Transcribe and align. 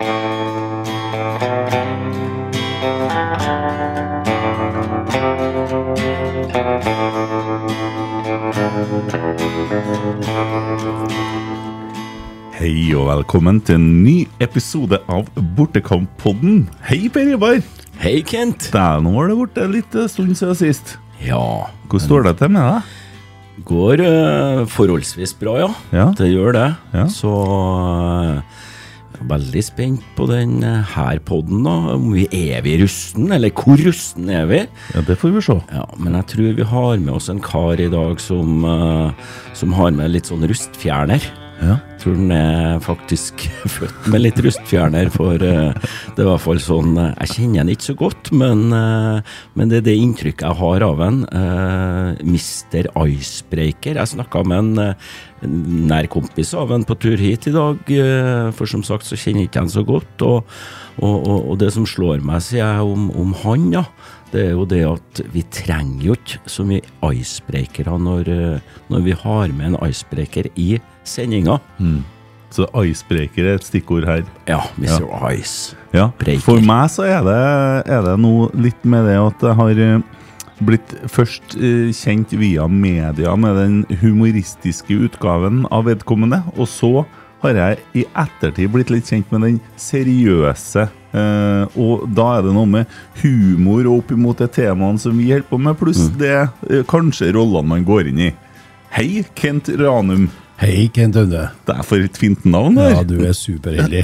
Hei 0.00 0.06
og 12.96 13.10
velkommen 13.10 13.60
til 13.60 13.76
en 13.76 14.00
ny 14.00 14.24
episode 14.40 14.96
av 15.04 15.28
Bortekamppodden. 15.36 16.70
Hei, 16.88 17.10
Per 17.12 17.28
Ibar. 17.34 17.60
Hei, 18.00 18.22
Kent. 18.24 18.70
Dæven, 18.72 19.04
nå 19.04 19.12
var 19.18 19.28
det 19.28 19.36
borte 19.36 19.68
litt 19.68 19.92
stund 20.08 20.32
siden 20.32 20.56
sist. 20.56 20.96
Ja, 21.20 21.68
Hvordan 21.90 22.06
står 22.06 22.24
det 22.30 22.38
til 22.40 22.56
med 22.56 22.64
deg? 22.64 22.96
går 23.66 24.00
uh, 24.00 24.66
forholdsvis 24.70 25.34
bra, 25.40 25.56
ja. 25.60 25.68
Ja. 25.92 26.06
Det 26.16 26.30
gjør 26.30 26.54
det. 26.56 26.66
Ja. 26.94 27.06
Så 27.12 27.30
er 27.34 28.40
veldig 29.28 29.62
spent 29.64 30.04
på 30.16 30.26
den 30.30 30.60
eh, 30.66 30.94
her 30.94 31.20
podden, 31.26 31.64
da. 31.66 31.76
Om 31.96 32.10
vi 32.14 32.26
er 32.32 32.62
vi 32.64 32.78
rusten, 32.80 33.30
eller 33.34 33.52
hvor 33.56 33.80
rusten 33.80 34.30
er 34.32 34.48
vi? 34.50 34.62
Ja, 34.94 35.04
Det 35.06 35.18
får 35.20 35.34
vi 35.36 35.44
se. 35.44 35.58
Ja, 35.72 35.86
Men 35.98 36.16
jeg 36.18 36.30
tror 36.34 36.56
vi 36.56 36.70
har 36.72 36.96
med 36.98 37.14
oss 37.14 37.28
en 37.28 37.40
kar 37.40 37.80
i 37.80 37.90
dag 37.90 38.20
som, 38.20 38.64
eh, 38.64 39.12
som 39.54 39.72
har 39.76 39.90
med 39.90 40.10
litt 40.10 40.30
sånn 40.30 40.46
rustfjerner. 40.46 41.22
Ja. 41.60 41.74
Jeg 41.76 41.98
tror 42.00 42.14
han 42.16 42.30
er 42.32 42.78
faktisk 42.80 43.42
født 43.76 44.06
med 44.08 44.22
litt 44.22 44.38
rustfjerner, 44.40 45.10
for 45.12 45.34
eh, 45.36 45.74
det 45.76 46.22
er 46.22 46.24
i 46.24 46.30
hvert 46.30 46.40
fall 46.46 46.62
sånn 46.64 46.94
Jeg 46.96 47.32
kjenner 47.34 47.60
han 47.60 47.72
ikke 47.74 47.90
så 47.90 47.96
godt, 48.00 48.30
men, 48.32 48.70
men 48.72 49.68
det 49.68 49.82
er 49.82 49.88
det 49.90 49.98
inntrykket 50.00 50.46
jeg 50.46 50.60
har 50.62 50.86
av. 50.86 51.00
Uh, 51.00 52.16
Mr. 52.24 52.88
Icebreaker. 52.96 54.00
Jeg 54.00 54.12
snakka 54.14 54.42
med 54.48 54.80
en, 54.80 54.96
en 55.46 55.56
nær 55.88 56.08
kompis 56.12 56.52
av 56.58 56.72
en 56.74 56.84
på 56.86 56.96
tur 57.00 57.20
hit 57.20 57.48
i 57.48 57.54
dag, 57.54 57.80
eh, 57.94 58.50
for 58.56 58.70
som 58.70 58.84
sagt 58.86 59.08
så 59.08 59.18
kjenner 59.18 59.44
jeg 59.44 59.50
ikke 59.50 59.64
han 59.64 59.72
så 59.72 59.84
godt. 59.86 60.24
Og, 60.26 60.54
og, 61.00 61.16
og, 61.16 61.50
og 61.52 61.60
det 61.62 61.72
som 61.76 61.88
slår 61.88 62.24
meg, 62.26 62.42
sier 62.44 62.64
jeg 62.64 62.86
om, 62.86 63.08
om 63.16 63.34
han, 63.42 63.68
ja, 63.74 63.84
det 64.30 64.44
er 64.46 64.54
jo 64.54 64.68
det 64.68 64.84
at 64.86 65.20
vi 65.34 65.42
trenger 65.50 66.06
jo 66.10 66.16
ikke 66.18 66.50
så 66.50 66.64
mye 66.66 67.12
icebreakere 67.16 67.98
når, 67.98 68.30
eh, 68.30 68.78
når 68.92 69.04
vi 69.08 69.18
har 69.24 69.52
med 69.56 69.72
en 69.72 69.78
icebreaker 69.88 70.50
i 70.54 70.70
sendinga. 71.08 71.58
Så 72.50 72.66
icebreaker 72.74 73.46
er 73.46 73.58
et 73.60 73.66
stikkord 73.66 74.06
her. 74.08 74.24
Ja, 74.50 74.60
Mr. 74.76 75.06
Ice. 75.32 75.76
Ja. 75.94 76.08
Breaker. 76.18 76.42
For 76.42 76.62
meg 76.62 76.90
så 76.90 77.06
er 77.06 77.22
det, 77.26 77.42
er 77.90 78.06
det 78.06 78.16
noe 78.22 78.50
litt 78.58 78.82
med 78.86 79.06
det 79.06 79.18
at 79.22 79.44
jeg 79.46 79.58
har 79.60 79.82
eh, 79.86 80.08
blitt 80.64 80.92
først 81.10 81.56
eh, 81.56 81.90
kjent 81.96 82.32
via 82.36 82.66
media 82.68 83.34
med 83.38 83.56
den 83.58 83.98
humoristiske 84.02 84.96
utgaven 85.06 85.64
av 85.72 85.86
vedkommende, 85.88 86.42
og 86.56 86.68
så 86.70 86.92
har 87.40 87.56
jeg 87.56 87.78
i 87.96 88.04
ettertid 88.20 88.68
blitt 88.74 88.90
litt 88.92 89.08
kjent 89.08 89.30
med 89.32 89.46
den 89.46 89.60
seriøse. 89.80 90.88
eh, 91.16 91.78
og 91.80 92.04
da 92.12 92.26
er 92.36 92.44
det 92.46 92.52
noe 92.54 92.68
med 92.68 93.00
humor 93.22 93.86
og 93.88 94.02
opp 94.02 94.12
imot 94.12 94.42
de 94.44 94.50
temaene 94.60 95.00
som 95.00 95.16
vi 95.16 95.30
holder 95.32 95.48
på 95.48 95.58
med, 95.58 95.78
pluss 95.80 96.04
det 96.20 96.36
eh, 96.68 96.84
kanskje 96.88 97.32
rollene 97.36 97.72
man 97.72 97.88
går 97.88 98.12
inn 98.12 98.22
i. 98.28 98.30
Hei, 98.90 99.24
Kent 99.38 99.70
Ranum. 99.80 100.28
Hei, 100.60 100.90
Kent 100.92 101.16
Aune. 101.16 101.46
Det 101.64 101.72
er 101.72 101.86
for 101.88 102.02
et 102.04 102.18
fint 102.20 102.42
navn 102.44 102.74
der. 102.76 102.90
Ja, 102.98 103.04
du 103.06 103.16
er 103.24 103.32
superheldig. 103.32 104.02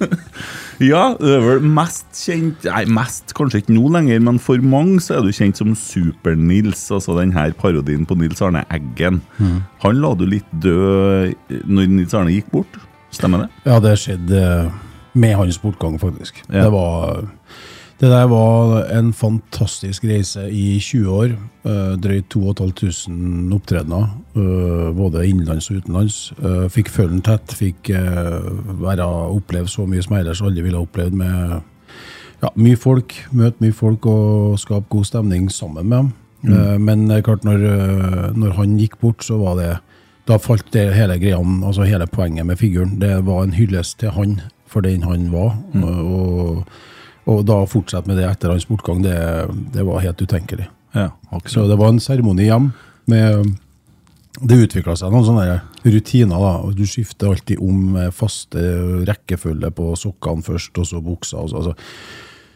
Ja, 0.80 1.14
det 1.20 1.32
er 1.36 1.42
vel 1.44 1.64
mest 1.76 2.06
kjent 2.16 2.64
Nei, 2.64 2.84
mest 2.88 3.34
kanskje 3.36 3.60
ikke 3.60 3.74
nå 3.76 3.90
lenger, 3.92 4.22
men 4.24 4.38
for 4.40 4.62
mange 4.64 5.00
så 5.04 5.18
er 5.18 5.26
du 5.26 5.32
kjent 5.36 5.58
som 5.60 5.74
Super-Nils, 5.76 6.86
altså 6.96 7.18
den 7.18 7.34
her 7.36 7.52
parodien 7.58 8.06
på 8.08 8.16
Nils 8.16 8.40
Arne 8.44 8.62
Eggen. 8.72 9.20
Han 9.84 10.00
la 10.00 10.14
du 10.16 10.24
litt 10.28 10.48
død 10.64 11.34
når 11.68 11.90
Nils 11.98 12.16
Arne 12.16 12.32
gikk 12.32 12.48
bort, 12.54 12.80
stemmer 13.12 13.44
det? 13.44 13.50
Ja, 13.68 13.76
det 13.84 13.98
skjedde 14.00 14.40
med 15.20 15.36
hans 15.36 15.58
bortgang, 15.60 15.98
faktisk. 16.00 16.40
Ja. 16.48 16.64
Det 16.64 16.72
var 16.72 17.26
Det 18.00 18.08
der 18.08 18.28
var 18.32 18.86
en 18.96 19.10
fantastisk 19.12 20.04
reise 20.08 20.46
i 20.48 20.78
20 20.80 21.08
år. 21.12 21.34
eh, 21.68 21.96
Drøyt 22.00 22.30
2500 22.32 23.52
opptredener, 23.54 24.06
eh, 24.36 24.94
både 24.96 25.26
innenlands 25.28 25.70
og 25.70 25.76
utenlands. 25.76 26.32
Eh, 26.42 26.68
Fikk 26.72 26.88
følge 26.88 27.10
den 27.10 27.20
tett, 27.20 27.52
fikk 27.52 27.90
være, 28.80 29.04
oppleve 29.04 29.68
så 29.68 29.84
mye 29.86 30.02
som 30.02 30.16
jeg 30.16 30.24
ellers 30.24 30.40
aldri 30.40 30.62
ville 30.62 30.78
ha 30.78 30.86
opplevd 30.86 31.12
med 31.12 31.60
ja, 32.42 32.48
mye 32.56 32.76
folk, 32.76 33.12
møte 33.32 33.60
mye 33.60 33.72
folk 33.76 34.06
og 34.06 34.58
skape 34.58 34.88
god 34.88 35.04
stemning 35.04 35.50
sammen 35.52 35.86
med 35.86 35.98
dem. 35.98 36.12
Mm. 36.42 36.84
Men 36.84 37.22
klart, 37.22 37.44
når, 37.44 38.32
når 38.32 38.54
han 38.56 38.78
gikk 38.78 38.96
bort, 39.00 39.22
så 39.22 39.36
var 39.36 39.56
det 39.60 39.78
Da 40.26 40.38
falt 40.38 40.72
det 40.72 40.94
hele 40.94 41.18
greia, 41.18 41.36
altså 41.36 41.82
hele 41.82 42.06
poenget 42.06 42.46
med 42.46 42.56
figuren. 42.56 42.98
Det 43.00 43.26
var 43.26 43.42
en 43.42 43.52
hyllest 43.52 43.98
til 43.98 44.10
han 44.10 44.40
for 44.66 44.80
den 44.80 45.02
han 45.02 45.32
var. 45.32 45.56
Og, 45.82 46.64
og 47.28 47.42
da 47.48 47.58
fortsette 47.68 48.08
med 48.08 48.20
det 48.20 48.28
etter 48.28 48.52
hans 48.54 48.68
bortgang, 48.68 49.02
det, 49.04 49.16
det 49.74 49.84
var 49.86 50.04
helt 50.04 50.22
utenkelig. 50.22 50.68
Ja, 50.96 51.10
Så 51.46 51.68
det 51.68 51.76
var 51.78 51.92
en 51.92 52.00
seremoni 52.00 52.48
hjem. 52.48 52.72
Med, 53.10 53.52
det 54.40 54.58
utvikla 54.64 54.96
seg 54.96 55.12
noen 55.12 55.26
sånne 55.26 55.60
rutiner. 55.84 56.40
da, 56.40 56.72
Du 56.74 56.82
skifter 56.86 57.30
alltid 57.30 57.60
om 57.60 57.94
faste 58.14 58.62
rekkefølge 59.08 59.70
på 59.76 59.92
sokkene 59.98 60.42
først, 60.46 60.72
og 60.78 60.86
så 60.86 61.02
buksa. 61.04 61.44
Og 61.44 61.50
så, 61.50 61.56
altså. 61.60 61.74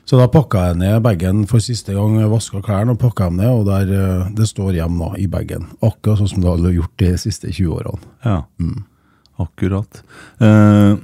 så 0.04 0.20
da 0.20 0.28
pakka 0.32 0.68
jeg 0.70 0.80
ned 0.82 1.02
bagen 1.04 1.46
for 1.50 1.62
siste 1.62 1.94
gang, 1.94 2.16
vaska 2.30 2.62
klærne 2.64 2.96
og 2.96 3.02
pakka 3.02 3.30
dem 3.30 3.42
ned, 3.42 3.52
og 3.52 3.66
der, 3.68 3.94
eh, 3.94 4.34
det 4.34 4.48
står 4.50 4.80
hjem 4.80 4.98
da, 5.02 5.12
i 5.18 5.28
bagen. 5.30 5.70
Akkurat 5.82 6.22
sånn 6.22 6.34
som 6.34 6.44
det 6.44 6.52
hadde 6.54 6.76
gjort 6.78 6.96
de 7.04 7.14
siste 7.20 7.52
20 7.52 7.78
årene. 7.78 8.12
Ja, 8.24 8.40
akkurat. 9.44 10.02
Eh, 10.40 10.48
eh, 10.48 10.96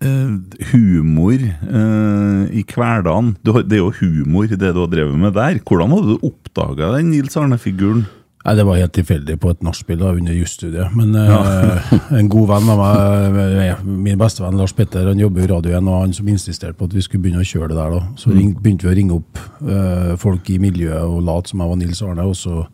humor 0.00 1.40
eh, 1.42 2.44
i 2.54 2.62
hverdagen. 2.62 3.34
Det 3.42 3.72
er 3.72 3.82
jo 3.82 3.90
humor, 3.98 4.46
det 4.46 4.74
du 4.74 4.84
har 4.84 4.92
drevet 4.92 5.18
med 5.18 5.34
der. 5.34 5.58
Hvordan 5.58 5.96
hadde 5.96 6.14
du 6.14 6.28
oppdaga 6.30 6.92
den 6.96 7.10
Nils 7.10 7.36
Arne-figuren? 7.36 8.06
Nei, 8.44 8.54
Det 8.56 8.64
var 8.64 8.78
helt 8.78 8.94
tilfeldig 8.94 9.34
på 9.42 9.50
et 9.50 9.62
nachspiel 9.66 10.02
under 10.06 10.32
jusstudiet. 10.32 10.94
Men 10.96 11.14
eh, 11.18 11.92
en 12.18 12.30
god 12.32 12.48
venn 12.48 12.70
av 12.72 12.80
meg, 12.80 13.38
eh, 13.64 13.82
min 13.84 14.20
bestevenn 14.20 14.56
Lars 14.56 14.72
Petter, 14.72 15.10
han 15.10 15.20
jobber 15.20 15.44
i 15.44 15.50
radioen, 15.50 15.90
og 15.90 16.04
han 16.06 16.14
som 16.16 16.28
insisterte 16.30 16.78
på 16.78 16.88
at 16.88 16.96
vi 16.96 17.04
skulle 17.04 17.26
begynne 17.26 17.42
å 17.44 17.48
kjøre 17.48 17.72
det 17.74 17.80
der. 17.80 17.96
da. 17.98 18.02
Så 18.16 18.32
ring, 18.32 18.54
begynte 18.56 18.86
vi 18.86 18.92
å 18.92 18.96
ringe 18.96 19.18
opp 19.18 19.42
eh, 19.66 20.14
folk 20.22 20.48
i 20.54 20.60
miljøet 20.62 21.04
og 21.04 21.24
late 21.26 21.52
som 21.52 21.64
jeg 21.64 21.74
var 21.74 21.80
Nils 21.82 22.02
Arne. 22.06 22.28
Og 22.28 22.38
så 22.38 22.64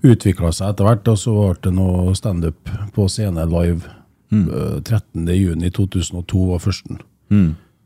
utvikla 0.00 0.54
seg 0.56 0.72
etter 0.72 0.88
hvert, 0.88 1.12
og 1.12 1.20
så 1.20 1.34
ble 1.36 1.64
det 1.66 1.74
noe 1.76 2.14
standup 2.16 2.76
på 2.94 3.08
scene 3.12 3.44
live. 3.50 3.99
Eh, 4.32 4.76
13.6.2002 4.86 6.44
var 6.52 6.62
førsten. 6.62 7.00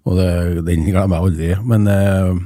Og 0.04 0.18
det, 0.18 0.64
den 0.66 0.84
glemmer 0.84 1.16
jeg 1.16 1.30
aldri. 1.30 1.54
Men 1.64 1.88
eh, 1.88 2.42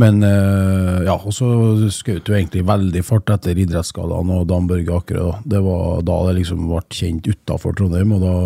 men 0.00 0.22
eh, 0.24 1.02
ja, 1.04 1.18
og 1.18 1.34
så 1.36 1.46
skjøt 1.92 2.30
jo 2.30 2.36
egentlig 2.36 2.62
veldig 2.64 3.02
fart 3.04 3.28
etter 3.34 3.58
Idrettsgallaen 3.60 4.30
og 4.32 4.46
Dan 4.48 4.68
Børge 4.70 4.94
Akerø. 4.96 5.32
Det 5.44 5.60
var 5.60 6.00
da 6.08 6.20
det 6.28 6.38
liksom 6.38 6.64
ble 6.70 6.80
kjent 6.88 7.28
utafor 7.28 7.76
Trondheim. 7.76 8.14
og 8.16 8.24
da 8.24 8.36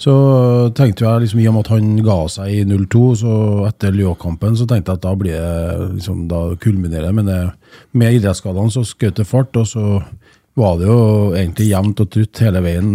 Så 0.00 0.14
tenkte 0.76 1.04
jeg 1.04 1.26
liksom, 1.26 1.40
i 1.40 1.48
og 1.48 1.54
med 1.56 1.66
at 1.66 1.72
han 1.74 1.92
ga 2.04 2.18
seg 2.32 2.54
i 2.54 2.64
02, 2.64 3.04
så 3.20 3.34
etter 3.68 3.92
Lyon-kampen, 3.92 4.56
så 4.56 4.68
tenkte 4.68 4.94
jeg 4.94 5.02
at 5.02 5.04
da 5.04 5.14
blir 5.14 5.36
det 5.36 5.90
liksom, 5.98 6.24
da 6.28 6.40
kulminerer 6.56 7.10
det. 7.10 7.14
Men 7.20 7.28
det, 7.28 7.40
med 7.92 8.16
idrettsskadene 8.16 8.72
så 8.72 8.84
skjøt 8.84 9.20
det 9.20 9.28
fart, 9.28 9.56
og 9.60 9.68
så 9.68 10.00
var 10.56 10.78
det 10.80 10.86
jo 10.88 11.00
egentlig 11.36 11.66
jevnt 11.68 12.00
og 12.00 12.08
trutt 12.14 12.40
hele 12.40 12.62
veien. 12.64 12.94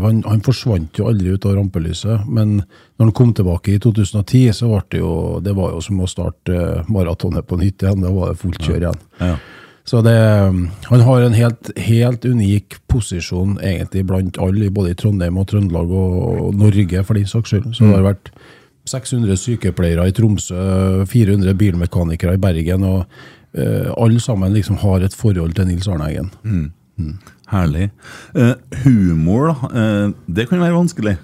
Han, 0.00 0.22
han 0.24 0.44
forsvant 0.44 0.96
jo 0.96 1.10
aldri 1.10 1.34
ut 1.34 1.44
av 1.44 1.58
rampelyset, 1.58 2.24
men 2.24 2.54
når 2.62 3.04
han 3.04 3.16
kom 3.18 3.34
tilbake 3.36 3.74
i 3.74 3.80
2010, 3.84 4.46
så 4.56 4.70
ble 4.70 4.80
det 4.94 5.02
jo 5.02 5.12
det 5.44 5.52
var 5.58 5.74
jo 5.74 5.82
som 5.84 6.00
å 6.00 6.08
starte 6.08 6.56
eh, 6.56 6.88
maratonet 6.88 7.44
på 7.48 7.58
nytt 7.60 7.84
igjen. 7.84 8.00
Da 8.06 8.14
var 8.16 8.32
det 8.32 8.40
fullt 8.40 8.64
kjør 8.64 8.80
igjen. 8.86 9.04
Ja. 9.20 9.36
Så 9.84 10.00
det, 10.06 10.16
han 10.88 11.04
har 11.04 11.26
en 11.26 11.36
helt, 11.36 11.72
helt 11.76 12.24
unik 12.24 12.80
posisjon 12.88 13.56
egentlig 13.60 14.06
blant 14.08 14.38
alle, 14.40 14.72
både 14.72 14.94
i 14.94 14.98
Trondheim 14.98 15.40
og 15.42 15.48
Trøndelag 15.50 15.92
og, 15.92 16.18
og 16.46 16.60
Norge, 16.64 17.04
for 17.04 17.18
den 17.18 17.28
saks 17.28 17.52
skyld. 17.52 17.72
Så 17.76 17.88
det 17.88 17.96
har 17.98 18.06
vært 18.12 18.30
600 18.88 19.36
sykepleiere 19.42 20.06
i 20.08 20.14
Tromsø, 20.16 20.60
400 21.10 21.58
bilmekanikere 21.58 22.38
i 22.38 22.40
Bergen, 22.42 22.86
og 22.86 23.02
uh, 23.58 23.90
alle 23.98 24.22
sammen 24.22 24.54
liksom 24.54 24.78
har 24.82 25.02
et 25.02 25.18
forhold 25.18 25.58
til 25.58 25.68
Nils 25.68 25.90
Arne 25.90 26.08
Eggen. 26.08 26.30
Herlig. 27.52 27.90
Uh, 28.36 28.54
humor, 28.84 29.52
da. 29.52 29.70
Uh, 29.72 30.14
det 30.26 30.48
kan 30.48 30.62
være 30.62 30.78
vanskelig. 30.78 31.18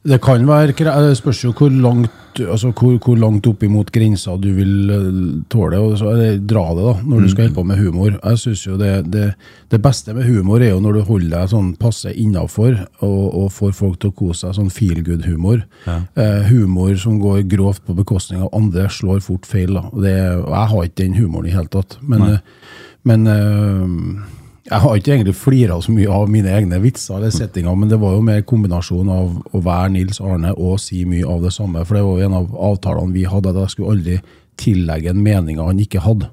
Det 0.00 0.16
kan 0.24 0.46
være, 0.48 0.72
det 0.72 1.16
spørs 1.18 1.42
jo 1.44 1.52
hvor 1.52 1.68
langt 1.68 2.14
altså 2.38 2.70
hvor, 2.72 2.94
hvor 3.02 3.18
langt 3.18 3.46
opp 3.50 3.62
imot 3.66 3.90
grensa 3.92 4.36
du 4.40 4.48
vil 4.54 4.92
eh, 4.94 5.08
tåle 5.50 5.80
og 5.82 5.96
så, 5.98 6.12
dra 6.38 6.62
det 6.76 6.86
da, 6.86 6.94
når 7.04 7.24
du 7.24 7.28
skal 7.28 7.44
holde 7.44 7.56
på 7.56 7.64
med 7.66 7.80
humor. 7.82 8.14
Jeg 8.16 8.38
synes 8.38 8.62
jo 8.66 8.76
det, 8.80 8.92
det, 9.12 9.26
det 9.72 9.82
beste 9.82 10.14
med 10.16 10.28
humor 10.28 10.62
er 10.62 10.72
jo 10.72 10.80
når 10.80 10.98
du 10.98 11.02
holder 11.08 11.34
deg 11.34 11.52
sånn 11.52 11.72
passe 11.80 12.12
innafor 12.14 12.78
og, 13.04 13.22
og 13.42 13.52
får 13.56 13.76
folk 13.76 14.00
til 14.00 14.12
å 14.12 14.16
kose 14.22 14.44
seg, 14.44 14.56
sånn 14.56 14.72
feel 14.72 15.02
good-humor. 15.06 15.64
Eh, 15.90 16.50
humor 16.50 16.94
som 17.00 17.18
går 17.20 17.44
grovt 17.50 17.84
på 17.86 17.96
bekostning 17.98 18.44
av 18.46 18.54
andre, 18.56 18.88
slår 18.88 19.20
fort 19.24 19.48
feil. 19.48 19.76
da. 19.76 19.88
Det, 19.92 20.16
jeg 20.16 20.66
har 20.74 20.84
ikke 20.86 21.02
den 21.02 21.18
humoren 21.18 21.50
i 21.50 21.56
hele 21.56 21.72
tatt. 21.72 21.98
Men, 22.00 22.26
eh, 22.30 22.76
men 23.08 23.26
eh, 23.28 24.38
Jeg 24.70 24.82
har 24.84 24.96
ikke 24.96 25.14
egentlig 25.16 25.34
flira 25.34 25.76
så 25.82 25.92
mye 25.92 26.10
av 26.14 26.28
mine 26.30 26.52
egne 26.54 26.78
vitser, 26.82 27.16
eller 27.16 27.32
settinger, 27.34 27.74
men 27.74 27.90
det 27.90 27.98
var 27.98 28.14
jo 28.14 28.20
mer 28.22 28.44
kombinasjon 28.46 29.08
av 29.10 29.40
å 29.50 29.62
være 29.66 29.88
Nils 29.96 30.20
Arne 30.22 30.52
og 30.54 30.78
si 30.82 31.02
mye 31.10 31.26
av 31.26 31.42
det 31.42 31.50
samme. 31.56 31.82
For 31.86 31.98
det 31.98 32.04
var 32.06 32.20
jo 32.20 32.28
en 32.28 32.38
av 32.38 32.54
avtalene 32.70 33.16
vi 33.16 33.26
hadde, 33.26 33.50
at 33.50 33.64
jeg 33.64 33.74
skulle 33.74 33.96
aldri 33.96 34.20
tillegge 34.60 35.10
en 35.10 35.24
mening 35.24 35.58
han 35.58 35.82
ikke 35.82 36.04
hadde. 36.04 36.30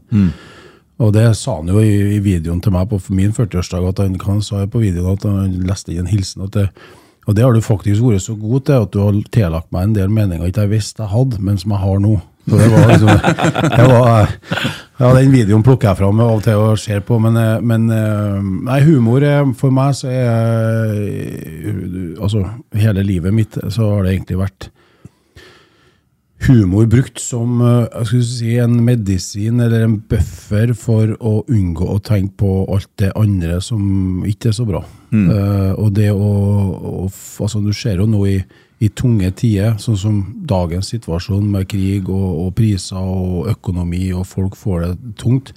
Og 0.97 1.11
det 1.13 1.25
sa 1.37 1.59
han 1.59 1.69
jo 1.69 1.81
i, 1.81 2.17
i 2.17 2.21
videoen 2.25 2.61
til 2.61 2.73
meg 2.73 2.87
på 2.89 2.99
min 3.13 3.33
40-årsdag, 3.33 3.89
at 3.89 3.99
han, 4.01 4.15
han 4.25 4.45
sa 4.45 4.63
på 4.69 4.81
videoen 4.81 5.17
at 5.17 5.27
han 5.29 5.59
leste 5.67 5.93
inn 5.93 6.05
en 6.05 6.13
hilsen. 6.13 6.45
at 6.45 6.55
det, 6.57 6.69
og 7.27 7.35
det 7.35 7.43
har 7.43 7.53
du 7.53 7.61
faktisk 7.61 8.05
vært 8.05 8.23
så 8.23 8.37
god 8.39 8.65
til, 8.65 8.85
at 8.85 8.93
du 8.93 9.01
har 9.03 9.21
tillagt 9.35 9.71
meg 9.75 9.89
en 9.89 9.95
del 9.97 10.13
meninger 10.13 10.47
ikke 10.47 10.65
jeg 10.65 10.77
visste 10.77 11.03
jeg 11.03 11.13
hadde, 11.13 11.41
men 11.43 11.57
som 11.61 11.73
jeg 11.75 11.83
har 11.83 12.01
nå. 12.05 12.17
Så 12.47 12.59
det 12.61 12.67
var 12.71 12.85
liksom, 12.87 13.09
det 13.77 13.87
var, 13.91 14.29
ja, 14.97 15.11
Den 15.13 15.33
videoen 15.33 15.65
plukker 15.65 15.91
jeg 15.91 15.99
fram 16.01 16.21
av 16.23 16.37
og 16.37 16.45
til 16.45 16.61
og 16.61 16.79
ser 16.81 17.03
på, 17.05 17.19
men, 17.21 17.37
eh, 17.37 17.59
men 17.61 17.89
eh, 17.93 18.39
nei, 18.69 18.79
humor 18.87 19.25
er, 19.25 19.45
for 19.57 19.73
meg 19.73 19.97
så 19.97 20.09
er 20.13 20.97
eh, 20.97 21.83
Altså, 22.17 22.41
hele 22.73 23.03
livet 23.05 23.35
mitt 23.35 23.59
så 23.69 23.91
har 23.91 24.05
det 24.05 24.15
egentlig 24.15 24.39
vært 24.41 24.71
humor 26.47 26.85
brukt 26.89 27.19
som 27.21 27.61
eh, 27.61 28.11
si, 28.25 28.55
en 28.61 28.77
medisin 28.85 29.61
eller 29.63 29.85
en 29.85 29.97
buffer 30.09 30.73
for 30.77 31.13
å 31.19 31.39
unngå 31.49 31.87
å 31.93 31.99
tenke 32.03 32.37
på 32.43 32.51
alt 32.73 32.89
det 33.01 33.11
andre 33.17 33.59
som 33.63 34.25
ikke 34.27 34.51
er 34.51 34.57
så 34.57 34.67
bra. 34.67 34.83
Eh, 35.13 35.73
og 35.79 35.93
det 35.95 36.11
å, 36.11 36.31
å 37.01 37.05
altså 37.07 37.61
Du 37.63 37.71
ser 37.73 38.01
jo 38.01 38.09
nå 38.09 38.25
i, 38.27 38.37
i 38.83 38.89
tunge 38.93 39.29
tider, 39.39 39.77
sånn 39.81 39.97
som 39.97 40.17
dagens 40.47 40.91
situasjon 40.93 41.45
med 41.49 41.65
krig 41.71 42.09
og, 42.13 42.27
og 42.43 42.51
priser 42.57 43.01
og 43.01 43.49
økonomi, 43.49 44.11
og 44.13 44.27
folk 44.29 44.57
får 44.59 44.83
det 44.83 45.13
tungt. 45.17 45.53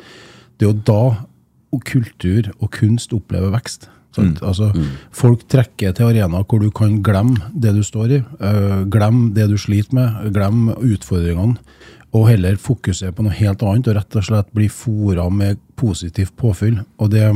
Det 0.56 0.66
er 0.66 0.72
jo 0.72 0.84
da 0.88 1.02
og 1.70 1.84
kultur 1.86 2.48
og 2.58 2.70
kunst 2.74 3.12
opplever 3.14 3.52
vekst. 3.54 3.88
Mm. 4.18 4.32
Altså, 4.42 4.72
Folk 5.14 5.44
trekker 5.52 5.92
til 5.94 6.08
arenaer 6.08 6.46
hvor 6.50 6.58
du 6.58 6.70
kan 6.74 6.96
glemme 7.06 7.52
det 7.54 7.76
du 7.76 7.84
står 7.86 8.16
i, 8.16 8.18
uh, 8.42 8.82
glemme 8.90 9.30
det 9.36 9.46
du 9.52 9.56
sliter 9.60 9.94
med, 9.94 10.32
glemme 10.34 10.74
utfordringene, 10.82 11.60
og 12.10 12.26
heller 12.26 12.58
fokusere 12.58 13.14
på 13.14 13.22
noe 13.22 13.36
helt 13.36 13.62
annet 13.62 13.86
og 13.86 13.94
rett 14.00 14.18
og 14.18 14.26
slett 14.26 14.50
bli 14.56 14.66
fora 14.72 15.28
med 15.30 15.60
positivt 15.78 16.34
påfyll. 16.40 16.80
Og 16.98 17.12
det, 17.12 17.28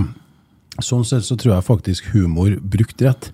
Sånn 0.82 1.04
sett 1.06 1.22
så 1.22 1.36
tror 1.38 1.52
jeg 1.52 1.66
faktisk 1.68 2.06
humor 2.16 2.56
brukt 2.58 3.02
rett 3.06 3.28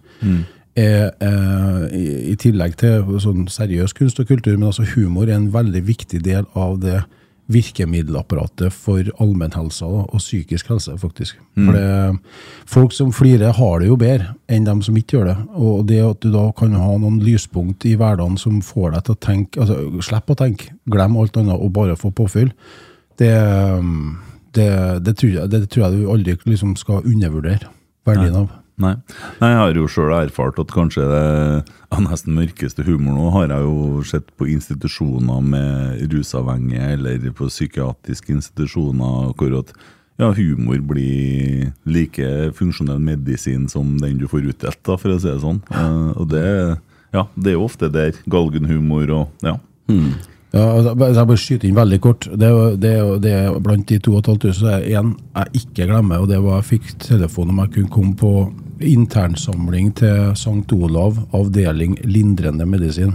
er, 0.80 1.10
eh, 1.20 1.86
i, 2.32 2.36
tillegg 2.40 2.76
til 2.80 3.18
sånn 3.22 3.46
seriøs 3.50 3.94
kunst 3.96 4.20
og 4.22 4.28
kultur, 4.30 4.56
men 4.56 4.70
altså 4.70 4.86
humor 4.94 5.28
er 5.28 5.36
en 5.36 5.50
veldig 5.52 5.82
viktig 5.86 6.22
del 6.24 6.48
av 6.58 6.78
det 6.82 7.02
virkemiddelapparatet 7.50 8.74
for 8.74 9.06
allmennhelsa 9.22 9.88
og 9.88 10.20
psykisk 10.20 10.70
helse, 10.70 10.94
faktisk. 11.00 11.38
For 11.58 11.74
det, 11.74 12.20
folk 12.70 12.94
som 12.94 13.10
flirer, 13.14 13.52
har 13.56 13.80
det 13.82 13.88
jo 13.90 13.96
bedre 13.98 14.34
enn 14.50 14.68
dem 14.68 14.82
som 14.86 14.98
ikke 14.98 15.16
gjør 15.16 15.30
det. 15.32 15.36
Og 15.58 15.82
det 15.88 15.98
at 16.04 16.22
du 16.22 16.30
da 16.34 16.46
kan 16.56 16.76
ha 16.78 16.92
noen 17.02 17.18
lyspunkt 17.24 17.86
i 17.90 17.96
hverdagen 17.98 18.38
som 18.40 18.60
får 18.64 18.94
deg 18.94 19.08
til 19.08 19.16
å 19.16 19.22
tenke 19.26 19.64
altså 19.64 20.04
Slipp 20.06 20.30
å 20.30 20.38
tenke, 20.38 20.70
glem 20.90 21.18
alt 21.18 21.40
annet 21.40 21.58
og 21.58 21.74
bare 21.74 21.98
få 21.98 22.12
påfyll. 22.14 22.52
Det, 23.20 23.34
det, 24.54 24.70
det, 25.04 25.16
tror, 25.18 25.34
jeg, 25.34 25.50
det 25.52 25.64
tror 25.68 25.84
jeg 25.88 25.98
du 25.98 26.10
aldri 26.14 26.38
liksom 26.46 26.76
skal 26.78 27.02
undervurdere 27.02 27.74
verdien 28.06 28.44
av. 28.44 28.59
Nei. 28.80 28.94
Nei, 29.40 29.52
jeg 29.52 29.60
har 29.60 29.78
jo 29.78 29.86
sjøl 29.90 30.14
erfart 30.16 30.58
at 30.62 30.72
kanskje 30.72 31.04
det 31.10 31.22
er 31.90 32.02
nesten 32.06 32.36
mørkeste 32.38 32.84
humor 32.86 33.16
nå 33.16 33.30
har 33.34 33.52
jeg 33.52 33.66
jo 33.66 34.04
sett 34.08 34.28
på 34.40 34.48
institusjoner 34.50 35.40
med 35.44 36.04
rusavhengige, 36.12 36.92
eller 36.96 37.32
på 37.36 37.50
psykiatriske 37.50 38.36
institusjoner 38.38 39.34
hvor 39.36 39.58
at 39.60 39.74
ja, 40.20 40.28
humor 40.36 40.80
blir 40.84 41.70
like 41.88 42.52
funksjonell 42.58 43.00
medisin 43.00 43.68
som 43.72 43.94
den 44.00 44.18
du 44.20 44.26
får 44.28 44.50
utdelt, 44.52 44.80
da, 44.84 44.96
for 45.00 45.14
å 45.14 45.20
si 45.20 45.30
det 45.30 45.38
sånn. 45.40 45.62
Eh, 45.72 46.10
og 46.20 46.28
det, 46.32 46.42
ja, 47.16 47.24
det 47.36 47.54
er 47.54 47.56
jo 47.56 47.64
ofte 47.64 47.88
der. 47.92 48.18
Galgenhumor 48.28 49.14
og 49.16 49.46
ja. 49.46 49.56
Ja, 50.50 50.64
altså, 50.74 50.92
jeg 50.98 51.26
bare 51.30 51.38
skyter 51.38 51.68
inn 51.68 51.78
veldig 51.78 51.98
kort. 52.02 52.26
Det 52.26 52.50
det 52.82 52.94
det 53.22 53.34
Blant 53.62 53.86
de 53.88 53.98
2500 54.02 54.56
så 54.58 54.72
er 54.74 54.82
det 54.82 54.96
én 54.98 55.12
jeg 55.14 55.62
ikke 55.62 55.86
glemmer, 55.92 56.22
og 56.22 56.28
det 56.28 56.40
var 56.42 56.58
jeg 56.58 56.68
fikk 56.72 56.90
telefon 57.06 57.52
om 57.52 57.62
jeg 57.62 57.72
kunne 57.76 57.94
komme 57.94 58.16
på 58.18 58.32
internsamling 58.80 59.92
til 60.00 60.32
St. 60.38 60.72
Olav, 60.72 61.18
avdeling 61.36 61.98
lindrende 62.04 62.66
medisin. 62.66 63.14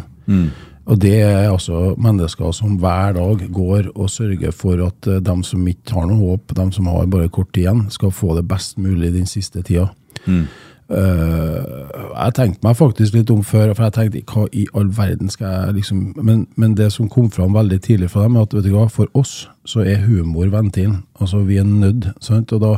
Og 0.86 1.00
det 1.02 1.16
er 1.22 1.50
altså 1.50 1.96
mennesker 1.98 2.52
som 2.54 2.76
hver 2.78 3.16
dag 3.18 3.48
går 3.54 3.88
og 3.96 4.10
sørger 4.10 4.52
for 4.54 4.86
at 4.86 5.08
de 5.08 5.20
dem 5.26 5.42
som 5.44 5.66
ikke 5.68 5.96
har 5.98 6.06
noe 6.06 6.20
håp, 6.36 6.54
dem 6.58 6.72
som 6.72 6.86
har 6.92 7.08
bare 7.10 7.30
kort 7.30 7.50
tid 7.54 7.64
igjen, 7.64 7.86
skal 7.90 8.14
få 8.14 8.36
det 8.38 8.46
best 8.48 8.78
mulig 8.78 9.14
den 9.16 9.26
siste 9.26 9.64
tida. 9.66 9.88
Eh, 10.28 10.46
jeg 10.86 12.34
tenkte 12.38 12.62
meg 12.62 12.76
faktisk 12.78 13.16
litt 13.16 13.32
om 13.34 13.42
før, 13.42 13.72
for 13.74 13.88
jeg 13.88 13.94
tenkte 13.96 14.22
hva 14.30 14.44
i 14.54 14.68
all 14.78 14.92
verden 14.94 15.32
skal 15.34 15.48
jeg 15.50 15.78
liksom 15.80 16.02
Men, 16.22 16.44
men 16.56 16.76
det 16.78 16.92
som 16.94 17.10
kom 17.10 17.32
fram 17.34 17.56
veldig 17.58 17.80
tidlig 17.82 18.12
fra 18.14 18.28
dem, 18.28 18.36
er 18.38 18.46
at 18.46 18.54
vet 18.54 18.68
du 18.68 18.76
hva, 18.76 18.86
for 18.94 19.10
oss 19.18 19.48
så 19.66 19.82
er 19.82 20.04
humor 20.06 20.46
ventilen. 20.54 21.00
Altså, 21.18 21.40
vi 21.42 21.58
er 21.58 21.66
nødt. 21.66 22.12
Sant? 22.22 22.54
Og 22.54 22.62
da, 22.62 22.76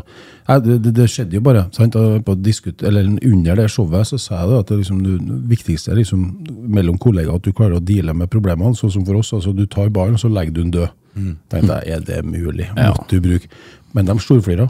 jeg, 0.48 0.64
det, 0.64 0.94
det, 0.96 1.10
skjedde 1.12 1.36
jo 1.36 1.42
bare. 1.44 1.66
Sant? 1.76 1.98
Og 2.00 2.24
på 2.24 2.36
diskut, 2.40 2.84
eller 2.88 3.10
Under 3.28 3.60
det 3.60 3.68
showet 3.72 4.08
så 4.08 4.18
sa 4.18 4.40
jeg 4.40 4.54
det 4.54 4.60
at 4.62 4.70
det, 4.72 4.78
liksom, 4.78 5.02
det 5.04 5.42
viktigste 5.52 5.92
er 5.92 6.00
liksom, 6.00 6.24
mellom 6.64 6.98
kollegaer 6.98 7.36
at 7.36 7.44
du 7.44 7.52
klarer 7.52 7.82
å 7.82 7.84
deale 7.84 8.16
med 8.16 8.32
problemene. 8.32 8.76
Sånn 8.80 8.94
som 8.94 9.06
for 9.06 9.20
oss. 9.20 9.34
altså 9.36 9.52
Du 9.52 9.66
tar 9.66 9.92
ballen, 9.92 10.18
så 10.18 10.32
legger 10.32 10.56
du 10.56 10.62
den 10.64 10.72
død. 10.78 10.96
Tenkte 11.52 11.82
jeg, 11.82 11.98
er 11.98 12.08
det 12.08 12.24
mulig? 12.24 12.70
Måtte 12.78 13.18
du 13.18 13.22
bruke 13.22 13.50
Men 13.96 14.06
de 14.06 14.20
storflirer. 14.22 14.70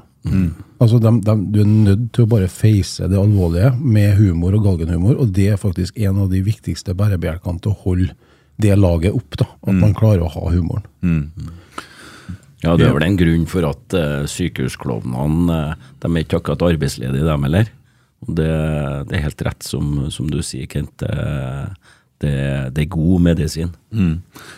Altså, 0.77 0.99
de, 1.01 1.11
de, 1.25 1.35
du 1.53 1.59
er 1.63 1.69
nødt 1.69 2.07
til 2.13 2.25
å 2.27 2.29
bare 2.29 2.49
face 2.51 3.07
det 3.09 3.17
alvorlige 3.17 3.71
med 3.81 4.17
humor 4.19 4.53
og 4.57 4.67
galgenhumor, 4.67 5.17
og 5.17 5.31
det 5.33 5.47
er 5.53 5.61
faktisk 5.61 5.97
en 5.97 6.19
av 6.21 6.29
de 6.33 6.43
viktigste 6.45 6.93
bærebjelkene 6.97 7.63
til 7.63 7.73
å 7.73 7.79
holde 7.85 8.11
det 8.61 8.75
laget 8.77 9.15
opp. 9.17 9.37
da, 9.39 9.47
At 9.65 9.77
man 9.77 9.95
klarer 9.97 10.25
å 10.25 10.33
ha 10.33 10.51
humoren. 10.53 10.85
Ja, 12.63 12.73
det 12.77 12.87
er 12.87 12.95
vel 12.95 13.05
en 13.05 13.17
grunn 13.19 13.45
for 13.49 13.65
at 13.69 13.93
uh, 13.93 14.25
sykehusklovnene 14.29 15.57
uh, 15.73 15.89
de 16.01 16.09
er 16.09 16.23
ikke 16.23 16.39
akkurat 16.41 16.65
arbeidsledige, 16.71 17.25
dem 17.25 17.45
heller. 17.45 17.69
Det, 18.25 18.49
det 19.07 19.13
er 19.13 19.27
helt 19.27 19.43
rett 19.45 19.65
som, 19.65 20.07
som 20.13 20.29
du 20.29 20.39
sier, 20.41 20.65
Kent. 20.69 21.03
Det, 21.03 21.13
det, 22.23 22.33
det 22.73 22.85
er 22.85 22.95
god 22.97 23.27
medisin. 23.29 23.73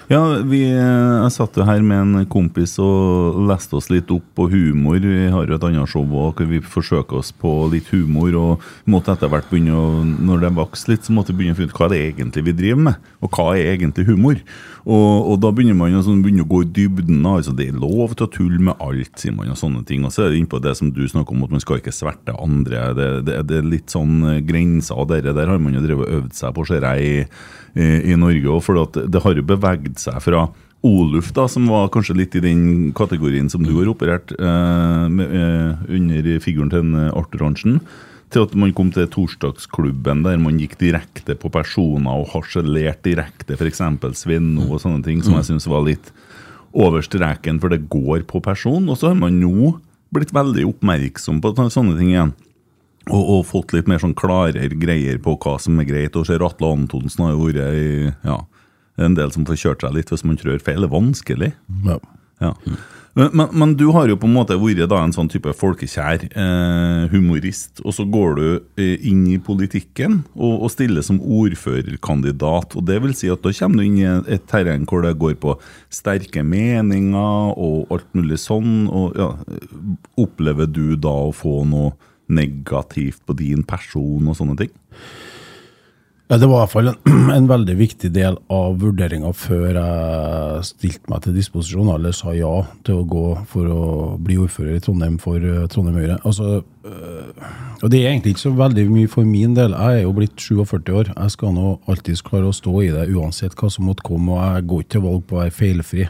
Ja, 0.10 0.24
vi, 0.42 0.64
eh, 0.74 1.16
jeg 1.22 1.34
satt 1.36 1.58
jo 1.60 1.66
her 1.68 1.84
med 1.86 2.00
en 2.02 2.26
kompis 2.26 2.74
og 2.82 3.38
leste 3.46 3.78
oss 3.78 3.92
litt 3.94 4.10
opp 4.10 4.26
på 4.34 4.48
humor. 4.50 4.98
Vi 4.98 5.28
har 5.30 5.46
jo 5.46 5.54
et 5.54 5.66
annet 5.68 5.92
show 5.92 6.02
hvor 6.10 6.34
vi 6.50 6.58
forsøker 6.66 7.20
oss 7.22 7.30
på 7.32 7.52
litt 7.70 7.92
humor. 7.94 8.34
og 8.34 8.66
måtte 8.90 9.14
etter 9.14 9.30
hvert 9.30 9.50
begynne 9.52 9.76
å, 9.78 10.02
Når 10.02 10.42
det 10.42 10.56
vokste 10.58 10.90
litt, 10.90 11.06
så 11.06 11.14
måtte 11.14 11.30
vi 11.30 11.44
begynne 11.44 11.54
å 11.54 11.60
finne 11.60 11.70
ut 11.70 11.78
hva 11.78 11.90
det 11.90 12.00
er 12.00 12.12
egentlig 12.12 12.46
vi 12.46 12.58
driver 12.58 12.82
med. 12.90 12.96
Og 13.22 13.30
hva 13.30 13.54
er 13.54 13.78
egentlig 13.78 14.08
humor? 14.10 14.42
Og, 14.90 15.30
og 15.30 15.40
da 15.44 15.52
begynner 15.54 15.78
man 15.78 15.94
å 15.94 16.02
begynner 16.02 16.48
å 16.48 16.50
gå 16.50 16.64
i 16.64 16.72
dybden. 16.74 17.22
altså 17.26 17.54
Det 17.54 17.68
er 17.70 17.78
lov 17.78 18.16
til 18.16 18.26
å 18.26 18.32
tulle 18.34 18.60
med 18.60 18.82
alt, 18.82 19.14
sier 19.20 19.36
man, 19.36 19.52
og 19.54 19.60
sånne 19.60 19.86
ting. 19.86 20.06
Og 20.06 20.12
så 20.12 20.26
er 20.26 20.34
det 20.34 20.42
innpå 20.42 20.58
det 20.64 20.76
som 20.80 20.90
du 20.90 21.04
snakker 21.06 21.36
om, 21.36 21.44
at 21.46 21.54
man 21.54 21.62
skal 21.62 21.78
ikke 21.78 21.94
sverte 21.94 22.34
andre. 22.34 22.94
Det, 22.98 23.10
det, 23.28 23.40
det 23.46 23.60
er 23.60 23.70
litt 23.76 23.94
sånn 23.94 24.24
eh, 24.26 24.42
grenser 24.42 24.98
av 24.98 25.10
dere 25.12 25.36
der 25.38 25.52
har 25.52 25.62
man 25.62 25.78
jo 25.78 25.86
drevet 25.86 26.08
og 26.08 26.24
øvd 26.24 26.38
seg 26.40 26.56
på, 26.56 26.66
ser 26.66 26.88
jeg, 26.90 27.30
i, 27.76 28.12
i, 28.12 28.18
Norge 28.20 28.50
òg. 28.50 28.64
For 28.66 28.82
at 28.82 29.00
det 29.12 29.22
har 29.24 29.38
jo 29.38 29.46
beveget 29.46 30.02
seg 30.02 30.20
fra 30.24 30.48
Oluf, 30.86 31.34
da, 31.36 31.44
som 31.52 31.66
var 31.68 31.90
kanskje 31.92 32.16
litt 32.16 32.36
i 32.40 32.44
den 32.44 32.94
kategorien 32.96 33.50
som 33.52 33.66
du 33.66 33.74
har 33.76 33.90
operert 33.92 34.32
eh, 34.32 35.08
med, 35.12 35.34
eh, 35.36 35.82
under 35.98 36.30
figuren 36.40 36.72
til 36.72 36.86
en, 36.86 36.94
eh, 36.96 37.10
Arthur 37.20 37.44
Arntzen, 37.50 37.82
til 38.32 38.46
at 38.46 38.56
man 38.56 38.72
kom 38.78 38.94
til 38.96 39.10
torsdagsklubben 39.12 40.24
der 40.24 40.40
man 40.40 40.62
gikk 40.62 40.78
direkte 40.80 41.36
på 41.36 41.52
personer 41.52 42.22
og 42.22 42.32
harselerte 42.32 43.10
direkte, 43.10 43.58
f.eks. 43.60 43.84
Svenno 44.22 44.70
og 44.70 44.80
sånne 44.80 45.04
ting, 45.04 45.20
som 45.26 45.36
jeg 45.36 45.50
syns 45.50 45.68
var 45.68 45.84
litt 45.84 46.14
over 46.72 47.04
streken, 47.04 47.60
for 47.60 47.74
det 47.74 47.90
går 47.92 48.24
på 48.30 48.40
person. 48.46 48.88
Og 48.88 49.02
så 49.02 49.12
har 49.12 49.20
man 49.20 49.36
nå 49.42 49.74
blitt 50.16 50.32
veldig 50.32 50.64
oppmerksom 50.70 51.42
på 51.44 51.58
sånne 51.60 51.98
ting 52.00 52.14
igjen. 52.14 52.32
Og, 53.10 53.24
og 53.36 53.48
fått 53.50 53.74
litt 53.74 53.90
mer 53.90 54.02
sånn 54.02 54.18
klarere 54.18 54.70
greier 54.78 55.18
på 55.24 55.34
hva 55.42 55.58
som 55.62 55.80
er 55.82 55.90
greit. 55.90 56.18
Og 56.20 56.28
ser 56.30 56.46
Atle 56.46 56.70
Antonsen 56.76 57.26
har 57.26 57.34
jo 57.34 57.48
vært 57.48 57.80
i 57.80 58.14
ja, 58.28 58.40
en 59.02 59.18
del 59.18 59.34
som 59.34 59.48
får 59.50 59.62
kjørt 59.64 59.86
seg 59.86 59.98
litt 59.98 60.14
hvis 60.14 60.26
man 60.28 60.40
trør 60.40 60.62
feil. 60.62 60.84
Det 60.84 60.90
er 60.90 60.96
vanskelig. 60.96 61.52
Ja. 61.88 62.00
Ja. 62.40 62.54
Men, 63.20 63.48
men, 63.52 63.74
du 63.76 63.90
har 63.92 64.08
jo 64.08 64.16
på 64.20 64.28
en 64.30 64.36
måte 64.36 64.56
vært 64.62 64.94
en 64.96 65.14
sånn 65.14 65.30
type 65.32 65.52
folkekjær 65.58 66.28
eh, 66.30 67.08
humorist, 67.12 67.82
og 67.84 67.96
så 67.98 68.06
går 68.08 68.38
du 68.38 68.46
eh, 68.80 68.96
inn 69.10 69.26
i 69.28 69.40
politikken 69.42 70.22
og, 70.38 70.64
og 70.64 70.72
stiller 70.72 71.04
som 71.04 71.20
ordførerkandidat. 71.20 72.78
og 72.78 72.86
Det 72.88 73.00
vil 73.04 73.16
si 73.18 73.32
at 73.34 73.42
da 73.44 73.52
kommer 73.58 73.82
du 73.82 73.88
inn 73.90 73.98
i 74.00 74.36
et 74.36 74.46
terreng 74.48 74.86
hvor 74.88 75.04
det 75.04 75.18
går 75.20 75.36
på 75.42 75.58
sterke 75.92 76.46
meninger 76.46 77.58
og 77.58 77.92
alt 77.92 78.08
mulig 78.16 78.40
sånn. 78.40 78.86
og 78.88 79.18
ja, 79.20 79.34
Opplever 80.22 80.70
du 80.70 80.96
da 80.96 81.16
å 81.28 81.36
få 81.36 81.64
noe 81.68 81.98
negativt 82.30 83.26
på 83.26 83.36
din 83.38 83.66
person 83.68 84.30
og 84.30 84.38
sånne 84.38 84.58
ting? 84.60 84.74
Ja, 86.30 86.38
Det 86.38 86.46
var 86.46 86.60
i 86.60 86.62
hvert 86.62 86.74
fall 86.76 86.88
en, 86.92 87.32
en 87.38 87.48
veldig 87.50 87.74
viktig 87.80 88.12
del 88.14 88.36
av 88.54 88.76
vurderinga 88.78 89.32
før 89.34 89.80
jeg 89.80 90.68
stilte 90.68 91.10
meg 91.10 91.24
til 91.26 91.34
disposisjon, 91.40 91.90
eller 91.90 92.14
sa 92.14 92.36
ja 92.38 92.52
til 92.86 93.00
å 93.00 93.08
gå 93.10 93.24
for 93.50 93.72
å 93.74 93.86
bli 94.22 94.38
ordfører 94.38 94.78
i 94.78 94.84
Trondheim 94.86 95.18
for 95.22 95.42
uh, 95.42 95.66
Trondheim 95.74 95.98
Høyre. 95.98 96.20
Altså, 96.22 96.60
uh, 96.86 97.50
og 97.82 97.90
Det 97.90 98.04
er 98.04 98.12
egentlig 98.12 98.36
ikke 98.36 98.46
så 98.46 98.54
veldig 98.62 98.86
mye 98.92 99.10
for 99.10 99.26
min 99.26 99.58
del. 99.58 99.74
Jeg 99.74 100.04
er 100.04 100.06
jo 100.06 100.14
blitt 100.20 100.38
47 100.38 100.94
år. 101.02 101.10
Jeg 101.16 101.34
skal 101.34 101.58
nå 101.58 101.74
alltids 101.90 102.22
klare 102.30 102.52
å 102.52 102.54
stå 102.54 102.76
i 102.86 102.94
det 102.94 103.10
uansett 103.10 103.58
hva 103.58 103.74
som 103.74 103.90
måtte 103.90 104.06
komme, 104.06 104.38
og 104.38 104.44
jeg 104.44 104.70
går 104.70 104.86
ikke 104.86 104.94
til 105.00 105.06
valg 105.08 105.26
på 105.26 105.40
å 105.40 105.42
være 105.42 105.58
feilfri. 105.64 106.06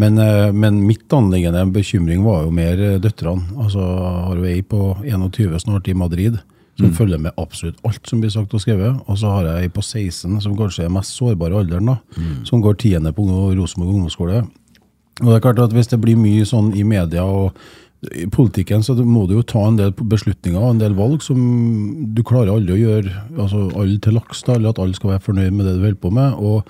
Men, 0.00 0.16
uh, 0.18 0.48
men 0.56 0.80
mitt 0.86 1.12
anliggende 1.12 1.66
bekymring 1.74 2.24
var 2.24 2.46
jo 2.46 2.54
mer 2.54 2.80
døtrene. 3.02 3.58
Altså, 3.60 3.84
har 4.30 4.40
jo 4.40 4.48
ei 4.48 4.62
på 4.64 4.94
21 5.04 5.60
snart 5.66 5.90
i 5.92 5.96
Madrid 5.98 6.40
som 6.80 6.88
mm. 6.88 6.94
følger 6.96 7.20
med 7.20 7.36
absolutt 7.36 7.80
alt 7.84 8.08
som 8.08 8.22
blir 8.22 8.32
sagt 8.32 8.54
og 8.56 8.62
skrevet. 8.62 9.02
Og 9.06 9.18
så 9.20 9.32
har 9.34 9.48
jeg 9.48 9.66
ei 9.66 9.74
på 9.74 9.84
16, 9.84 10.40
som 10.44 10.56
kanskje 10.58 10.86
er 10.86 10.94
mest 10.94 11.16
sårbar 11.18 11.52
i 11.52 11.60
alderen, 11.60 11.92
da, 11.92 11.98
mm. 12.16 12.40
som 12.48 12.64
går 12.64 12.78
tiende 12.80 13.12
på 13.16 13.26
Rosenborg 13.28 13.94
ungdomsskole. 13.94 14.42
Og 15.20 15.28
det 15.28 15.36
er 15.36 15.44
klart 15.44 15.60
at 15.60 15.76
Hvis 15.76 15.92
det 15.92 16.00
blir 16.00 16.16
mye 16.16 16.46
sånn 16.48 16.72
i 16.72 16.82
media 16.86 17.26
og 17.28 17.56
i 18.16 18.24
politikken, 18.32 18.80
så 18.80 18.94
må 19.04 19.26
du 19.28 19.34
jo 19.34 19.42
ta 19.44 19.66
en 19.68 19.76
del 19.76 19.90
beslutninger 19.92 20.56
og 20.56 20.70
en 20.72 20.80
del 20.80 20.94
valg 20.96 21.20
som 21.20 21.40
du 22.16 22.22
klarer 22.24 22.54
aldri 22.54 22.78
å 22.78 22.80
gjøre 22.80 23.10
altså 23.36 23.66
alle 23.76 23.98
til 24.00 24.16
laks, 24.16 24.40
da, 24.46 24.56
eller 24.56 24.72
at 24.72 24.80
alle 24.80 24.96
skal 24.96 25.12
være 25.12 25.26
fornøyd 25.26 25.52
med 25.52 25.68
det 25.68 25.74
du 25.76 25.84
holder 25.84 26.00
på 26.00 26.12
med. 26.16 26.38
og 26.40 26.64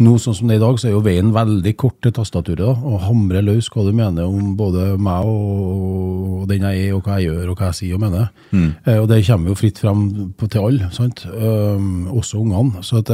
nå 0.00 0.14
sånn 0.20 0.36
som 0.36 0.48
det 0.48 0.56
er 0.56 0.60
i 0.60 0.62
dag, 0.62 0.78
så 0.80 0.88
er 0.88 0.94
jo 0.94 1.02
veien 1.04 1.32
veldig 1.34 1.72
kort 1.80 1.98
til 2.00 2.12
tastaturet. 2.16 2.62
da, 2.62 2.72
Og 2.72 3.02
hamre 3.04 3.42
løs 3.44 3.68
hva 3.68 3.84
du 3.84 3.92
mener 3.92 4.24
om 4.24 4.54
både 4.56 4.96
meg 4.96 5.28
og 5.28 6.46
den 6.48 6.64
jeg 6.64 6.86
er, 6.86 6.94
og 6.96 7.04
hva 7.04 7.18
jeg 7.20 7.28
gjør 7.28 7.52
og 7.52 7.60
hva 7.60 7.68
jeg 7.68 7.78
sier 7.80 7.98
og 7.98 8.02
mener. 8.06 8.30
Mm. 8.50 8.70
Eh, 8.86 8.98
og 8.98 9.08
det 9.10 9.20
kommer 9.26 9.52
jo 9.52 9.58
fritt 9.60 9.78
frem 9.82 10.02
på, 10.32 10.48
til 10.48 10.64
alle, 10.64 10.88
sant? 10.96 11.26
Um, 11.28 12.08
også 12.16 12.40
ungene. 12.40 12.82
Så 12.86 13.02
at, 13.04 13.12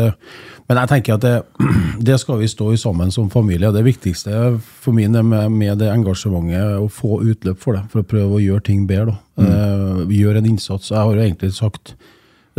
men 0.69 0.81
jeg 0.83 0.93
tenker 0.95 1.19
at 1.19 1.27
det, 1.27 1.37
det, 2.09 2.21
skal 2.23 2.39
vi 2.41 2.51
stå 2.51 2.71
i 2.73 2.81
sammen 2.81 3.11
som 3.11 3.31
familie. 3.31 3.73
Det 3.75 3.85
viktigste 3.87 4.57
for 4.63 4.95
min 4.95 5.15
er 5.15 5.27
med, 5.27 5.51
med, 5.51 5.79
det 5.83 5.91
engasjementet 5.91 6.79
å 6.79 6.87
få 6.87 7.21
utløp 7.27 7.63
for 7.63 7.79
det, 7.79 7.87
for 7.91 8.03
å 8.03 8.11
prøve 8.15 8.39
å 8.39 8.45
gjøre 8.45 8.69
ting 8.71 8.87
bedre. 8.87 9.17
da. 9.17 9.23
Mm. 9.43 9.49
Eh, 9.51 10.21
gjøre 10.23 10.41
en 10.41 10.53
innsats. 10.55 10.93
Jeg 10.93 11.03
har 11.03 11.11
jo 11.11 11.27
egentlig 11.27 11.57
sagt 11.59 11.97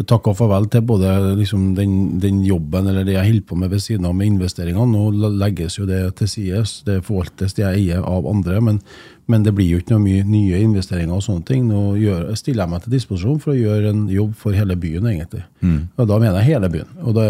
takka 0.05 0.33
farvel 0.37 0.67
til 0.69 0.83
både 0.85 1.09
liksom, 1.39 1.71
den, 1.77 1.91
den, 2.21 2.43
jobben 2.45 2.85
eller 2.87 3.05
det 3.05 3.15
jeg 3.15 3.31
holder 3.31 3.45
på 3.49 3.55
med 3.57 3.71
ved 3.73 3.81
siden 3.81 4.05
av 4.05 4.13
med 4.15 4.29
investeringene. 4.29 4.85
Nå 4.93 5.31
legges 5.41 5.79
jo 5.79 5.87
det 5.89 6.01
til 6.19 6.29
side, 6.29 6.63
Det 6.85 6.99
forvaltes 7.05 7.57
det 7.57 7.63
jeg 7.63 7.81
eier 7.81 8.05
av 8.05 8.27
andre. 8.29 8.61
Men, 8.61 8.79
men, 9.25 9.43
det 9.43 9.55
blir 9.57 9.71
jo 9.71 9.81
ikke 9.81 9.95
noe 9.95 10.05
mye 10.05 10.23
nye 10.23 10.61
investeringer 10.61 11.15
og 11.15 11.25
sånne 11.25 11.45
ting. 11.49 11.65
Nå 11.65 11.95
gjør, 11.97 12.29
stiller 12.35 12.65
jeg 12.65 12.73
meg 12.75 12.83
til 12.83 12.93
disposisjon 12.93 13.41
for 13.41 13.55
å 13.55 13.57
gjøre 13.57 13.89
en 13.89 14.07
jobb 14.13 14.35
for 14.37 14.53
hele 14.53 14.77
byen, 14.77 15.09
egentlig. 15.09 15.43
Mm. 15.61 15.87
Og 15.97 16.09
da 16.11 16.19
mener 16.21 16.41
jeg 16.41 16.53
hele 16.53 16.69
byen. 16.77 16.93
Og 17.01 17.17
det 17.17 17.29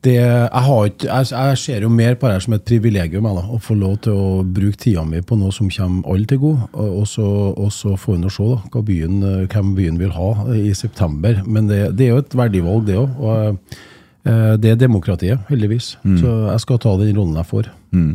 det, 0.00 0.14
jeg, 0.16 0.86
ikke, 0.88 1.10
jeg, 1.10 1.26
jeg, 1.28 1.56
ser 1.60 1.82
jo 1.84 1.90
mer 1.92 2.14
på 2.16 2.24
det 2.26 2.32
her 2.38 2.44
som 2.46 2.54
et 2.56 2.62
privilegium 2.64 3.26
da, 3.28 3.42
å 3.52 3.58
få 3.60 3.74
lov 3.76 3.98
til 4.06 4.14
å 4.16 4.40
bruke 4.48 4.80
tida 4.80 5.02
mi 5.04 5.20
på 5.20 5.36
noe 5.36 5.52
som 5.52 5.68
kommer 5.72 6.08
alle 6.08 6.26
til 6.28 6.38
gode. 6.40 6.60
Og, 6.72 7.06
så, 7.08 7.52
og 7.52 7.72
så 7.74 7.96
får 8.00 8.16
vi 8.16 8.30
se 8.32 8.44
da, 8.48 8.58
hva 8.72 8.80
byen, 8.86 9.46
hvem 9.52 9.74
byen 9.76 9.98
vil 10.00 10.12
ha 10.16 10.30
i 10.56 10.72
september. 10.76 11.42
Men 11.44 11.68
det, 11.68 11.92
det 11.98 12.04
er 12.06 12.12
jo 12.14 12.22
et 12.24 12.36
verdivalg, 12.40 12.86
det 12.88 12.96
òg. 12.96 13.08
Og 13.20 13.36
eh, 14.24 14.54
det 14.62 14.70
er 14.72 14.76
demokratiet, 14.80 15.38
heldigvis. 15.52 15.86
Mm. 16.00 16.18
Så 16.22 16.28
jeg 16.48 16.60
skal 16.64 16.80
ta 16.80 16.90
den 17.02 17.16
rollen 17.20 17.40
jeg 17.42 17.50
får. 17.52 17.64
Mm. 17.92 18.14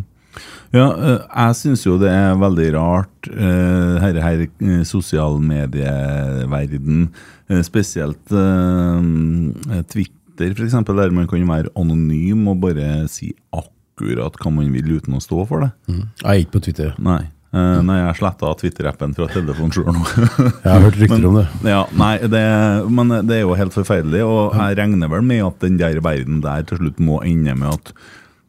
Ja, 0.73 0.87
eh, 0.89 1.21
jeg 1.21 1.53
syns 1.61 1.85
jo 1.85 2.01
det 2.01 2.09
er 2.09 2.41
veldig 2.41 2.69
rart, 2.79 3.29
her, 3.29 4.17
her 4.25 4.41
sosialmedieverden, 4.89 7.13
spesielt 7.69 8.25
Twitter 9.93 10.24
Twitter, 10.35 10.55
f.eks., 10.55 10.75
der 10.87 11.15
man 11.15 11.29
kan 11.31 11.47
være 11.47 11.71
anonym 11.79 12.47
og 12.51 12.59
bare 12.65 13.05
si 13.11 13.31
akkurat 13.55 14.35
hva 14.41 14.51
man 14.51 14.73
vil 14.73 14.97
uten 14.97 15.15
å 15.15 15.23
stå 15.23 15.45
for 15.47 15.65
det. 15.65 15.71
Mm. 15.87 16.03
Jeg 16.21 16.27
er 16.27 16.43
ikke 16.43 16.57
på 16.57 16.65
Twitter. 16.67 16.93
Nei. 16.99 17.23
Uh, 17.55 17.79
nei, 17.87 18.01
jeg 18.01 18.17
sletta 18.19 18.49
Twitter-appen 18.59 19.13
fra 19.15 19.29
telefonen 19.31 19.71
sjøl 19.71 19.85
nå. 19.95 20.01
jeg 20.03 20.67
har 20.67 20.83
hørt 20.83 20.97
rykter 20.99 21.27
om 21.29 21.37
det. 21.39 21.45
Ja, 21.63 21.85
nei, 21.95 22.17
det. 22.27 22.43
Men 22.91 23.15
det 23.29 23.37
er 23.37 23.45
jo 23.45 23.55
helt 23.55 23.75
forferdelig, 23.75 24.25
og 24.27 24.57
jeg 24.59 24.75
regner 24.81 25.11
vel 25.13 25.23
med 25.23 25.45
at 25.45 25.63
den 25.63 25.79
der 25.79 26.01
verden 26.03 26.43
der 26.43 26.67
til 26.67 26.81
slutt 26.81 26.99
må 26.99 27.21
ende 27.23 27.55
med 27.55 27.71
at 27.77 27.93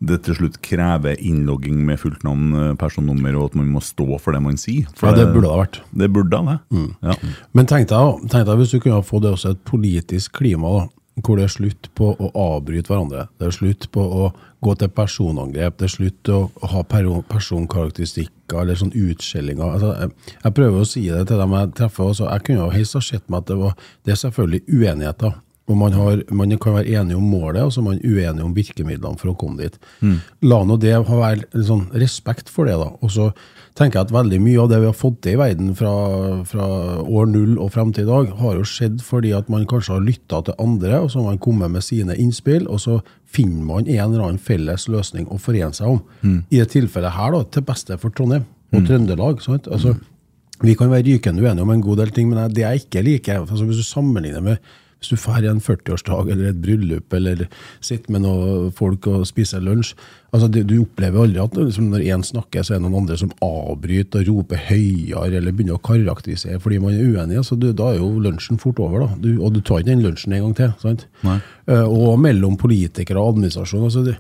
det 0.07 0.19
til 0.27 0.37
slutt 0.37 0.59
krever 0.65 1.17
innlogging 1.25 1.79
med 1.87 2.01
fullt 2.03 2.25
navn, 2.27 2.51
eh, 2.53 2.75
personnummer, 2.77 3.37
og 3.39 3.51
at 3.51 3.55
man 3.63 3.71
må 3.73 3.81
stå 3.81 4.19
for 4.21 4.37
det 4.37 4.43
man 4.45 4.59
sier. 4.61 4.85
For 4.99 5.09
ja, 5.09 5.23
det 5.23 5.31
burde 5.33 5.53
ha 5.55 5.63
vært. 5.63 5.81
Det 5.97 6.11
burde 6.13 6.43
det. 6.51 6.59
Mm. 6.75 6.91
Ja. 7.07 7.17
Men 7.57 7.71
tenk 7.71 7.89
deg, 7.89 8.27
tenk 8.29 8.45
deg 8.49 8.61
hvis 8.61 8.75
du 8.75 8.81
kunne 8.83 9.01
få 9.07 9.23
det 9.25 9.33
også 9.33 9.55
et 9.55 9.63
politisk 9.65 10.37
klima. 10.37 10.75
da, 10.75 10.85
hvor 11.25 11.39
det 11.39 11.47
er 11.47 11.53
slutt 11.53 11.89
på 11.97 12.11
å 12.13 12.29
avbryte 12.37 12.93
hverandre. 12.93 13.27
Det 13.41 13.49
er 13.49 13.55
slutt 13.57 13.89
på 13.95 14.03
å 14.03 14.27
gå 14.65 14.75
til 14.81 14.91
personangrep. 14.93 15.79
Det 15.79 15.89
er 15.89 15.95
slutt 15.95 16.31
å 16.33 16.41
ha 16.73 16.83
personkarakteristikker 16.85 18.61
eller 18.61 18.79
sånn 18.79 18.93
utskjellinger. 18.93 19.79
Altså, 19.79 19.95
jeg, 20.43 20.55
prøver 20.59 20.83
å 20.83 20.89
si 20.89 21.07
det 21.09 21.25
til 21.31 21.41
dem 21.41 21.57
jeg 21.57 21.73
treffer. 21.81 22.13
Også. 22.13 22.29
Jeg 22.29 22.47
kunne 22.47 22.67
jo 22.67 22.75
helst 22.75 22.99
ha 22.99 23.05
sett 23.05 23.25
meg 23.33 23.45
at 23.45 23.51
det, 23.53 23.59
var, 23.63 23.77
det 24.05 24.15
er 24.15 24.23
selvfølgelig 24.27 24.63
uenigheter. 24.69 25.41
Og 25.67 25.75
man, 25.75 25.95
har, 25.99 26.21
man, 26.31 26.53
kan 26.63 26.77
være 26.77 26.95
enig 26.95 27.17
om 27.19 27.25
målet, 27.27 27.65
og 27.65 27.73
så 27.75 27.81
er 27.81 27.87
man 27.89 28.03
uenig 28.05 28.45
om 28.45 28.55
virkemidlene 28.55 29.19
for 29.19 29.33
å 29.33 29.39
komme 29.39 29.65
dit. 29.65 29.79
Mm. 29.99 30.21
La 30.47 30.61
nå 30.63 30.77
det 30.79 30.93
ha 30.95 31.19
være 31.19 31.65
sånn 31.67 31.89
respekt 31.99 32.53
for 32.53 32.71
det, 32.71 32.77
da. 32.79 32.93
Og 33.03 33.11
så 33.11 33.33
tenker 33.77 33.99
jeg 33.99 34.07
at 34.07 34.15
veldig 34.15 34.39
mye 34.45 34.63
av 34.63 34.71
det 34.71 34.79
vi 34.85 34.89
har 34.89 34.97
fått 34.97 35.19
til 35.27 35.35
i 35.35 35.41
verden 35.41 35.75
fra, 35.77 35.93
fra 36.47 36.69
år 37.03 37.27
null 37.33 37.59
og 37.59 37.73
frem 37.75 37.91
til 37.97 38.07
i 38.07 38.11
dag, 38.13 38.31
har 38.39 38.61
jo 38.61 38.69
skjedd 38.71 39.03
fordi 39.05 39.35
at 39.37 39.51
man 39.53 39.67
kanskje 39.69 39.97
har 39.97 40.07
lytta 40.07 40.45
til 40.47 40.59
andre, 40.63 41.03
og 41.03 41.11
så 41.11 41.21
har 41.21 41.33
man 41.33 41.43
kommet 41.43 41.75
med 41.75 41.85
sine 41.85 42.15
innspill, 42.15 42.71
og 42.71 42.85
så 42.87 43.01
finner 43.27 43.67
man 43.67 43.91
en 43.91 44.05
eller 44.07 44.29
annen 44.29 44.43
felles 44.43 44.87
løsning 44.93 45.27
å 45.27 45.41
forene 45.43 45.75
seg 45.75 45.97
om. 45.97 46.03
Mm. 46.23 46.41
I 46.47 46.63
det 46.63 46.71
tilfellet 46.77 47.19
her, 47.19 47.35
da, 47.35 47.43
til 47.51 47.67
beste 47.67 47.99
for 47.99 48.15
Trondheim 48.15 48.47
og 48.71 48.81
mm. 48.85 48.87
Trøndelag. 48.87 49.43
sant? 49.43 49.67
Altså, 49.67 49.99
vi 50.63 50.79
kan 50.79 50.95
være 50.95 51.11
rykende 51.11 51.43
uenige 51.45 51.67
om 51.67 51.75
en 51.75 51.85
god 51.85 52.05
del 52.05 52.15
ting, 52.17 52.31
men 52.31 52.55
det 52.55 52.65
jeg 52.65 52.87
ikke 52.87 53.05
liker 53.05 53.43
altså 53.43 53.67
Hvis 53.67 53.83
du 53.83 53.85
sammenligner 53.85 54.41
med 54.41 54.75
hvis 54.97 55.13
du 55.13 55.17
drar 55.21 55.45
i 55.45 55.51
en 55.51 55.61
40-årsdag 55.61 56.31
eller 56.33 56.51
et 56.51 56.61
bryllup 56.63 57.13
eller 57.17 57.45
sitter 57.85 58.15
med 58.15 58.25
noen 58.25 58.71
folk 58.77 59.07
og 59.11 59.27
spiser 59.29 59.61
lunsj 59.65 59.93
altså 60.33 60.49
Du, 60.53 60.59
du 60.69 60.75
opplever 60.83 61.23
aldri 61.23 61.41
at 61.41 61.55
liksom, 61.57 61.91
når 61.93 62.07
én 62.13 62.25
snakker, 62.27 62.65
så 62.65 62.75
er 62.75 62.81
det 62.81 62.85
noen 62.87 62.99
andre 63.03 63.17
som 63.21 63.31
avbryter 63.45 64.25
og 64.25 64.29
roper 64.29 64.65
høyere 64.69 65.39
eller 65.39 65.55
begynner 65.55 65.79
å 65.79 65.85
karakterisere 65.85 66.61
fordi 66.61 66.81
man 66.83 66.97
er 66.97 67.07
uenig. 67.07 67.39
Altså, 67.41 67.57
du, 67.57 67.71
da 67.77 67.93
er 67.93 68.01
jo 68.03 68.11
lunsjen 68.21 68.61
fort 68.61 68.81
over. 68.83 69.07
da, 69.07 69.21
du, 69.23 69.31
Og 69.41 69.55
du 69.55 69.63
tar 69.63 69.81
ikke 69.81 69.93
den 69.95 70.05
lunsjen 70.05 70.35
en 70.37 70.49
gang 70.49 70.57
til. 70.59 70.75
sant? 70.83 71.07
Uh, 71.25 71.87
og 71.87 72.19
mellom 72.21 72.59
politikere 72.61 73.23
og 73.23 73.37
administrasjon. 73.37 73.87
altså 73.89 74.05
det, 74.05 74.19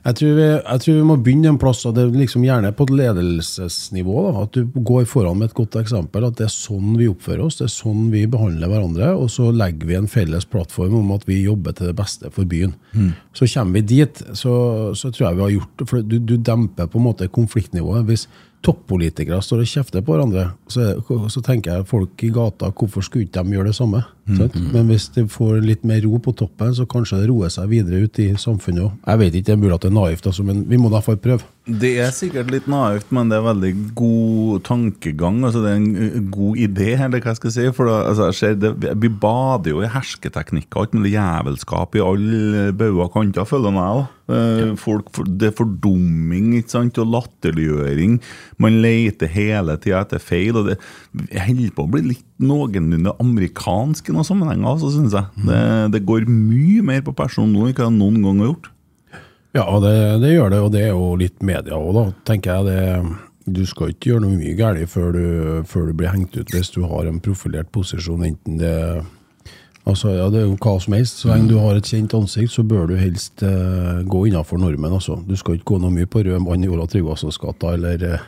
jeg 0.00 0.16
tror, 0.16 0.30
vi, 0.38 0.44
jeg 0.46 0.82
tror, 0.82 0.94
vi, 0.96 1.04
må 1.04 1.16
begynne 1.20 1.50
en 1.52 1.58
plass, 1.60 1.82
og 1.88 1.96
det 1.96 2.06
er 2.06 2.14
liksom 2.16 2.44
gjerne 2.46 2.72
på 2.76 2.86
et 2.88 2.92
ledelsesnivå. 2.96 4.16
Da, 4.26 4.44
at 4.46 4.56
du 4.56 4.80
går 4.90 5.04
foran 5.10 5.40
med 5.40 5.50
et 5.50 5.56
godt 5.58 5.76
eksempel. 5.80 6.24
At 6.24 6.38
det 6.38 6.46
er 6.46 6.54
sånn 6.54 6.94
vi 6.96 7.10
oppfører 7.10 7.44
oss, 7.44 7.58
det 7.60 7.66
er 7.66 7.74
sånn 7.74 8.08
vi 8.14 8.24
behandler 8.30 8.72
hverandre. 8.72 9.12
Og 9.20 9.28
så 9.34 9.50
legger 9.52 9.90
vi 9.90 9.98
en 9.98 10.08
felles 10.10 10.48
plattform 10.48 10.96
om 11.02 11.12
at 11.16 11.26
vi 11.28 11.42
jobber 11.42 11.76
til 11.76 11.90
det 11.90 11.98
beste 12.00 12.32
for 12.32 12.48
byen. 12.48 12.72
Mm. 12.94 13.12
Så 13.36 13.50
kommer 13.52 13.80
vi 13.80 13.88
dit, 13.96 14.22
så, 14.32 14.54
så, 14.96 15.12
tror 15.12 15.28
jeg 15.28 15.40
vi 15.40 15.46
har 15.46 15.56
gjort 15.58 15.74
det. 15.76 15.90
For 15.92 16.06
du, 16.06 16.16
du 16.24 16.36
demper 16.36 16.88
på 16.88 17.00
en 17.00 17.08
måte 17.10 17.28
konfliktnivået. 17.28 18.08
Hvis 18.08 18.26
toppolitikere 18.64 19.40
står 19.44 19.62
og 19.64 19.70
kjefter 19.70 20.02
på 20.04 20.12
hverandre, 20.14 20.50
så, 20.68 20.92
så, 21.32 21.40
tenker 21.44 21.78
jeg 21.78 21.88
folk 21.88 22.24
i 22.26 22.32
gata 22.34 22.68
hvorfor 22.76 23.04
skulle 23.04 23.24
ikke 23.24 23.40
de 23.40 23.56
gjøre 23.56 23.70
det 23.70 23.76
samme? 23.78 24.02
Mm, 24.30 24.42
mm. 24.44 24.66
Men 24.74 24.90
hvis 24.92 25.08
de 25.14 25.24
får 25.30 25.62
litt 25.64 25.86
mer 25.88 26.02
ro 26.04 26.20
på 26.22 26.34
toppen, 26.36 26.74
så 26.76 26.84
kanskje 26.88 27.22
det 27.22 27.30
roer 27.30 27.50
seg 27.50 27.70
videre 27.72 28.04
ut 28.04 28.20
i 28.22 28.28
samfunnet 28.38 28.84
òg. 28.84 28.92
Jeg 29.06 29.22
vet 29.22 29.38
ikke, 29.38 29.48
det 29.48 29.54
er 29.54 29.62
mulig 29.62 29.72
at 29.74 29.86
det 29.86 29.90
er 29.90 29.96
naivt, 29.96 30.28
altså, 30.30 30.44
men 30.46 30.60
vi 30.70 30.78
må 30.80 30.92
da 30.92 31.00
få 31.02 31.16
prøve. 31.18 31.48
Det 31.80 31.90
er 32.04 32.12
sikkert 32.14 32.52
litt 32.52 32.68
naivt, 32.70 33.10
men 33.14 33.32
det 33.32 33.38
er 33.38 33.48
veldig 33.48 33.72
god 33.98 34.62
tankegang. 34.68 35.42
altså 35.46 35.64
Det 35.64 35.72
er 35.72 35.80
en 35.80 36.30
god 36.32 36.62
idé, 36.62 36.92
eller 36.98 37.20
hva 37.20 37.32
jeg 37.32 37.40
skal 37.40 37.56
si. 37.56 37.66
For 37.76 37.90
da, 37.90 37.98
altså, 38.12 38.30
ser, 38.36 38.56
det, 38.60 38.74
Vi 39.00 39.10
bader 39.10 39.74
jo 39.74 39.82
i 39.82 39.90
hersketeknikker 39.90 40.84
alt 40.84 40.96
mulig 40.96 41.16
jævelskap 41.16 41.96
i 41.96 42.04
alle 42.04 42.70
bauger 42.76 43.12
kanter, 43.16 43.48
føler 43.48 43.72
jeg. 43.72 43.80
Ja. 43.80 44.08
Folk, 44.80 45.10
det 45.26 45.50
er 45.50 45.56
fordumming 45.58 46.52
ikke 46.58 46.74
sant, 46.74 46.98
og 47.02 47.12
latterliggjøring. 47.14 48.18
Man 48.62 48.80
leter 48.84 49.30
hele 49.30 49.76
tida 49.82 50.02
etter 50.04 50.22
feil. 50.22 50.58
og 50.58 50.70
Det 50.72 50.78
holder 51.46 51.72
på 51.76 51.86
å 51.86 51.92
bli 51.94 52.04
litt 52.12 52.26
noenlunde 52.40 53.14
amerikansk 53.20 54.10
i 54.10 54.16
noen 54.16 54.28
sammenhenger, 54.28 54.78
så 54.80 54.92
syns 54.94 55.16
jeg. 55.16 55.30
Mm. 55.36 55.48
Det, 55.48 55.62
det, 55.96 56.04
går 56.08 56.28
mye 56.30 56.84
mer 56.92 57.02
på 57.06 57.16
person 57.16 57.50
nå 57.50 57.66
enn 57.66 57.74
hva 57.74 57.88
jeg 57.88 57.98
noen 57.98 58.20
gang 58.24 58.44
har 58.44 58.52
gjort. 58.52 58.70
Ja, 59.56 59.66
det, 59.82 59.96
det, 60.22 60.36
gjør 60.36 60.52
det, 60.52 60.62
og 60.62 60.70
det 60.74 60.84
er 60.86 60.92
jo 60.92 61.10
litt 61.18 61.42
media 61.42 61.74
òg, 61.74 61.90
da. 61.96 62.06
tenker 62.30 62.60
jeg. 62.60 62.70
det 62.70 63.18
du 63.50 63.64
skal 63.66 63.90
ikke 63.90 64.12
gjøre 64.12 64.22
noe 64.26 64.36
mye 64.38 64.56
galt 64.58 64.90
før, 64.92 65.16
før, 65.66 65.88
du 65.88 65.96
blir 65.96 66.12
hengt 66.12 66.36
ut 66.36 66.52
hvis 66.54 66.70
du 66.74 66.82
har 66.86 67.08
en 67.08 67.18
profilert 67.24 67.70
posisjon. 67.74 68.22
enten 68.28 68.60
det 68.60 68.74
altså 69.88 70.14
ja, 70.14 70.28
det 70.32 70.42
er 70.42 70.46
jo 70.48 70.58
hva 70.60 70.74
som 70.82 70.96
helst. 70.96 71.22
Så 71.22 71.30
lenge 71.30 71.50
du 71.50 71.58
har 71.60 71.78
et 71.78 71.88
kjent 71.88 72.14
ansikt, 72.16 72.52
så 72.54 72.64
bør 72.66 72.90
du 72.90 72.96
helst 73.00 73.44
eh, 73.46 74.02
gå 74.04 74.24
innenfor 74.28 74.60
normen. 74.60 74.96
Altså. 74.98 75.18
Du 75.26 75.36
skal 75.38 75.58
ikke 75.58 75.72
gå 75.74 75.80
noe 75.82 75.94
mye 75.94 76.10
på 76.10 76.24
rød 76.26 76.42
mann 76.44 76.66
i 76.66 76.70
Ola 76.70 76.88
Tryggvasons 76.90 77.40
gata 77.40 77.74
eller 77.78 78.04
uh, 78.06 78.26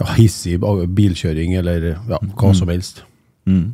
ja, 0.00 0.08
hissig 0.18 0.58
bilkjøring 0.60 1.56
eller 1.60 1.92
ja, 1.92 2.18
hva 2.18 2.52
mm. 2.52 2.58
som 2.58 2.72
helst. 2.72 3.04
Mm. 3.48 3.70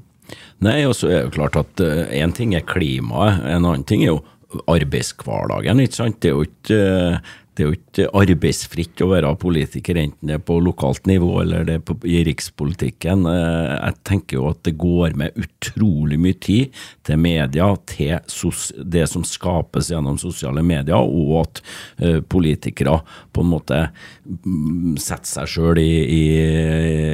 Nei, 0.64 0.78
og 0.88 0.94
så 0.96 1.10
er 1.10 1.18
det 1.18 1.24
jo 1.26 1.34
klart 1.34 1.58
at 1.60 1.80
én 2.16 2.32
ting 2.32 2.54
er 2.56 2.64
klimaet, 2.64 3.42
en 3.44 3.66
annen 3.66 3.84
ting 3.84 4.06
er 4.06 4.14
jo 4.14 4.22
arbeidshverdagen. 4.70 5.80
ikke 5.80 5.96
sant? 5.96 6.20
Det 6.22 6.30
er 6.30 6.34
jo 6.34 6.46
ikke 6.46 6.80
eh, 6.80 7.32
det 7.54 7.62
er 7.62 7.68
jo 7.68 7.76
ikke 7.76 8.06
arbeidsfritt 8.18 9.02
å 9.04 9.08
være 9.12 9.30
politiker, 9.38 9.98
enten 10.00 10.30
det 10.30 10.38
er 10.38 10.42
på 10.42 10.56
lokalt 10.62 11.06
nivå 11.06 11.30
eller 11.44 11.66
det 11.68 11.76
er 11.78 11.82
på, 11.86 11.94
i 12.02 12.22
rikspolitikken. 12.26 13.26
Eh, 13.30 13.74
jeg 13.74 13.98
tenker 14.10 14.40
jo 14.40 14.48
at 14.50 14.62
det 14.66 14.74
går 14.80 15.14
med 15.18 15.38
utrolig 15.38 16.18
mye 16.18 16.38
tid 16.42 16.80
til 17.06 17.20
media, 17.22 17.68
til 17.86 18.16
sos, 18.30 18.72
det 18.74 19.06
som 19.10 19.22
skapes 19.28 19.92
gjennom 19.92 20.18
sosiale 20.18 20.64
medier, 20.66 20.98
og 20.98 21.34
at 21.44 21.60
uh, 22.02 22.20
politikere 22.20 22.96
på 23.34 23.42
en 23.44 23.50
måte 23.50 23.78
mm, 24.24 24.96
setter 25.00 25.30
seg 25.30 25.50
sjøl 25.54 25.80
i, 25.82 25.92
i, 26.02 26.24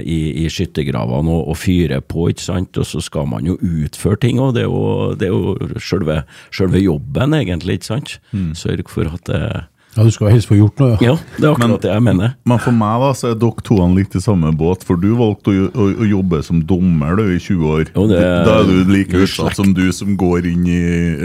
i, 0.00 0.20
i 0.44 0.46
skyttergravene 0.52 1.34
og, 1.34 1.50
og, 1.52 1.58
fyrer 1.60 2.00
på, 2.00 2.30
ikke 2.32 2.46
sant. 2.46 2.80
Og 2.80 2.88
så 2.88 3.02
skal 3.04 3.28
man 3.28 3.48
jo 3.48 3.58
utføre 3.58 4.22
ting, 4.24 4.40
og 4.40 4.54
det 4.56 4.64
er 4.64 4.70
jo, 4.70 5.12
det 5.20 5.28
er 5.28 5.34
jo 5.34 5.82
selve, 5.82 6.22
selve 6.54 6.80
jobben, 6.80 7.36
egentlig, 7.36 7.80
ikke 7.80 7.90
sant. 7.90 8.16
Mm. 8.32 8.54
Sørg 8.58 8.88
for 8.92 9.10
at 9.10 9.28
det 9.28 9.42
ja, 9.96 10.04
Du 10.06 10.10
skal 10.14 10.30
helst 10.30 10.50
få 10.50 10.58
gjort 10.58 10.78
noe, 10.78 10.92
ja. 11.00 11.12
ja 11.12 11.14
det 11.36 11.48
er 11.48 11.54
akkurat 11.54 11.72
men, 11.72 11.80
det 11.82 11.90
jeg 11.90 12.04
mener. 12.06 12.34
Men 12.46 12.62
for 12.62 12.76
meg 12.76 13.02
da, 13.02 13.10
så 13.18 13.32
er 13.32 13.40
dere 13.40 13.66
to 13.66 13.78
litt 13.96 14.14
i 14.14 14.22
samme 14.22 14.52
båt, 14.56 14.86
for 14.86 15.00
du 15.00 15.10
valgte 15.18 15.50
å, 15.50 15.66
å, 15.70 15.88
å 16.04 16.08
jobbe 16.12 16.42
som 16.46 16.62
dommer 16.62 17.18
du, 17.18 17.26
i 17.34 17.40
20 17.42 17.74
år. 17.74 17.84
Jo, 17.96 18.06
det, 18.10 18.22
da 18.46 18.60
er 18.60 18.70
du 18.70 18.92
like 18.92 19.24
utsatt 19.26 19.58
som 19.58 19.74
du 19.74 19.88
som 19.96 20.14
går 20.20 20.46
inn 20.52 20.64
i 20.70 20.80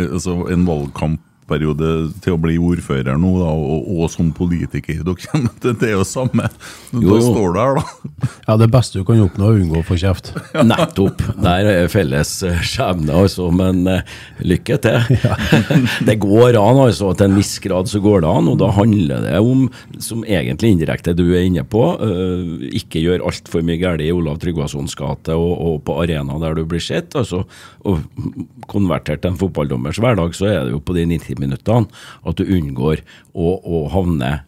altså, 0.09 0.41
en 0.51 0.65
valgkamp 0.67 1.21
periode 1.49 1.91
til 2.23 2.35
å 2.35 2.39
bli 2.41 2.57
ordfører 2.61 3.19
nå, 3.21 3.31
da, 3.41 3.51
og, 3.53 3.89
og, 3.95 4.05
som 4.13 4.31
politiker. 4.35 5.01
Dere, 5.05 5.41
det, 5.63 5.75
det 5.81 5.91
er 5.91 5.95
jo 5.97 6.05
samme. 6.07 6.49
Jo, 6.93 7.15
da 7.15 7.19
står 7.23 7.55
du 7.55 7.59
her, 7.61 7.79
da. 7.79 8.29
Ja, 8.47 8.57
Det 8.61 8.69
beste 8.73 9.01
du 9.01 9.05
kan 9.07 9.21
oppnå, 9.23 9.49
er 9.49 9.59
å 9.59 9.63
unngå 9.63 9.81
å 9.81 9.85
få 9.85 9.97
kjeft. 10.01 10.31
Nettopp. 10.55 11.23
Der 11.41 11.69
er 11.71 11.91
felles 11.91 12.31
eh, 12.45 12.61
skjebne, 12.65 13.13
altså. 13.25 13.49
Men 13.55 13.83
uh, 13.89 14.17
lykke 14.43 14.79
til. 14.85 15.01
Ja. 15.25 15.37
det 16.07 16.17
går 16.21 16.57
an, 16.59 16.79
altså. 16.83 17.09
Til 17.17 17.29
en 17.29 17.37
viss 17.39 17.55
grad 17.63 17.89
så 17.89 18.01
går 18.03 18.21
det 18.25 18.29
an. 18.29 18.49
Og 18.51 18.59
da 18.61 18.67
handler 18.75 19.23
det 19.25 19.39
om, 19.41 19.65
som 20.03 20.25
egentlig 20.27 20.73
indirekte 20.75 21.15
du 21.17 21.23
er 21.31 21.47
inne 21.47 21.63
på, 21.65 21.83
uh, 22.01 22.65
ikke 22.75 23.01
gjør 23.03 23.25
altfor 23.29 23.65
mye 23.65 23.79
galt 23.81 24.03
i 24.03 24.11
Olav 24.13 24.41
Tryggvasons 24.43 24.97
gate 24.99 25.33
og, 25.35 25.53
og, 25.55 25.77
på 25.85 25.97
arena 26.03 26.37
der 26.41 26.57
du 26.59 26.65
blir 26.69 26.83
sett. 26.83 27.15
altså, 27.17 27.45
og 27.85 28.03
Konvertert 28.69 29.21
til 29.23 29.33
en 29.33 29.39
fotballdommers 29.39 29.99
hverdag, 30.01 30.33
så 30.37 30.49
er 30.49 30.59
det 30.65 30.75
jo 30.75 30.81
på 30.83 30.95
de 30.97 31.05
90 31.09 31.34
minuttene 31.41 31.89
at 32.25 32.37
du 32.39 32.45
unngår 32.45 33.03
å, 33.33 33.55
å 33.59 33.85
havne 33.93 34.39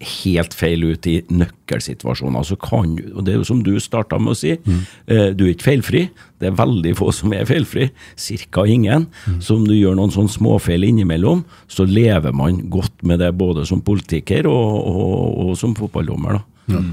helt 0.00 0.54
feil 0.56 0.84
ut 0.88 1.06
i 1.10 1.18
nøkkelsituasjoner. 1.28 2.44
Så 2.46 2.56
kan, 2.60 2.94
og 3.12 3.24
Det 3.24 3.34
er 3.34 3.40
jo 3.40 3.48
som 3.50 3.60
du 3.64 3.74
starta 3.80 4.18
med 4.18 4.32
å 4.32 4.38
si, 4.38 4.54
mm. 4.56 4.78
eh, 5.12 5.26
du 5.36 5.44
er 5.44 5.52
ikke 5.52 5.68
feilfri. 5.68 6.02
Det 6.40 6.48
er 6.48 6.56
veldig 6.56 6.94
få 6.96 7.10
som 7.12 7.34
er 7.36 7.44
feilfri, 7.48 7.90
ca. 8.16 8.64
ingen. 8.64 9.06
Mm. 9.26 9.40
Så 9.44 9.58
om 9.58 9.66
du 9.68 9.74
gjør 9.76 9.98
noen 9.98 10.14
sånn 10.14 10.32
småfeil 10.32 10.88
innimellom, 10.88 11.44
så 11.68 11.84
lever 11.84 12.32
man 12.32 12.64
godt 12.72 13.04
med 13.04 13.20
det 13.20 13.32
både 13.36 13.66
som 13.68 13.84
politiker 13.84 14.48
og, 14.48 14.88
og, 14.88 15.38
og 15.44 15.54
som 15.60 15.76
fotballdommer. 15.76 16.40
da. 16.40 16.80
Mm. 16.80 16.90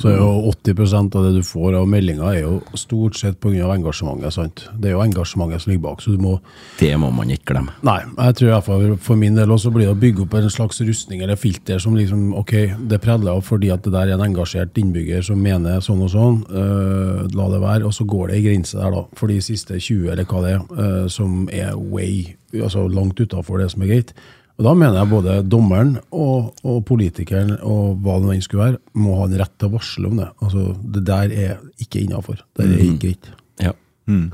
Så 0.00 0.08
er 0.08 0.16
jo 0.16 0.48
80% 0.48 1.16
av 1.18 1.26
det 1.26 1.34
du 1.36 1.42
får 1.44 1.74
av 1.76 1.88
meldinger, 1.90 2.24
er 2.32 2.44
jo 2.46 2.78
stort 2.78 3.18
sett 3.20 3.36
pga. 3.40 3.68
engasjementet. 3.74 4.32
sant? 4.32 4.62
Det 4.80 4.88
er 4.88 4.94
jo 4.94 5.02
engasjementet 5.04 5.60
som 5.60 5.72
ligger 5.72 5.82
bak. 5.90 6.00
så 6.00 6.14
du 6.14 6.18
må... 6.18 6.38
Det 6.78 6.96
må 6.96 7.10
man 7.12 7.28
ikke 7.28 7.52
glemme. 7.52 7.74
Nei, 7.84 7.98
jeg 8.16 8.38
tror 8.38 8.48
i 8.48 8.52
hvert 8.54 8.64
fall 8.64 8.96
for 8.96 9.20
min 9.20 9.36
del 9.36 9.52
også 9.52 9.72
blir 9.74 9.90
det 9.90 9.92
å 9.92 10.00
bygge 10.00 10.24
opp 10.24 10.38
en 10.38 10.48
slags 10.50 10.80
rustning 10.80 11.20
eller 11.20 11.36
filter 11.36 11.78
som 11.78 11.96
liksom 11.98 12.32
Ok, 12.40 12.54
det 12.88 13.00
preller 13.02 13.34
av 13.34 13.44
fordi 13.44 13.68
at 13.74 13.84
det 13.84 13.92
der 13.92 14.08
er 14.08 14.16
en 14.16 14.24
engasjert 14.24 14.78
innbygger 14.80 15.24
som 15.26 15.40
mener 15.42 15.82
sånn 15.84 16.00
og 16.06 16.12
sånn. 16.14 16.42
Uh, 16.48 17.28
la 17.36 17.52
det 17.52 17.60
være. 17.60 17.84
Og 17.84 17.94
så 17.94 18.08
går 18.08 18.30
det 18.30 18.40
ei 18.40 18.44
grense 18.48 18.80
der, 18.80 18.94
da, 18.94 19.04
for 19.18 19.28
de 19.28 19.40
siste 19.44 19.76
20, 19.76 20.08
eller 20.14 20.28
hva 20.30 20.44
det 20.46 20.56
er, 20.56 20.66
uh, 20.80 21.06
som 21.12 21.44
er 21.52 21.76
way, 21.76 22.38
altså 22.56 22.88
langt 22.88 23.20
utafor 23.20 23.60
det 23.60 23.68
som 23.74 23.84
er 23.84 23.92
greit. 23.92 24.14
Og 24.60 24.66
Da 24.66 24.74
mener 24.76 24.98
jeg 24.98 25.08
både 25.08 25.38
dommeren 25.48 25.94
og, 26.12 26.50
og 26.68 26.82
politikeren 26.84 27.54
og 27.64 28.02
hva 28.04 28.18
det 28.20 28.34
enn 28.34 28.44
skulle 28.44 28.66
være, 28.66 28.80
må 29.00 29.16
ha 29.16 29.24
en 29.24 29.38
rett 29.40 29.54
til 29.56 29.70
å 29.70 29.72
varsle 29.78 30.10
om 30.10 30.20
det. 30.20 30.28
Altså, 30.44 30.66
Det 30.84 31.02
der 31.08 31.32
er 31.32 31.54
ikke 31.80 32.02
innafor. 32.04 32.42
Det 32.52 32.66
er 32.68 32.82
ikke 32.84 33.00
greit. 33.06 33.30
Ja. 33.64 33.72
Mm. 34.04 34.28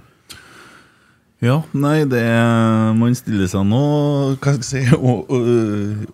Ja, 1.45 1.61
nei, 1.77 2.01
det 2.09 2.23
er, 2.25 2.95
Man 2.97 3.15
stiller 3.15 3.47
seg 3.51 3.67
nå 3.69 3.81
hva 4.41 4.55
skal 4.57 4.57
jeg 4.57 4.67
si, 4.67 4.83
og, 4.97 5.29
og, 5.31 5.51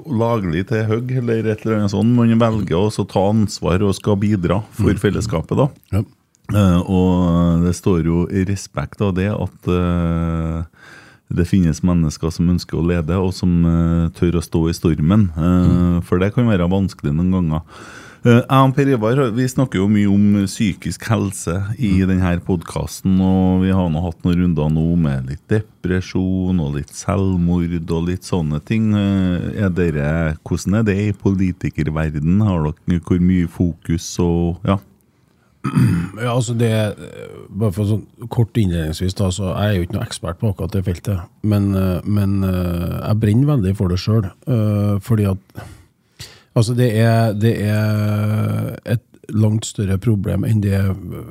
og 0.03 0.17
laglig 0.21 0.67
til 0.69 0.85
hugg, 0.91 1.15
eller 1.23 1.47
et 1.47 1.63
eller 1.65 1.79
annet 1.79 1.95
sånt. 1.95 2.13
Man 2.13 2.37
velger 2.43 2.91
å 2.91 3.07
ta 3.09 3.23
ansvar 3.31 3.87
og 3.87 3.97
skal 3.97 4.21
bidra 4.21 4.61
for 4.77 4.93
mm. 4.93 5.01
fellesskapet, 5.01 5.57
da. 5.63 5.71
Ja. 5.97 6.05
Uh, 6.53 6.81
og 6.85 7.63
det 7.65 7.73
står 7.79 8.03
jo 8.05 8.27
i 8.29 8.43
respekt 8.45 9.01
av 9.01 9.15
det 9.17 9.31
at 9.31 9.71
uh, 9.73 10.67
det 11.37 11.49
finnes 11.49 11.83
mennesker 11.87 12.33
som 12.35 12.53
ønsker 12.53 12.79
å 12.79 12.87
lede, 12.87 13.19
og 13.19 13.33
som 13.37 13.65
uh, 13.67 14.13
tør 14.17 14.39
å 14.41 14.45
stå 14.45 14.69
i 14.71 14.77
stormen. 14.77 15.31
Uh, 15.37 15.49
mm. 15.49 15.99
For 16.09 16.23
det 16.23 16.33
kan 16.37 16.51
være 16.51 16.71
vanskelig 16.73 17.15
noen 17.17 17.35
ganger. 17.37 17.67
Uh, 18.23 18.39
jeg 18.39 18.47
og 18.55 18.75
Per 18.77 18.91
Ivar 18.95 19.21
vi 19.35 19.49
snakker 19.51 19.81
jo 19.81 19.89
mye 19.91 20.07
om 20.07 20.45
psykisk 20.47 21.09
helse 21.11 21.57
i 21.75 21.91
mm. 21.97 22.05
denne 22.13 22.37
podkasten. 22.47 23.17
Og 23.19 23.65
vi 23.65 23.73
har 23.75 23.91
nå 23.91 24.05
hatt 24.05 24.23
noen 24.23 24.45
runder 24.45 24.71
nå 24.77 24.87
med 25.09 25.33
litt 25.33 25.43
depresjon 25.51 26.63
og 26.63 26.79
litt 26.79 26.95
selvmord 26.95 27.75
og 27.83 28.07
litt 28.13 28.29
sånne 28.29 28.63
ting. 28.69 28.93
Er 28.95 29.75
dere, 29.75 30.39
hvordan 30.47 30.81
er 30.81 30.87
det 30.87 30.99
i 31.03 31.11
politikerverden? 31.17 32.41
Har 32.47 32.71
dere 32.71 33.03
hvor 33.03 33.23
mye 33.23 33.51
fokus 33.51 34.15
og 34.23 34.63
ja? 34.69 34.79
Ja, 36.23 36.33
altså 36.35 36.55
det 36.59 36.71
Bare 37.49 37.73
for 37.75 37.87
sånn 37.87 38.29
kort 38.33 38.57
innledningsvis, 38.59 39.15
da, 39.19 39.29
så 39.35 39.53
jeg 39.53 39.69
er 39.69 39.77
jo 39.77 39.87
ikke 39.87 39.97
noe 39.99 40.07
ekspert 40.07 40.41
på 40.41 40.51
akkurat 40.51 40.75
det 40.75 40.83
feltet. 40.87 41.23
Men, 41.47 41.71
eh, 41.77 42.01
men 42.05 42.43
eh, 42.47 42.99
jeg 42.99 43.21
brenner 43.23 43.53
veldig 43.53 43.77
for 43.79 43.93
det 43.93 44.01
sjøl. 44.03 44.27
Eh, 44.27 44.99
fordi 45.05 45.31
at 45.35 45.63
Altså, 46.53 46.75
det 46.77 46.91
er, 47.01 47.31
det 47.33 47.55
er 47.65 48.75
et 48.85 49.05
langt 49.33 49.65
større 49.65 49.97
problem 49.97 50.43
enn 50.45 50.59
det 50.61 50.77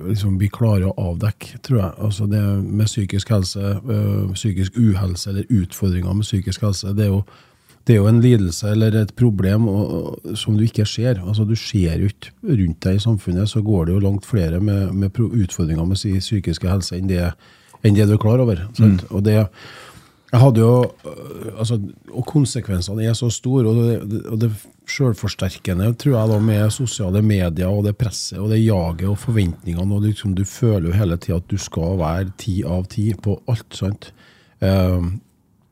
liksom, 0.08 0.40
vi 0.42 0.48
klarer 0.50 0.88
å 0.90 1.12
avdekke, 1.12 1.60
tror 1.62 1.78
jeg. 1.78 1.92
Altså 2.08 2.26
det 2.26 2.42
med 2.64 2.90
psykisk 2.90 3.30
helse, 3.30 3.76
psykisk 4.34 4.80
uhelse 4.82 5.30
eller 5.30 5.54
utfordringer 5.54 6.18
med 6.18 6.26
psykisk 6.26 6.66
helse, 6.66 6.96
det 6.98 7.06
er 7.06 7.12
jo 7.12 7.22
det 7.88 7.96
er 7.96 8.02
jo 8.02 8.10
en 8.10 8.22
lidelse 8.22 8.72
eller 8.72 8.96
et 9.00 9.14
problem 9.18 9.68
og, 9.72 10.20
som 10.38 10.58
du 10.58 10.66
ikke 10.68 10.86
ser. 10.86 11.22
Altså, 11.22 11.46
du 11.48 11.56
ser 11.58 11.98
jo 11.98 12.12
ikke 12.12 12.34
rundt 12.46 12.82
deg 12.86 12.98
i 13.00 13.04
samfunnet, 13.04 13.50
så 13.50 13.64
går 13.66 13.88
det 13.88 13.96
jo 13.96 14.04
langt 14.06 14.28
flere 14.28 14.60
med, 14.62 14.92
med 14.94 15.18
utfordringer 15.18 15.86
med 15.86 15.98
sin 15.98 16.20
psykiske 16.22 16.70
helse 16.70 16.98
enn 16.98 17.10
det, 17.10 17.32
enn 17.82 17.98
det 17.98 18.10
du 18.10 18.18
er 18.18 18.22
klar 18.22 18.44
over. 18.44 18.62
Mm. 18.78 19.00
Og 19.10 19.26
det 19.26 19.40
jeg 20.32 20.40
hadde 20.40 20.62
jo, 20.62 20.76
altså, 21.60 21.76
og 22.08 22.24
konsekvensene 22.30 23.04
er 23.04 23.16
så 23.20 23.28
store, 23.34 23.68
og 23.68 23.80
det, 23.82 24.22
og 24.32 24.38
det 24.40 24.52
sjølforsterkende 24.88 25.90
tror 26.00 26.16
jeg 26.16 26.32
da 26.32 26.38
med 26.44 26.72
sosiale 26.72 27.22
medier 27.26 27.68
og 27.68 27.84
det 27.88 27.98
presset 28.00 28.40
og 28.40 28.48
det 28.54 28.62
jaget 28.62 29.10
og 29.12 29.20
forventningene. 29.20 29.96
og 29.96 30.06
liksom 30.06 30.36
Du 30.36 30.46
føler 30.48 30.88
jo 30.88 30.96
hele 30.96 31.18
tida 31.18 31.42
at 31.42 31.52
du 31.52 31.58
skal 31.60 32.00
være 32.00 32.32
ti 32.38 32.62
av 32.64 32.88
ti 32.88 33.12
på 33.14 33.42
alt. 33.52 33.76
sant? 33.76 34.14
Um, 34.62 35.20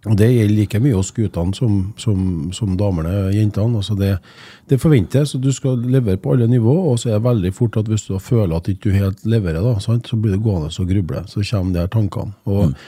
og 0.07 0.15
Det 0.17 0.29
gjelder 0.31 0.55
like 0.55 0.79
mye 0.79 0.95
hos 0.95 1.11
guttene 1.11 1.55
som, 1.55 1.73
som, 1.99 2.19
som 2.55 2.77
damene, 2.79 3.33
jentene. 3.35 3.81
Altså 3.81 3.97
det, 3.99 4.13
det, 4.71 4.79
forventes 4.79 5.33
du 5.35 5.51
skal 5.51 5.81
levere 5.91 6.17
på 6.17 6.33
alle 6.33 6.47
nivåer, 6.47 6.93
og 6.93 7.01
så 7.01 7.09
er 7.09 7.17
det 7.17 7.25
veldig 7.27 7.51
fort 7.53 7.75
at 7.81 7.91
hvis 7.91 8.07
du 8.07 8.15
føler 8.23 8.55
at 8.55 8.65
du 8.69 8.77
ikke 8.77 8.95
helt 8.95 9.25
leverer, 9.27 9.59
da, 9.59 9.75
sant, 9.83 10.07
så 10.07 10.15
blir 10.15 10.37
du 10.37 10.45
gående 10.45 10.71
og 10.71 10.87
gruble. 10.87 11.25
Så 11.27 11.43
kommer 11.43 11.75
de 11.75 11.83
her 11.83 11.91
tankene. 11.91 12.31
Og 12.47 12.71
mm. 12.71 12.79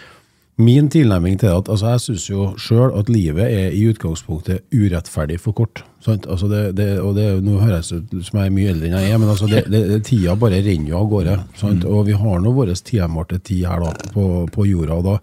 Min 0.62 0.89
tilnærming 0.89 1.39
til 1.39 1.50
det 1.50 1.56
at 1.56 1.69
altså 1.69 1.88
Jeg 1.89 2.02
syns 2.04 2.26
jo 2.30 2.41
sjøl 2.60 2.91
at 3.00 3.10
livet 3.10 3.47
er 3.47 3.71
i 3.74 3.86
utgangspunktet 3.89 4.67
urettferdig 4.74 5.39
for 5.39 5.56
kort. 5.58 5.84
Sant? 6.04 6.28
Altså 6.30 6.47
det, 6.52 6.78
det, 6.78 7.00
og 7.02 7.15
det, 7.15 7.43
Nå 7.43 7.58
høres 7.63 7.89
det 7.89 8.04
ut 8.12 8.26
som 8.28 8.39
jeg 8.39 8.52
er 8.52 8.54
mye 8.54 8.74
eldre 8.74 8.89
enn 8.89 8.97
jeg 9.00 9.13
er, 9.13 9.17
men 9.17 9.32
altså 9.32 9.47
det, 9.50 10.04
tida 10.06 10.36
bare 10.36 10.60
renner 10.62 10.91
jo 10.91 11.00
av 11.00 11.10
gårde. 11.10 11.38
Sant? 11.56 11.84
Mm. 11.84 11.89
Og 11.95 12.06
vi 12.06 12.19
har 12.19 12.43
nå 12.43 12.54
vår 12.54 12.76
timålte 12.86 13.39
tid 13.39 13.65
her 13.71 13.82
da, 13.88 13.95
på, 14.13 14.28
på 14.54 14.67
jorda. 14.69 15.00
og 15.00 15.10
da 15.10 15.17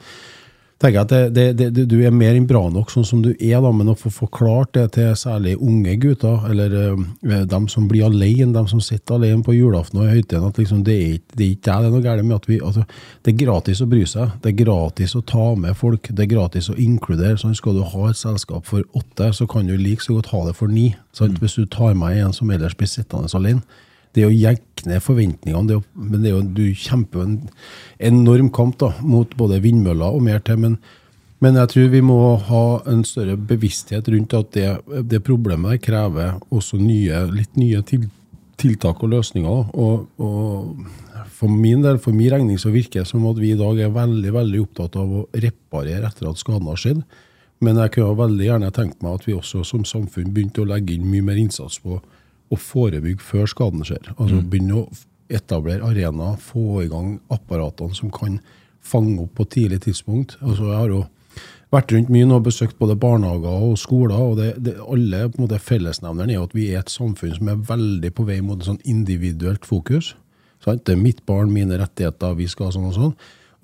tenker 0.78 1.02
at 1.02 1.10
det, 1.10 1.46
det, 1.58 1.68
det, 1.74 1.84
du 1.90 1.96
er 2.06 2.14
mer 2.14 2.36
enn 2.38 2.46
bra 2.46 2.60
nok 2.70 2.92
sånn 2.92 3.06
som 3.06 3.22
du 3.24 3.30
er, 3.32 3.58
da, 3.62 3.70
men 3.74 3.90
å 3.90 3.96
få 3.98 4.12
forklart 4.14 4.76
det 4.76 4.84
til 4.94 5.10
særlig 5.18 5.56
unge 5.56 5.96
gutter, 6.02 6.44
eller 6.50 6.76
uh, 6.94 7.42
dem 7.50 7.66
som 7.70 7.88
blir 7.90 8.06
alene, 8.06 8.52
dem 8.54 8.68
som 8.70 8.82
sitter 8.84 9.16
alene 9.16 9.42
på 9.46 9.56
julaften 9.56 9.98
og 9.98 10.06
i 10.06 10.18
høytiden, 10.18 10.46
at 10.46 10.60
liksom, 10.60 10.84
det 10.86 10.94
er 10.98 11.16
ikke 11.18 11.38
det 11.38 11.74
er 11.74 11.90
noe 11.90 12.04
galt 12.04 12.24
med 12.26 12.36
at 12.38 12.48
vi 12.48 12.60
altså, 12.64 12.84
Det 13.24 13.32
er 13.32 13.40
gratis 13.42 13.82
å 13.82 13.88
bry 13.90 14.04
seg, 14.06 14.36
det 14.42 14.52
er 14.52 14.60
gratis 14.62 15.16
å 15.18 15.24
ta 15.26 15.50
med 15.58 15.76
folk, 15.78 16.10
det 16.10 16.24
er 16.24 16.30
gratis 16.30 16.70
å 16.70 16.78
inkludere. 16.78 17.38
sånn 17.38 17.56
Skal 17.58 17.76
du 17.78 17.82
ha 17.82 18.08
et 18.08 18.20
selskap 18.20 18.66
for 18.66 18.86
åtte, 18.98 19.32
så 19.34 19.46
kan 19.50 19.66
du 19.66 19.76
like 19.76 20.04
så 20.04 20.16
godt 20.16 20.32
ha 20.32 20.46
det 20.46 20.56
for 20.58 20.70
ni. 20.70 20.92
Sant? 21.12 21.36
Mm. 21.36 21.42
Hvis 21.42 21.58
du 21.58 21.66
tar 21.66 21.98
med 21.98 22.18
en 22.22 22.32
som 22.32 22.50
ellers 22.50 22.76
blir 22.78 22.90
sittende 22.90 23.30
alene 23.34 23.62
det 24.18 24.26
å 24.26 24.34
jekke 24.34 24.88
ned 24.90 25.02
forventningene, 25.04 25.68
det 25.70 25.78
å, 25.78 25.84
men 25.94 26.22
det 26.22 26.30
er 26.30 26.36
jo, 26.36 26.44
du 26.58 26.64
kjemper 26.76 27.24
en 27.24 27.36
enorm 28.10 28.50
kamp 28.54 28.78
da, 28.82 28.92
mot 29.02 29.32
både 29.38 29.60
vindmøller 29.64 30.18
og 30.18 30.24
mer 30.26 30.42
til. 30.44 30.60
Men, 30.64 30.76
men, 31.44 31.58
jeg 31.62 31.72
tror 31.72 31.90
vi 31.94 32.04
må 32.04 32.20
ha 32.50 32.64
en 32.90 33.04
større 33.06 33.38
bevissthet 33.50 34.10
rundt 34.12 34.36
at 34.38 34.54
det, 34.56 34.70
det 35.10 35.24
problemet 35.26 35.82
krever 35.84 36.38
også 36.54 36.80
nye, 36.82 37.24
litt 37.34 37.58
nye 37.60 37.82
til, 37.86 38.08
tiltak 38.58 39.04
og 39.06 39.14
løsninger. 39.14 39.70
Og, 39.78 40.08
og 40.18 41.24
for 41.38 41.52
min 41.52 41.84
del, 41.84 42.00
for 42.02 42.16
min 42.16 42.32
regning, 42.34 42.58
så 42.60 42.74
virker 42.74 43.04
det 43.04 43.10
som 43.10 43.26
at 43.30 43.38
vi 43.38 43.54
i 43.54 43.58
dag 43.58 43.78
er 43.80 43.94
veldig 43.94 44.34
veldig 44.34 44.62
opptatt 44.66 44.98
av 44.98 45.16
å 45.20 45.24
reparere 45.38 46.10
etter 46.10 46.30
at 46.30 46.42
skaden 46.42 46.70
har 46.70 46.80
skjedd. 46.80 47.02
Men 47.64 47.78
jeg 47.82 47.96
kunne 47.96 48.18
veldig 48.18 48.46
gjerne 48.46 48.70
tenkt 48.74 49.02
meg 49.02 49.18
at 49.18 49.26
vi 49.26 49.34
også 49.34 49.64
som 49.66 49.86
samfunn 49.86 50.30
begynte 50.34 50.62
å 50.62 50.68
legge 50.68 50.94
inn 50.94 51.08
mye 51.10 51.24
mer 51.26 51.38
innsats 51.40 51.80
på 51.82 51.98
å 52.48 52.58
forebygge 52.58 53.24
før 53.24 53.48
skaden 53.50 53.84
skjer. 53.86 54.12
Altså 54.16 54.40
begynne 54.42 54.82
å 54.82 54.88
etablere 55.28 55.84
arenaer, 55.84 56.38
få 56.40 56.82
i 56.84 56.88
gang 56.90 57.18
apparatene 57.32 57.96
som 57.96 58.12
kan 58.14 58.38
fange 58.84 59.20
opp 59.22 59.34
på 59.36 59.48
tidlig 59.52 59.82
tidspunkt. 59.84 60.38
Altså 60.40 60.70
jeg 60.70 60.78
har 60.78 60.92
jo 60.92 61.02
vært 61.74 61.92
rundt 61.92 62.12
mye 62.12 62.28
og 62.32 62.46
besøkt 62.46 62.78
både 62.80 62.96
barnehager 63.00 63.64
og 63.68 63.76
skoler, 63.80 64.16
og 64.16 64.38
det, 64.40 64.52
det, 64.64 64.78
alle 64.80 65.26
på 65.28 65.38
en 65.40 65.44
måte 65.44 65.60
fellesnevneren 65.60 66.32
er 66.32 66.46
at 66.46 66.56
vi 66.56 66.70
er 66.72 66.80
et 66.80 66.92
samfunn 66.92 67.34
som 67.36 67.50
er 67.52 67.66
veldig 67.68 68.12
på 68.16 68.24
vei 68.28 68.38
mot 68.44 68.60
et 68.60 68.70
sånn 68.70 68.80
individuelt 68.88 69.68
fokus. 69.68 70.14
Sant? 70.64 70.86
Det 70.88 70.96
er 70.96 71.02
mitt 71.02 71.20
barn, 71.28 71.52
mine 71.52 71.76
rettigheter, 71.80 72.38
vi 72.38 72.48
skal 72.50 72.72
sånn 72.74 72.88
og 72.88 72.96
sånn. 72.96 73.14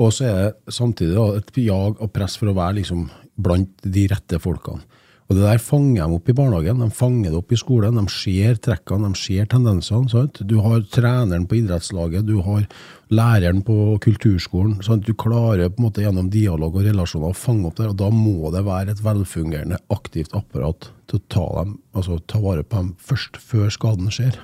Og 0.02 0.10
så 0.12 0.26
er 0.26 0.36
det 0.42 0.74
samtidig 0.74 1.16
et 1.38 1.62
jag 1.64 2.00
og 2.02 2.12
press 2.12 2.36
for 2.36 2.50
å 2.50 2.56
være 2.56 2.80
liksom 2.80 3.06
blant 3.40 3.86
de 3.86 4.06
rette 4.10 4.40
folkene. 4.42 4.84
Og 5.24 5.38
det 5.38 5.44
der 5.46 5.60
fanger 5.62 6.04
de 6.04 6.16
opp 6.18 6.26
i 6.28 6.34
barnehagen, 6.36 6.82
de 6.84 6.90
fanger 6.92 7.32
det 7.32 7.38
opp 7.38 7.52
i 7.54 7.58
skolen. 7.58 7.96
De 7.96 8.12
ser 8.12 8.58
trekkene, 8.60 9.08
de 9.08 9.20
ser 9.20 9.46
tendensene. 9.48 10.10
Sant? 10.12 10.42
Du 10.44 10.58
har 10.60 10.84
treneren 10.92 11.46
på 11.48 11.62
idrettslaget, 11.62 12.26
du 12.28 12.42
har 12.44 12.66
læreren 13.14 13.62
på 13.64 13.96
kulturskolen. 14.04 14.76
Sant? 14.84 15.08
Du 15.08 15.16
klarer 15.16 15.72
på 15.72 15.80
en 15.80 15.86
måte 15.86 16.04
gjennom 16.04 16.28
dialog 16.32 16.76
og 16.76 16.84
relasjoner 16.84 17.32
å 17.32 17.38
fange 17.38 17.70
opp 17.70 17.80
det, 17.80 17.88
og 17.94 17.96
da 18.02 18.10
må 18.12 18.52
det 18.52 18.66
være 18.68 18.92
et 18.92 19.02
velfungerende, 19.04 19.80
aktivt 19.96 20.36
apparat 20.36 20.90
til 21.08 21.20
å 21.20 21.24
ta, 21.32 21.46
dem, 21.62 21.78
altså, 21.96 22.20
ta 22.28 22.44
vare 22.44 22.66
på 22.66 22.82
dem 22.82 22.92
først, 23.00 23.40
før 23.40 23.72
skaden 23.72 24.12
skjer. 24.12 24.36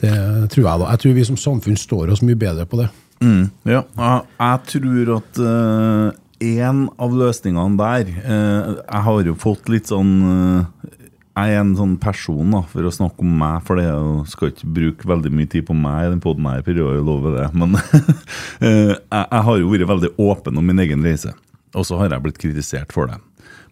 Det 0.00 0.16
tror 0.52 0.64
jeg 0.64 0.80
da. 0.80 0.90
Jeg 0.94 1.04
tror 1.04 1.16
vi 1.20 1.28
som 1.28 1.40
samfunn 1.40 1.76
står 1.80 2.16
oss 2.16 2.24
mye 2.24 2.40
bedre 2.40 2.64
på 2.68 2.80
det. 2.80 2.88
Mm, 3.24 3.44
ja, 3.68 3.84
jeg, 3.84 4.24
jeg 4.40 4.64
tror 4.72 5.16
at 5.20 5.38
uh, 5.44 6.08
en 6.42 6.86
av 6.98 7.14
løsningene 7.14 7.78
der 7.78 8.08
uh, 8.26 8.70
Jeg 8.80 9.02
har 9.06 9.28
jo 9.28 9.34
fått 9.38 9.68
litt 9.70 9.90
sånn 9.90 10.12
uh, 10.24 10.88
Jeg 11.34 11.54
er 11.54 11.60
en 11.60 11.74
sånn 11.78 11.94
person, 12.02 12.50
da, 12.54 12.62
for 12.70 12.86
å 12.86 12.92
snakke 12.94 13.22
om 13.26 13.36
meg, 13.42 13.62
for 13.66 13.82
er 13.82 14.24
skal 14.30 14.50
ikke 14.52 14.70
bruke 14.76 15.10
veldig 15.10 15.32
mye 15.34 15.50
tid 15.50 15.66
på 15.68 15.76
meg 15.78 16.06
i 16.06 16.10
den 16.12 16.22
poden 16.22 16.46
her, 16.46 16.62
for 16.62 16.78
jeg 16.78 17.04
lover 17.06 17.38
det. 17.40 17.48
Men 17.58 17.74
jeg, 18.62 18.98
jeg 19.10 19.42
har 19.48 19.58
jo 19.58 19.72
vært 19.72 19.90
veldig 19.90 20.12
åpen 20.22 20.60
om 20.60 20.70
min 20.70 20.82
egen 20.84 21.02
reise, 21.02 21.34
og 21.74 21.88
så 21.88 21.98
har 21.98 22.14
jeg 22.14 22.26
blitt 22.26 22.38
kritisert 22.38 22.94
for 22.94 23.10
det. 23.10 23.18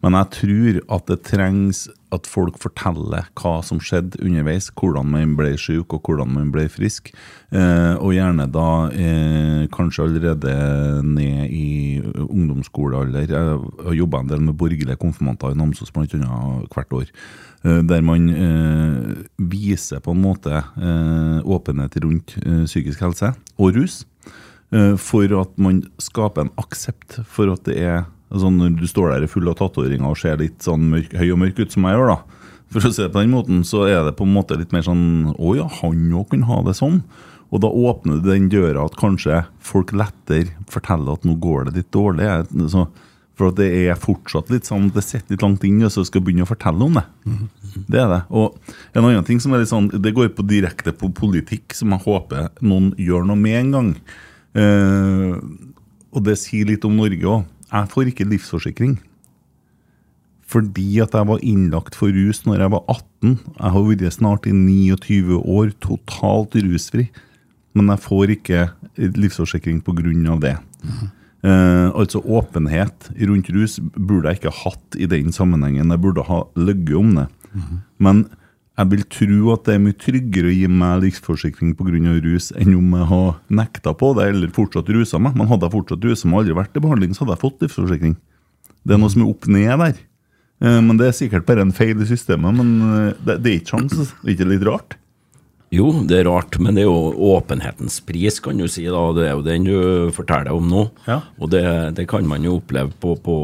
Men 0.03 0.19
jeg 0.19 0.33
tror 0.35 0.81
at 0.99 1.07
det 1.13 1.21
trengs 1.29 1.85
at 2.13 2.29
folk 2.29 2.59
forteller 2.61 3.29
hva 3.39 3.55
som 3.65 3.81
skjedde 3.83 4.21
underveis, 4.23 4.69
hvordan 4.77 5.09
man 5.13 5.37
ble 5.39 5.55
syk 5.61 5.95
og 5.97 6.07
hvordan 6.07 6.33
man 6.37 6.51
ble 6.55 6.67
frisk. 6.73 7.11
Eh, 7.53 7.95
og 7.97 8.13
gjerne 8.15 8.49
da 8.53 8.69
eh, 8.93 9.65
kanskje 9.73 10.07
allerede 10.07 10.55
ned 11.07 11.53
i 11.53 12.01
ungdomsskolealder. 12.03 13.27
Jeg 13.27 13.59
har 13.87 13.99
jobba 13.99 14.23
en 14.23 14.31
del 14.33 14.45
med 14.45 14.59
borgerlige 14.61 15.01
konfirmanter 15.01 15.55
i 15.55 15.59
Namsos 15.59 15.93
bl.a. 15.95 16.43
hvert 16.73 16.97
år. 17.01 17.11
Eh, 17.65 17.83
der 17.89 18.05
man 18.05 18.29
eh, 18.31 19.27
viser 19.39 20.03
på 20.05 20.15
en 20.17 20.25
måte 20.25 20.57
eh, 20.61 21.39
åpenhet 21.45 22.01
rundt 22.05 22.37
eh, 22.45 22.65
psykisk 22.69 23.05
helse 23.05 23.35
og 23.59 23.77
rus. 23.79 24.03
For 24.73 25.29
at 25.37 25.51
man 25.61 25.83
skaper 26.01 26.47
en 26.47 26.51
aksept 26.57 27.19
for 27.29 27.51
at 27.53 27.67
det 27.67 27.75
er 27.85 28.07
sånn 28.41 28.61
Når 28.61 28.77
du 28.81 28.87
står 28.89 29.11
der 29.13 29.27
full 29.29 29.51
av 29.51 29.59
tatoveringer 29.59 30.09
og 30.09 30.21
ser 30.21 30.39
litt 30.41 30.65
sånn 30.65 30.87
mørk, 30.93 31.13
høy 31.19 31.29
og 31.35 31.43
mørk 31.43 31.61
ut 31.61 31.75
som 31.75 31.85
jeg 31.89 31.99
gjør, 31.99 32.15
da, 32.15 32.43
for 32.73 32.89
å 32.89 32.93
se 32.95 33.05
det 33.05 33.13
på 33.13 33.21
den 33.21 33.35
måten, 33.35 33.61
så 33.69 33.85
er 33.85 34.01
det 34.07 34.17
på 34.17 34.25
en 34.25 34.33
måte 34.33 34.57
litt 34.57 34.73
mer 34.73 34.85
sånn 34.87 35.35
Å 35.37 35.55
ja, 35.59 35.69
han 35.83 36.03
òg 36.17 36.31
kan 36.33 36.49
ha 36.49 36.63
det 36.65 36.77
sånn. 36.79 37.03
Og 37.53 37.61
da 37.61 37.69
åpner 37.69 38.21
du 38.21 38.31
den 38.31 38.49
døra 38.53 38.87
at 38.89 38.97
kanskje 38.97 39.43
folk 39.61 39.93
lettere 39.93 40.55
forteller 40.73 41.19
at 41.19 41.27
nå 41.29 41.37
går 41.43 41.69
det 41.69 41.75
litt 41.77 41.91
dårlig. 41.93 42.31
Så, 42.73 42.87
for 43.37 43.51
at 43.51 43.59
det 43.61 43.69
er 43.83 44.01
fortsatt 44.01 44.49
litt 44.53 44.69
sånn 44.69 44.91
Det 44.93 45.05
sitter 45.05 45.35
litt 45.35 45.45
langt 45.45 45.65
inne, 45.69 45.89
og 45.89 45.93
så 45.93 46.05
skal 46.09 46.25
begynne 46.25 46.47
å 46.47 46.49
fortelle 46.49 46.89
om 46.89 46.97
det. 46.97 47.05
Det 47.93 48.01
er 48.01 48.09
det. 48.15 48.23
Og 48.33 48.57
en 48.97 49.05
annen 49.05 49.29
ting 49.29 49.41
som 49.43 49.53
er 49.53 49.63
litt 49.63 49.73
sånn 49.73 49.91
Det 49.93 50.15
går 50.17 50.33
på 50.37 50.47
direkte 50.49 50.97
på 50.97 51.13
politikk, 51.17 51.77
som 51.77 51.93
jeg 51.93 52.07
håper 52.07 52.49
noen 52.65 52.95
gjør 52.97 53.29
noe 53.29 53.41
med 53.41 53.59
en 53.61 53.77
gang. 53.77 53.93
Eh, 54.57 55.37
og 56.13 56.25
det 56.25 56.41
sier 56.41 56.69
litt 56.69 56.85
om 56.89 56.97
Norge 56.97 57.37
òg. 57.37 57.52
Jeg 57.73 57.89
får 57.93 58.11
ikke 58.11 58.29
livsforsikring. 58.29 58.99
Fordi 60.53 61.01
at 61.01 61.15
jeg 61.17 61.29
var 61.31 61.41
innlagt 61.41 61.97
for 61.97 62.13
rus 62.13 62.43
når 62.45 62.61
jeg 62.61 62.73
var 62.75 62.83
18. 62.93 63.39
Jeg 63.57 63.73
har 63.75 63.87
vært 63.89 64.13
snart 64.13 64.49
i 64.49 64.53
29 64.53 65.39
år 65.41 65.73
totalt 65.81 66.59
rusfri. 66.61 67.09
Men 67.73 67.89
jeg 67.95 68.05
får 68.05 68.35
ikke 68.37 68.67
livsforsikring 69.17 69.81
pga. 69.81 70.37
det. 70.43 70.57
Eh, 71.43 71.89
altså 71.97 72.21
åpenhet 72.21 73.09
rundt 73.19 73.49
rus 73.51 73.81
burde 73.97 74.29
jeg 74.29 74.43
ikke 74.43 74.59
hatt 74.63 74.99
i 74.99 75.07
den 75.07 75.33
sammenhengen. 75.33 75.91
Jeg 75.91 76.01
burde 76.01 76.23
ha 76.29 76.45
løyet 76.55 76.95
om 76.95 77.17
det. 77.17 77.27
Men 77.99 78.27
jeg 78.79 78.89
vil 78.89 79.03
tro 79.13 79.51
at 79.53 79.67
det 79.67 79.75
er 79.75 79.83
mye 79.85 79.97
tryggere 80.01 80.49
å 80.49 80.55
gi 80.55 80.69
meg 80.73 81.03
livsforsikring 81.03 81.75
pga. 81.77 82.15
rus 82.25 82.53
enn 82.57 82.73
om 82.79 82.95
jeg 82.97 83.09
har 83.11 83.35
nekta 83.53 83.93
på 83.93 84.15
det 84.17 84.31
eller 84.31 84.49
fortsatt 84.49 84.89
rusa 84.89 85.21
meg. 85.21 85.37
Men 85.37 85.51
hadde 85.51 85.69
jeg 85.69 85.75
fortsatt 85.77 86.05
rusa 86.09 86.27
meg 86.29 86.39
og 86.39 86.41
aldri 86.43 86.57
vært 86.57 86.77
i 86.77 86.85
behandling, 86.87 87.13
så 87.13 87.25
hadde 87.25 87.37
jeg 87.37 87.45
fått 87.45 87.61
livsforsikring. 87.67 88.17
Det 88.83 88.97
er 88.97 89.03
noe 89.03 89.13
som 89.13 89.23
er 89.23 89.29
opp 89.29 89.47
ned 89.47 89.79
der. 89.85 90.01
Eh, 90.65 90.81
Men 90.81 90.97
det 90.97 91.11
er 91.11 91.19
sikkert 91.19 91.45
bare 91.47 91.61
en 91.67 91.73
feil 91.77 92.01
i 92.01 92.09
systemet. 92.09 92.57
Men 92.57 92.73
eh, 92.89 93.13
det, 93.21 93.43
det 93.45 93.53
er 93.53 93.61
ikke 93.61 93.77
sjans. 93.77 93.93
Det 94.23 94.31
er 94.31 94.35
ikke 94.39 94.51
litt 94.55 94.67
rart? 94.67 94.97
Jo, 95.73 95.87
det 96.05 96.19
er 96.19 96.27
rart, 96.29 96.59
men 96.61 96.77
det 96.77 96.83
er 96.83 96.91
jo 96.91 97.31
åpenhetens 97.33 97.97
pris, 98.05 98.37
kan 98.45 98.59
du 98.61 98.67
si. 98.69 98.85
da, 98.93 99.07
Det 99.17 99.25
er 99.25 99.33
jo 99.33 99.45
den 99.47 99.65
du 99.65 99.77
forteller 100.13 100.53
om 100.53 100.69
nå. 100.69 100.83
Ja. 101.07 101.23
Og 101.41 101.49
det, 101.55 101.65
det 101.97 102.05
kan 102.11 102.29
man 102.29 102.45
jo 102.45 102.59
oppleve 102.59 102.93
på, 103.01 103.15
på 103.17 103.37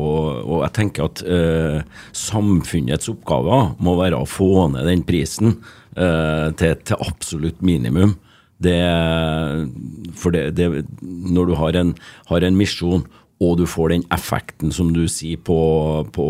Og 0.44 0.60
jeg 0.66 0.74
tenker 0.76 1.08
at 1.08 1.22
eh, 1.24 1.80
samfunnets 2.12 3.08
oppgaver 3.08 3.72
må 3.80 3.96
være 3.96 4.20
å 4.20 4.28
få 4.28 4.68
ned 4.74 4.84
den 4.90 5.06
prisen 5.08 5.56
eh, 5.96 6.52
til, 6.60 6.76
til 6.84 7.00
absolutt 7.00 7.64
minimum. 7.64 8.18
Det, 8.60 8.76
for 10.18 10.34
det, 10.34 10.50
det, 10.58 10.84
når 11.00 11.48
du 11.48 11.56
har 11.56 11.80
en, 11.80 11.94
har 12.28 12.44
en 12.44 12.58
misjon, 12.58 13.06
og 13.38 13.56
du 13.60 13.68
får 13.70 13.94
den 13.94 14.04
effekten 14.12 14.72
som 14.74 14.90
du 14.92 15.04
sier 15.08 15.38
på, 15.46 15.58
på 16.12 16.24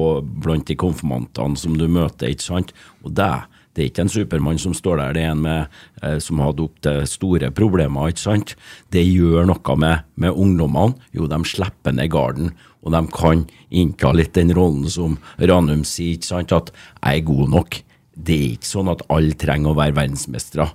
blant 0.44 0.68
de 0.68 0.76
konfirmantene 0.78 1.56
som 1.58 1.74
du 1.80 1.86
møter, 1.88 2.30
ikke 2.30 2.50
sant? 2.50 2.74
Og 3.02 3.14
det, 3.16 3.32
det 3.78 3.84
er 3.84 3.90
ikke 3.92 4.02
en 4.08 4.10
supermann 4.10 4.58
som 4.58 4.72
står 4.74 4.98
der, 4.98 5.12
det 5.14 5.22
er 5.22 5.32
en 5.36 5.42
med, 5.44 5.76
eh, 6.02 6.16
som 6.18 6.40
hadde 6.42 6.64
opptil 6.64 7.04
store 7.06 7.52
problemer, 7.54 8.10
ikke 8.10 8.24
sant? 8.24 8.54
Det 8.90 9.04
gjør 9.06 9.46
noe 9.46 9.76
med, 9.78 10.02
med 10.18 10.34
ungdommene. 10.34 10.98
Jo, 11.14 11.28
de 11.30 11.38
slipper 11.46 11.94
ned 11.94 12.10
garden, 12.10 12.50
og 12.82 12.96
de 12.96 13.02
kan 13.14 13.44
innta 13.70 14.10
litt 14.16 14.34
den 14.34 14.50
rollen 14.56 14.90
som 14.90 15.14
Ranum 15.38 15.84
sier, 15.86 16.16
ikke 16.18 16.26
sant? 16.26 16.56
At 16.56 16.72
jeg 16.74 17.22
er 17.22 17.28
god 17.30 17.54
nok. 17.54 17.78
Det 18.18 18.34
er 18.34 18.56
ikke 18.56 18.72
sånn 18.72 18.90
at 18.90 19.06
alle 19.14 19.38
trenger 19.38 19.70
å 19.70 19.78
være 19.78 19.94
verdensmestere, 20.00 20.72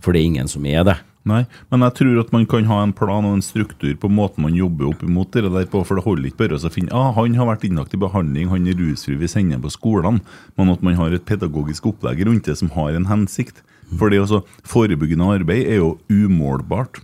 for 0.00 0.16
det 0.16 0.22
er 0.22 0.30
ingen 0.30 0.48
som 0.48 0.64
er 0.64 0.88
det. 0.88 0.96
Nei, 1.26 1.42
men 1.72 1.82
jeg 1.82 1.94
tror 1.98 2.20
at 2.22 2.32
man 2.34 2.44
kan 2.46 2.68
ha 2.70 2.78
en 2.84 2.92
plan 2.94 3.26
og 3.26 3.34
en 3.34 3.42
struktur 3.42 3.96
på 3.98 4.10
måten 4.12 4.44
man 4.44 4.54
jobber 4.54 4.92
opp 4.92 5.02
imot 5.02 5.34
det 5.34 5.42
der 5.48 5.66
på, 5.70 5.82
for 5.82 5.98
det 5.98 6.04
holder 6.04 6.28
ikke 6.28 6.44
bare 6.44 6.60
å 6.60 6.70
finne 6.70 6.94
ah, 6.94 7.10
han 7.16 7.34
har 7.34 7.48
vært 7.50 7.66
innlagt 7.66 7.96
i 7.96 8.00
behandling, 8.00 8.52
han 8.52 8.68
er 8.70 8.78
rusfri, 8.78 9.16
vi 9.18 9.30
sender 9.30 9.58
ham 9.58 9.64
på 9.66 9.74
skolene, 9.74 10.22
men 10.54 10.70
at 10.70 10.84
man 10.86 10.98
har 11.00 11.16
et 11.16 11.26
pedagogisk 11.26 11.90
opplegg 11.90 12.22
rundt 12.28 12.46
det 12.46 12.54
som 12.60 12.70
har 12.76 12.94
en 12.94 13.10
hensikt. 13.10 13.64
For 13.98 14.10
det 14.10 14.22
også, 14.22 14.42
forebyggende 14.66 15.28
arbeid 15.36 15.66
er 15.66 15.82
jo 15.82 15.92
umålbart. 16.10 17.02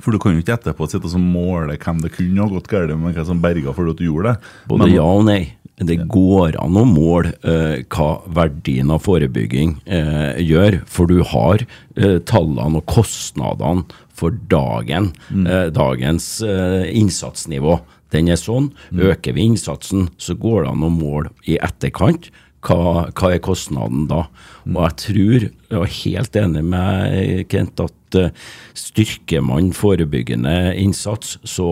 For 0.00 0.12
du 0.12 0.18
kan 0.22 0.34
jo 0.36 0.42
ikke 0.42 0.56
etterpå 0.58 0.88
sitte 0.90 1.10
og 1.10 1.20
måle 1.22 1.76
hvem 1.80 2.00
det 2.02 2.12
kunne 2.16 2.40
ha 2.44 2.48
gått 2.50 2.68
galt 2.72 2.92
med, 2.96 3.14
hvem 3.16 3.26
som 3.28 3.40
berga 3.42 3.74
fordi 3.76 3.94
at 3.94 4.00
du 4.00 4.06
gjorde 4.08 4.32
det. 4.34 4.52
Både 4.68 4.86
Men- 4.86 4.94
ja 4.96 5.08
og 5.08 5.24
nei. 5.28 5.40
Det 5.80 5.96
går 6.12 6.58
an 6.60 6.74
å 6.76 6.82
måle 6.84 7.30
eh, 7.40 7.78
hva 7.88 8.08
verdien 8.28 8.90
av 8.92 9.00
forebygging 9.00 9.78
eh, 9.88 10.36
gjør, 10.44 10.82
for 10.84 11.08
du 11.08 11.22
har 11.24 11.64
eh, 11.96 12.18
tallene 12.28 12.82
og 12.82 12.84
kostnadene 12.84 13.86
for 14.12 14.36
dagen. 14.52 15.14
Eh, 15.32 15.70
dagens 15.72 16.42
eh, 16.44 16.84
innsatsnivå. 17.00 17.78
Den 18.12 18.28
er 18.28 18.36
sånn. 18.36 18.68
Øker 18.92 19.32
vi 19.32 19.46
innsatsen, 19.48 20.10
så 20.20 20.34
går 20.36 20.64
det 20.66 20.70
an 20.74 20.84
å 20.84 20.92
måle 20.92 21.30
i 21.48 21.56
etterkant. 21.56 22.28
Hva, 22.60 23.08
hva 23.16 23.30
er 23.32 23.40
kostnaden 23.40 24.04
da? 24.10 24.26
Og 24.68 24.80
jeg 24.84 24.96
tror, 25.04 25.44
jeg 25.48 25.78
er 25.78 25.94
helt 25.96 26.36
enig 26.36 26.64
med 26.68 27.44
Kent, 27.48 27.80
at 27.80 28.18
eh, 28.20 28.34
styrker 28.76 29.44
man 29.46 29.70
forebyggende 29.76 30.74
innsats, 30.76 31.38
så 31.48 31.70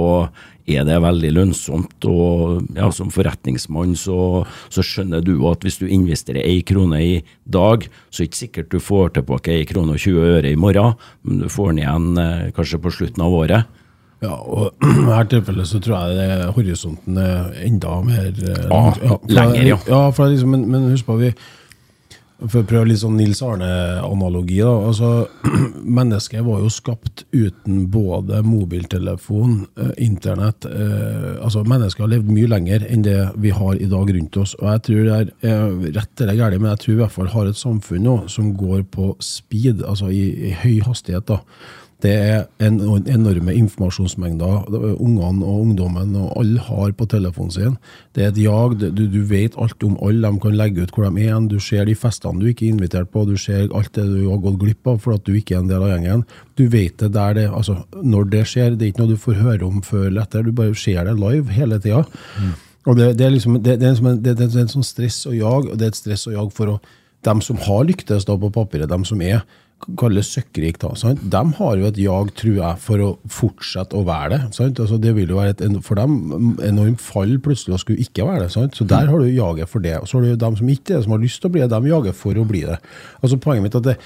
er 0.69 0.85
det 0.89 0.99
veldig 1.05 1.33
lønnsomt. 1.37 2.07
Og 2.09 2.65
ja, 2.77 2.89
som 2.95 3.13
forretningsmann 3.13 3.97
så, 3.99 4.45
så 4.73 4.85
skjønner 4.85 5.25
du 5.25 5.37
at 5.51 5.65
hvis 5.65 5.81
du 5.83 5.87
investerer 5.89 6.41
ei 6.45 6.63
krone 6.67 7.01
i 7.05 7.15
dag, 7.45 7.85
så 8.09 8.23
er 8.23 8.25
det 8.25 8.31
ikke 8.31 8.43
sikkert 8.43 8.73
du 8.73 8.81
får 8.83 9.17
tilbake 9.19 9.55
ei 9.55 9.69
krone 9.69 9.97
og 9.97 10.05
20 10.05 10.39
øre 10.39 10.53
i 10.53 10.61
morgen, 10.61 10.97
men 11.25 11.45
du 11.45 11.51
får 11.53 11.73
den 11.73 11.85
igjen 11.85 12.23
eh, 12.23 12.49
kanskje 12.57 12.81
på 12.85 12.95
slutten 13.01 13.29
av 13.29 13.37
året. 13.43 13.85
Ja, 14.25 14.35
og 14.35 14.75
i 14.83 15.05
dette 15.07 15.29
tilfellet 15.37 15.69
så 15.71 15.79
tror 15.85 16.09
jeg 16.09 16.17
det, 16.19 16.49
horisonten 16.57 17.21
er 17.23 17.53
enda 17.69 18.01
mer 18.03 18.33
ah, 18.75 18.91
Ja, 18.99 19.15
for- 19.15 19.31
lenger, 19.31 19.63
ja. 19.75 19.79
ja 19.87 20.03
for 20.11 20.33
liksom, 20.33 20.51
men, 20.57 20.65
men 20.73 20.89
husk 20.91 21.07
på, 21.07 21.17
vi 21.21 21.31
For 22.39 22.61
å 22.63 22.67
prøve 22.71 22.87
litt 22.87 23.01
sånn 23.01 23.17
Nils 23.19 23.41
Arne-analogi. 23.43 24.59
da, 24.63 24.73
altså 24.91 25.09
Mennesket 25.99 26.43
var 26.47 26.61
jo 26.63 26.69
skapt 26.71 27.25
uten 27.35 27.81
både 27.91 28.43
mobiltelefon, 28.47 29.57
eh, 29.79 29.91
internett 30.07 30.67
eh, 30.71 31.33
altså 31.43 31.65
Mennesket 31.67 32.05
har 32.05 32.13
levd 32.13 32.31
mye 32.35 32.51
lenger 32.53 32.87
enn 32.91 33.03
det 33.07 33.17
vi 33.43 33.51
har 33.55 33.75
i 33.79 33.89
dag 33.91 34.13
rundt 34.19 34.39
oss. 34.43 34.55
og 34.61 34.69
jeg 34.71 34.85
tror 34.87 35.09
det 35.09 35.19
er 35.51 35.75
rett 35.99 36.23
eller 36.27 36.39
gærlig, 36.43 36.61
men 36.63 36.71
jeg 36.75 36.83
tror 36.85 36.93
vi 36.95 36.99
i 36.99 37.03
hvert 37.05 37.17
fall 37.19 37.33
har 37.35 37.51
et 37.51 37.59
samfunn 37.63 38.07
nå 38.07 38.17
som 38.31 38.51
går 38.59 38.83
på 38.95 39.13
speed, 39.23 39.83
altså 39.87 40.11
i, 40.15 40.25
i 40.51 40.55
høy 40.63 40.81
hastighet. 40.87 41.27
da, 41.31 41.39
det 42.05 42.13
er 42.15 42.45
en, 42.63 42.77
enorme 43.11 43.55
informasjonsmengder 43.59 44.69
ungene 45.03 45.43
og 45.43 45.65
ungdommen 45.65 46.13
og 46.15 46.29
alle 46.39 46.63
har 46.63 46.93
på 46.95 47.09
telefonen 47.11 47.51
sin. 47.51 47.75
Det 48.15 48.23
er 48.23 48.31
et 48.31 48.39
jag. 48.39 48.77
Du, 48.95 49.03
du 49.11 49.19
vet 49.27 49.57
alt 49.59 49.83
om 49.83 49.97
alle. 50.07 50.31
De 50.31 50.43
kan 50.45 50.55
legge 50.55 50.85
ut 50.87 50.95
hvor 50.95 51.09
de 51.09 51.27
er. 51.27 51.41
Du 51.51 51.59
ser 51.59 51.89
de 51.91 51.97
festene 51.99 52.39
du 52.39 52.47
ikke 52.53 52.69
er 52.69 52.77
invitert 52.77 53.11
på. 53.11 53.25
Du 53.27 53.35
ser 53.35 53.67
alt 53.75 53.91
det 53.99 54.07
du 54.07 54.29
har 54.29 54.39
gått 54.45 54.61
glipp 54.63 54.87
av 54.87 55.03
fordi 55.03 55.27
du 55.27 55.41
ikke 55.41 55.57
er 55.57 55.65
en 55.65 55.73
del 55.73 55.89
av 55.89 55.93
gjengen. 55.97 56.25
Du 56.55 56.69
vet 56.71 56.95
det 57.03 57.11
der 57.19 57.35
det 57.35 57.49
Altså, 57.49 57.81
når 57.99 58.31
det 58.31 58.47
skjer. 58.47 58.79
Det 58.79 58.87
er 58.87 58.93
ikke 58.93 59.03
noe 59.03 59.17
du 59.17 59.27
får 59.27 59.43
høre 59.43 59.67
om 59.67 59.83
før 59.83 60.07
eller 60.07 60.23
etter. 60.23 60.47
Du 60.47 60.55
bare 60.55 60.79
ser 60.79 61.03
det 61.03 61.19
live 61.19 61.51
hele 61.59 61.83
tida. 61.83 62.05
Mm. 62.39 62.55
Og 62.87 62.97
det, 62.97 63.13
det, 63.19 63.27
er 63.27 63.35
liksom, 63.35 63.59
det, 63.59 63.81
det, 63.83 63.89
er 63.91 63.99
en, 63.99 64.23
det, 64.23 64.39
er 64.39 64.61
en 64.63 64.77
sånn 64.79 64.87
stress 64.87 65.25
og 65.27 65.35
jag, 65.35 65.67
og 65.67 65.75
det 65.75 65.89
er 65.89 65.97
et 65.97 65.99
stress 65.99 66.29
og 66.31 66.37
jag 66.37 66.53
for 66.55 66.77
å, 66.77 66.81
dem 67.27 67.43
som 67.43 67.59
har 67.67 67.83
lyktes 67.89 68.25
da 68.25 68.37
på 68.39 68.53
papiret, 68.55 68.89
dem 68.89 69.03
som 69.05 69.21
er 69.27 69.43
kalles 69.99 70.29
søkkrik, 70.35 70.81
da, 70.83 70.91
sant? 70.99 71.21
de 71.33 71.41
har 71.59 71.77
jo 71.79 71.87
et 71.89 71.99
jag, 72.03 72.33
tror 72.37 72.57
jeg, 72.57 72.81
for 72.83 73.05
å 73.05 73.11
fortsette 73.33 73.97
å 73.97 74.05
være 74.07 74.31
det. 74.35 74.41
Sant? 74.57 74.81
Altså, 74.83 74.99
det 75.01 75.15
vil 75.17 75.31
jo 75.33 75.39
være 75.39 75.55
et, 75.55 75.79
for 75.87 76.01
dem 76.01 76.57
enormt 76.67 77.03
fall 77.03 77.37
plutselig 77.45 77.77
å 77.77 77.81
skulle 77.85 78.03
ikke 78.05 78.27
være 78.27 78.47
det. 78.47 78.53
Sant? 78.55 78.77
Så 78.77 78.87
der 78.89 79.09
har 79.09 79.23
du 79.23 79.31
jaget 79.31 79.71
for 79.71 79.85
det. 79.85 79.95
Og 80.03 80.11
så 80.11 80.19
har 80.19 80.27
du 80.27 80.43
dem 80.43 80.59
som 80.59 80.73
ikke 80.75 80.93
er 80.93 80.99
det, 80.99 81.07
som 81.07 81.15
har 81.15 81.23
lyst 81.23 81.41
til 81.43 81.51
å 81.51 81.55
bli 81.55 81.65
det, 81.65 81.71
de 81.73 81.93
jager 81.95 82.19
for 82.19 82.43
å 82.43 82.49
bli 82.49 82.65
det. 82.69 82.81
Altså 83.23 83.41
Poenget 83.43 83.69
mitt 83.69 83.79
er 83.79 83.85
at 83.85 83.91
det, 83.93 83.97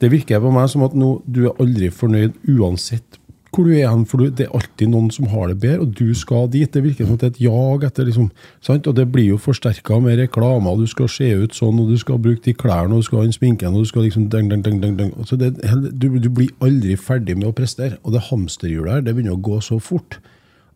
det 0.00 0.12
virker 0.14 0.42
på 0.42 0.54
meg 0.56 0.70
som 0.72 0.86
at 0.88 0.96
nå, 0.96 1.12
du 1.28 1.44
er 1.50 1.62
aldri 1.62 1.92
fornøyd 1.92 2.40
uansett 2.56 3.19
hvor 3.50 3.66
du 3.66 3.72
er 3.74 3.88
hen, 3.90 4.04
for 4.06 4.22
det 4.22 4.44
er 4.44 4.52
alltid 4.54 4.92
noen 4.92 5.08
som 5.10 5.26
har 5.32 5.50
det 5.50 5.58
bedre, 5.62 5.84
og 5.84 5.94
du 5.98 6.14
skal 6.14 6.46
dit. 6.52 6.70
Det 6.70 6.82
virker 6.84 7.08
som 7.08 7.18
det 7.18 7.26
er 7.26 7.32
et 7.34 7.40
jag 7.42 7.84
etter 7.86 8.06
liksom, 8.06 8.28
sant? 8.62 8.86
Og 8.86 8.94
det 8.94 9.08
blir 9.10 9.32
jo 9.32 9.40
forsterka 9.42 9.98
med 10.02 10.20
reklamer. 10.22 10.78
Du 10.78 10.86
skal 10.90 11.10
se 11.10 11.32
ut 11.42 11.56
sånn, 11.56 11.80
og 11.82 11.90
du 11.90 11.98
skal 11.98 12.20
bruke 12.22 12.44
de 12.46 12.54
klærne, 12.54 12.94
og 12.94 13.02
du 13.02 13.08
skal 13.08 13.22
ha 13.22 13.26
den 13.26 13.34
sminken, 13.34 13.74
og 13.74 13.82
du 13.82 13.90
skal 13.90 14.06
liksom 14.06 14.28
deng, 14.30 14.52
deng, 14.52 14.62
deng, 14.66 14.94
deng. 14.98 15.14
Altså 15.18 15.38
det, 15.40 15.56
du, 15.90 16.12
du, 16.18 16.30
blir 16.30 16.52
aldri 16.62 16.94
ferdig 17.00 17.38
med 17.40 17.50
å 17.50 17.56
prestere. 17.56 17.98
Og 18.04 18.14
det 18.14 18.28
hamsterhjulet 18.30 19.00
her, 19.00 19.06
det 19.06 19.16
begynner 19.16 19.34
å 19.34 19.42
gå 19.50 19.58
så 19.64 19.80
fort 19.82 20.20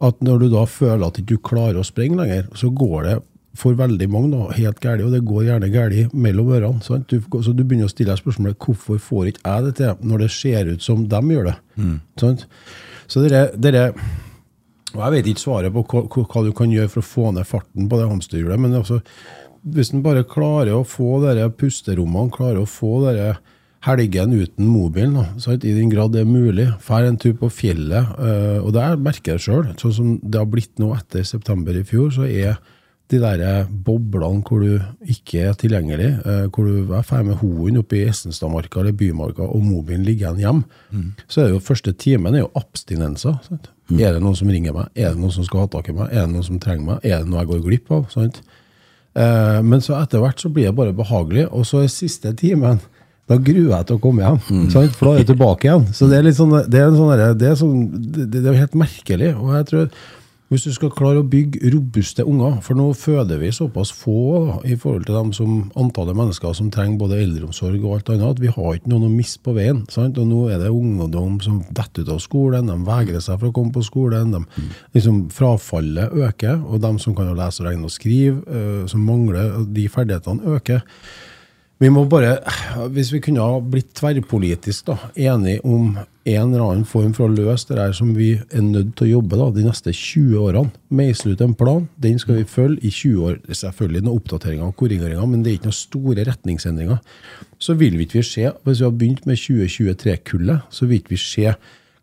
at 0.04 0.18
når 0.24 0.42
du 0.42 0.48
da 0.52 0.64
føler 0.68 1.06
at 1.06 1.16
du 1.16 1.22
ikke 1.22 1.54
klarer 1.54 1.78
å 1.80 1.86
sprenge 1.86 2.18
lenger, 2.18 2.50
så 2.58 2.72
går 2.74 3.06
det 3.06 3.14
for 3.58 3.76
veldig 3.78 4.08
mange 4.10 4.32
da, 4.32 4.48
helt 4.56 4.80
galt, 4.82 5.04
og 5.06 5.14
det 5.14 5.22
går 5.26 5.46
gjerne 5.48 5.70
galt 5.70 6.14
mellom 6.26 6.50
ørene. 6.56 6.82
Sant? 6.82 7.06
Du, 7.10 7.22
så 7.22 7.54
du 7.54 7.62
begynner 7.62 7.86
å 7.86 7.92
stille 7.92 8.10
deg 8.10 8.22
spørsmålet 8.22 8.58
hvorfor 8.58 9.00
får 9.02 9.30
ikke 9.30 9.44
jeg 9.44 9.66
det 9.66 9.74
til, 9.78 10.04
når 10.10 10.24
det 10.24 10.30
ser 10.34 10.70
ut 10.72 10.84
som 10.84 11.06
de 11.10 11.22
gjør 11.36 11.50
det. 11.52 11.56
Mm. 11.78 11.96
Sant? 12.20 12.46
Så 13.06 13.24
dere, 13.24 13.46
dere 13.54 13.88
og 14.94 15.00
Jeg 15.02 15.10
vet 15.10 15.26
ikke 15.26 15.42
svaret 15.42 15.74
på 15.74 15.82
hva, 15.90 16.04
hva, 16.06 16.40
du 16.46 16.52
kan 16.54 16.70
gjøre 16.70 16.90
for 16.92 17.02
å 17.02 17.08
få 17.08 17.30
ned 17.34 17.48
farten 17.48 17.88
på 17.90 17.98
det 17.98 18.04
hamsterhjulet, 18.06 18.60
men 18.62 18.76
altså, 18.78 19.00
hvis 19.74 19.90
en 19.90 20.04
bare 20.04 20.22
klarer 20.28 20.76
å 20.76 20.84
få 20.86 21.18
dere 21.24 21.48
pusterommene, 21.50 22.30
klarer 22.30 22.60
å 22.62 22.68
få 22.68 23.00
dere 23.02 23.32
helgen 23.84 24.36
uten 24.38 24.68
mobilen, 24.70 25.16
da, 25.18 25.56
i 25.56 25.74
den 25.74 25.90
grad 25.92 26.14
det 26.14 26.22
er 26.22 26.30
mulig. 26.30 26.68
Drar 26.86 27.08
en 27.08 27.18
tur 27.20 27.34
på 27.40 27.50
fjellet. 27.52 28.14
Øh, 28.16 28.60
og 28.62 28.70
det 28.76 28.84
merker 29.02 29.34
jeg 29.34 29.44
sjøl. 29.44 29.66
Sånn 29.80 29.96
som 29.98 30.14
det 30.22 30.40
har 30.40 30.48
blitt 30.48 30.78
nå 30.80 30.92
etter 30.96 31.26
september 31.26 31.76
i 31.76 31.84
fjor, 31.84 32.12
så 32.14 32.28
er 32.28 32.54
de 33.12 33.20
der 33.20 33.66
boblene 33.68 34.40
hvor 34.46 34.62
du 34.64 34.78
ikke 35.12 35.42
er 35.50 35.56
tilgjengelig, 35.60 36.08
eh, 36.24 36.46
hvor 36.48 36.68
du 36.68 36.94
er 36.96 37.04
ferdig 37.04 37.28
med 37.30 37.40
hoen 37.42 37.78
oppe 37.82 37.98
i 37.98 38.06
Essenstadmarka 38.08 38.80
eller 38.80 38.96
Bymarka, 38.96 39.44
og 39.44 39.64
mobilen 39.64 40.06
ligger 40.06 40.30
igjen 40.30 40.40
hjemme, 40.40 40.80
mm. 40.90 41.10
så 41.28 41.42
er 41.42 41.50
det 41.50 41.58
jo 41.58 41.66
første 41.66 41.92
timen 42.00 42.34
er 42.34 42.46
jo 42.46 42.50
abstinenser. 42.56 43.36
Mm. 43.90 43.98
Er 44.00 44.16
det 44.16 44.24
noen 44.24 44.38
som 44.38 44.50
ringer 44.50 44.76
meg? 44.76 44.90
Er 44.96 45.12
det 45.12 45.20
noen 45.20 45.34
som 45.36 45.44
skal 45.44 45.66
ha 45.66 45.70
tak 45.74 45.92
i 45.92 45.96
meg? 45.96 46.08
Er 46.10 46.24
det 46.24 46.32
noen 46.32 46.48
som 46.48 46.60
trenger 46.62 46.88
meg? 46.88 47.04
Er 47.04 47.22
det 47.22 47.30
noe 47.30 47.44
jeg 47.44 47.52
går 47.52 47.62
glipp 47.68 47.94
av? 47.94 48.18
Eh, 48.18 49.60
men 49.68 49.84
så 49.84 49.98
etter 50.00 50.24
hvert 50.24 50.40
så 50.40 50.50
blir 50.52 50.70
det 50.70 50.76
bare 50.80 50.96
behagelig, 50.96 51.46
og 51.52 51.68
så 51.68 51.84
er 51.84 51.92
siste 51.92 52.32
timen 52.40 52.80
da 53.28 53.38
gruer 53.40 53.70
jeg 53.70 53.86
til 53.88 53.96
å 53.96 54.02
komme 54.02 54.20
hjem, 54.20 54.42
mm. 54.42 54.66
for 54.98 55.06
da 55.06 55.12
er 55.14 55.22
jeg 55.22 55.30
tilbake 55.30 55.68
igjen. 55.68 55.86
Så 55.96 56.08
det 56.10 56.18
er 56.18 56.26
litt 56.26 56.36
sånn, 56.36 56.52
det 56.68 56.80
er, 56.80 56.90
sånn, 56.92 57.12
det 57.40 57.46
er, 57.48 57.56
sånn, 57.56 57.78
det 58.32 58.42
er 58.42 58.58
helt 58.58 58.76
merkelig. 58.76 59.30
og 59.38 59.54
jeg 59.56 59.68
tror 59.70 59.86
hvis 60.54 60.68
du 60.68 60.74
skal 60.76 60.92
klare 60.94 61.18
å 61.18 61.26
bygge 61.26 61.66
robuste 61.74 62.22
unger, 62.30 62.60
for 62.62 62.78
nå 62.78 62.86
føder 62.94 63.40
vi 63.40 63.48
såpass 63.54 63.90
få 63.94 64.60
i 64.62 64.76
forhold 64.78 65.08
til 65.08 65.16
dem 65.18 65.32
som 65.34 65.64
antallet 65.80 66.14
mennesker 66.14 66.54
som 66.54 66.68
trenger 66.74 67.00
både 67.00 67.18
eldreomsorg 67.24 67.82
og 67.82 67.96
alt 67.96 68.12
annet, 68.14 68.36
at 68.36 68.42
vi 68.42 68.52
har 68.54 68.78
ikke 68.78 68.92
noen 68.92 69.08
å 69.08 69.10
miste 69.10 69.42
på 69.42 69.56
veien. 69.56 69.82
Sant? 69.90 70.20
Og 70.20 70.28
nå 70.30 70.44
er 70.54 70.62
det 70.62 70.70
ungdom 70.70 71.40
som 71.42 71.58
detter 71.74 72.06
ut 72.06 72.14
av 72.14 72.22
skolen, 72.22 72.70
de 72.70 72.78
vegrer 72.86 73.24
seg 73.24 73.40
for 73.40 73.50
å 73.50 73.56
komme 73.56 73.74
på 73.74 73.82
skolen. 73.82 74.30
De, 74.36 74.70
liksom, 74.94 75.24
frafallet 75.34 76.14
øker, 76.14 76.62
og 76.62 76.82
de 76.86 76.94
som 77.02 77.18
kan 77.18 77.34
lese, 77.34 77.66
regne 77.66 77.90
og 77.90 77.94
skrive, 77.94 78.44
uh, 78.46 78.84
som 78.90 79.02
mangler 79.02 79.64
de 79.74 79.88
ferdighetene, 79.90 80.54
øker. 80.54 80.86
Vi 81.82 81.88
må 81.90 82.04
bare, 82.06 82.36
hvis 82.94 83.10
vi 83.10 83.18
kunne 83.24 83.42
ha 83.42 83.56
blitt 83.58 83.90
tverrpolitisk 83.98 84.86
da, 84.86 84.94
enige 85.18 85.58
om 85.66 85.96
en 85.98 86.52
eller 86.54 86.62
annen 86.62 86.84
form 86.86 87.10
for 87.16 87.26
å 87.26 87.34
løse 87.34 87.66
det 87.68 87.80
der 87.80 87.96
som 87.98 88.12
vi 88.14 88.30
er 88.38 88.62
nødt 88.62 88.92
til 88.96 89.08
å 89.08 89.10
jobbe 89.16 89.40
da, 89.40 89.48
de 89.56 89.64
neste 89.66 89.90
20 89.90 90.38
årene. 90.46 90.70
Meisle 90.94 91.34
ut 91.34 91.42
en 91.44 91.56
plan. 91.58 91.88
Den 92.00 92.20
skal 92.22 92.38
vi 92.38 92.46
følge 92.48 92.78
i 92.86 92.92
20 92.94 93.26
år. 93.26 93.40
Selvfølgelig 93.58 94.04
noen 94.06 94.20
oppdateringer 94.20 94.70
og 94.70 94.78
korrigeringer, 94.78 95.26
men 95.28 95.42
det 95.42 95.50
er 95.50 95.58
ikke 95.58 95.72
noen 95.72 95.80
store 95.80 96.28
retningsendringer. 96.30 97.02
Så 97.58 97.76
vil 97.80 97.98
vi 97.98 98.06
ikke 98.06 98.22
se, 98.22 98.46
hvis 98.64 98.80
vi 98.80 98.86
har 98.86 98.94
begynt 98.94 99.26
med 99.28 99.42
2023-kullet, 99.42 100.70
så 100.70 100.86
vil 100.86 101.02
ikke 101.02 101.16
vi 101.16 101.22
se 101.26 101.56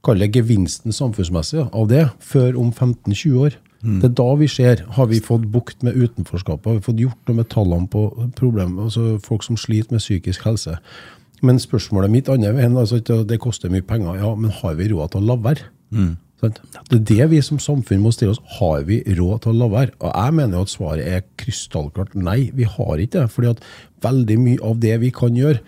kall 0.03 0.21
det 0.21 0.33
gevinsten 0.35 0.93
samfunnsmessig 0.93 1.63
av 1.69 1.89
det 1.89 2.09
før 2.25 2.59
om 2.59 2.73
15-20 2.75 3.43
år. 3.47 3.59
Mm. 3.81 3.99
Det 4.01 4.09
er 4.11 4.17
da 4.19 4.27
vi 4.37 4.47
ser 4.51 4.83
har 4.97 5.07
vi 5.09 5.21
fått 5.23 5.47
bukt 5.51 5.83
med 5.83 5.97
utenforskapet, 5.97 6.67
har 6.69 6.79
vi 6.79 6.85
fått 6.85 7.01
gjort 7.01 7.29
noe 7.29 7.39
med 7.39 7.49
tallene 7.49 7.89
på 7.91 8.05
problemer, 8.37 8.87
altså 8.87 9.15
folk 9.25 9.45
som 9.45 9.57
sliter 9.57 9.95
med 9.95 10.03
psykisk 10.03 10.45
helse. 10.45 10.77
Men 11.41 11.59
spørsmålet 11.59 12.13
mitt 12.13 12.29
andre 12.29 12.53
veien, 12.53 12.77
altså, 12.77 12.99
det 13.01 13.39
koster 13.41 13.71
mye 13.73 13.85
penger, 13.85 14.19
ja, 14.21 14.35
men 14.37 14.53
har 14.61 14.75
vi 14.77 14.91
råd 14.91 15.15
til 15.15 15.23
å 15.23 15.31
la 15.31 15.39
være? 15.49 15.71
Mm. 15.91 16.13
Det 16.41 16.95
er 16.97 17.03
det 17.05 17.25
vi 17.29 17.41
som 17.45 17.59
samfunn 17.61 18.01
må 18.01 18.11
stille 18.13 18.33
oss. 18.33 18.41
Har 18.57 18.85
vi 18.87 19.01
råd 19.05 19.43
til 19.43 19.53
å 19.53 19.59
la 19.59 19.67
være? 19.69 19.93
Og 20.01 20.09
jeg 20.09 20.37
mener 20.37 20.57
jo 20.57 20.65
at 20.65 20.73
svaret 20.73 21.05
er 21.05 21.25
krystallklart 21.37 22.15
nei, 22.17 22.49
vi 22.57 22.65
har 22.65 23.01
ikke 23.01 23.19
det. 23.19 23.29
fordi 23.33 23.51
at 23.51 23.61
veldig 24.01 24.37
mye 24.41 24.63
av 24.65 24.79
det 24.81 24.95
vi 25.03 25.11
kan 25.13 25.37
gjøre, 25.37 25.61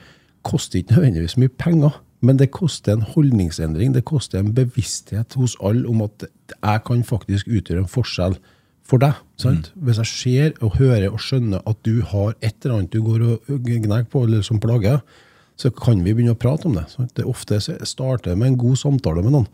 koster 0.44 0.82
ikke 0.82 0.98
nødvendigvis 0.98 1.38
mye 1.38 1.54
penger. 1.62 2.00
Men 2.24 2.40
det 2.40 2.54
koster 2.56 2.96
en 2.96 3.04
holdningsendring, 3.04 3.92
det 3.94 4.06
koster 4.08 4.40
en 4.40 4.54
bevissthet 4.56 5.36
hos 5.36 5.58
alle 5.60 5.84
om 5.92 6.06
at 6.06 6.24
jeg 6.54 6.84
kan 6.88 7.04
faktisk 7.04 7.50
utgjøre 7.52 7.84
en 7.84 7.92
forskjell 7.92 8.38
for 8.88 9.04
deg. 9.04 9.20
sant? 9.40 9.72
Mm. 9.74 9.84
Hvis 9.88 10.00
jeg 10.00 10.12
ser 10.12 10.64
og 10.64 10.78
hører 10.80 11.10
og 11.10 11.20
skjønner 11.24 11.64
at 11.68 11.80
du 11.84 12.00
har 12.14 12.36
et 12.40 12.56
eller 12.64 12.78
annet 12.78 12.96
du 12.96 13.04
går 13.04 13.26
og 13.28 13.68
gnager 13.68 14.08
på, 14.12 14.24
eller 14.24 14.44
som 14.46 14.62
plager, 14.64 15.02
så 15.60 15.70
kan 15.76 16.00
vi 16.04 16.16
begynne 16.16 16.36
å 16.36 16.40
prate 16.40 16.68
om 16.70 16.78
det. 16.80 16.88
Sant? 16.94 17.12
Det 17.18 17.28
ofte 17.28 17.60
starter 17.62 18.40
med 18.40 18.54
en 18.54 18.62
god 18.64 18.80
samtale 18.80 19.24
med 19.26 19.36
noen, 19.36 19.52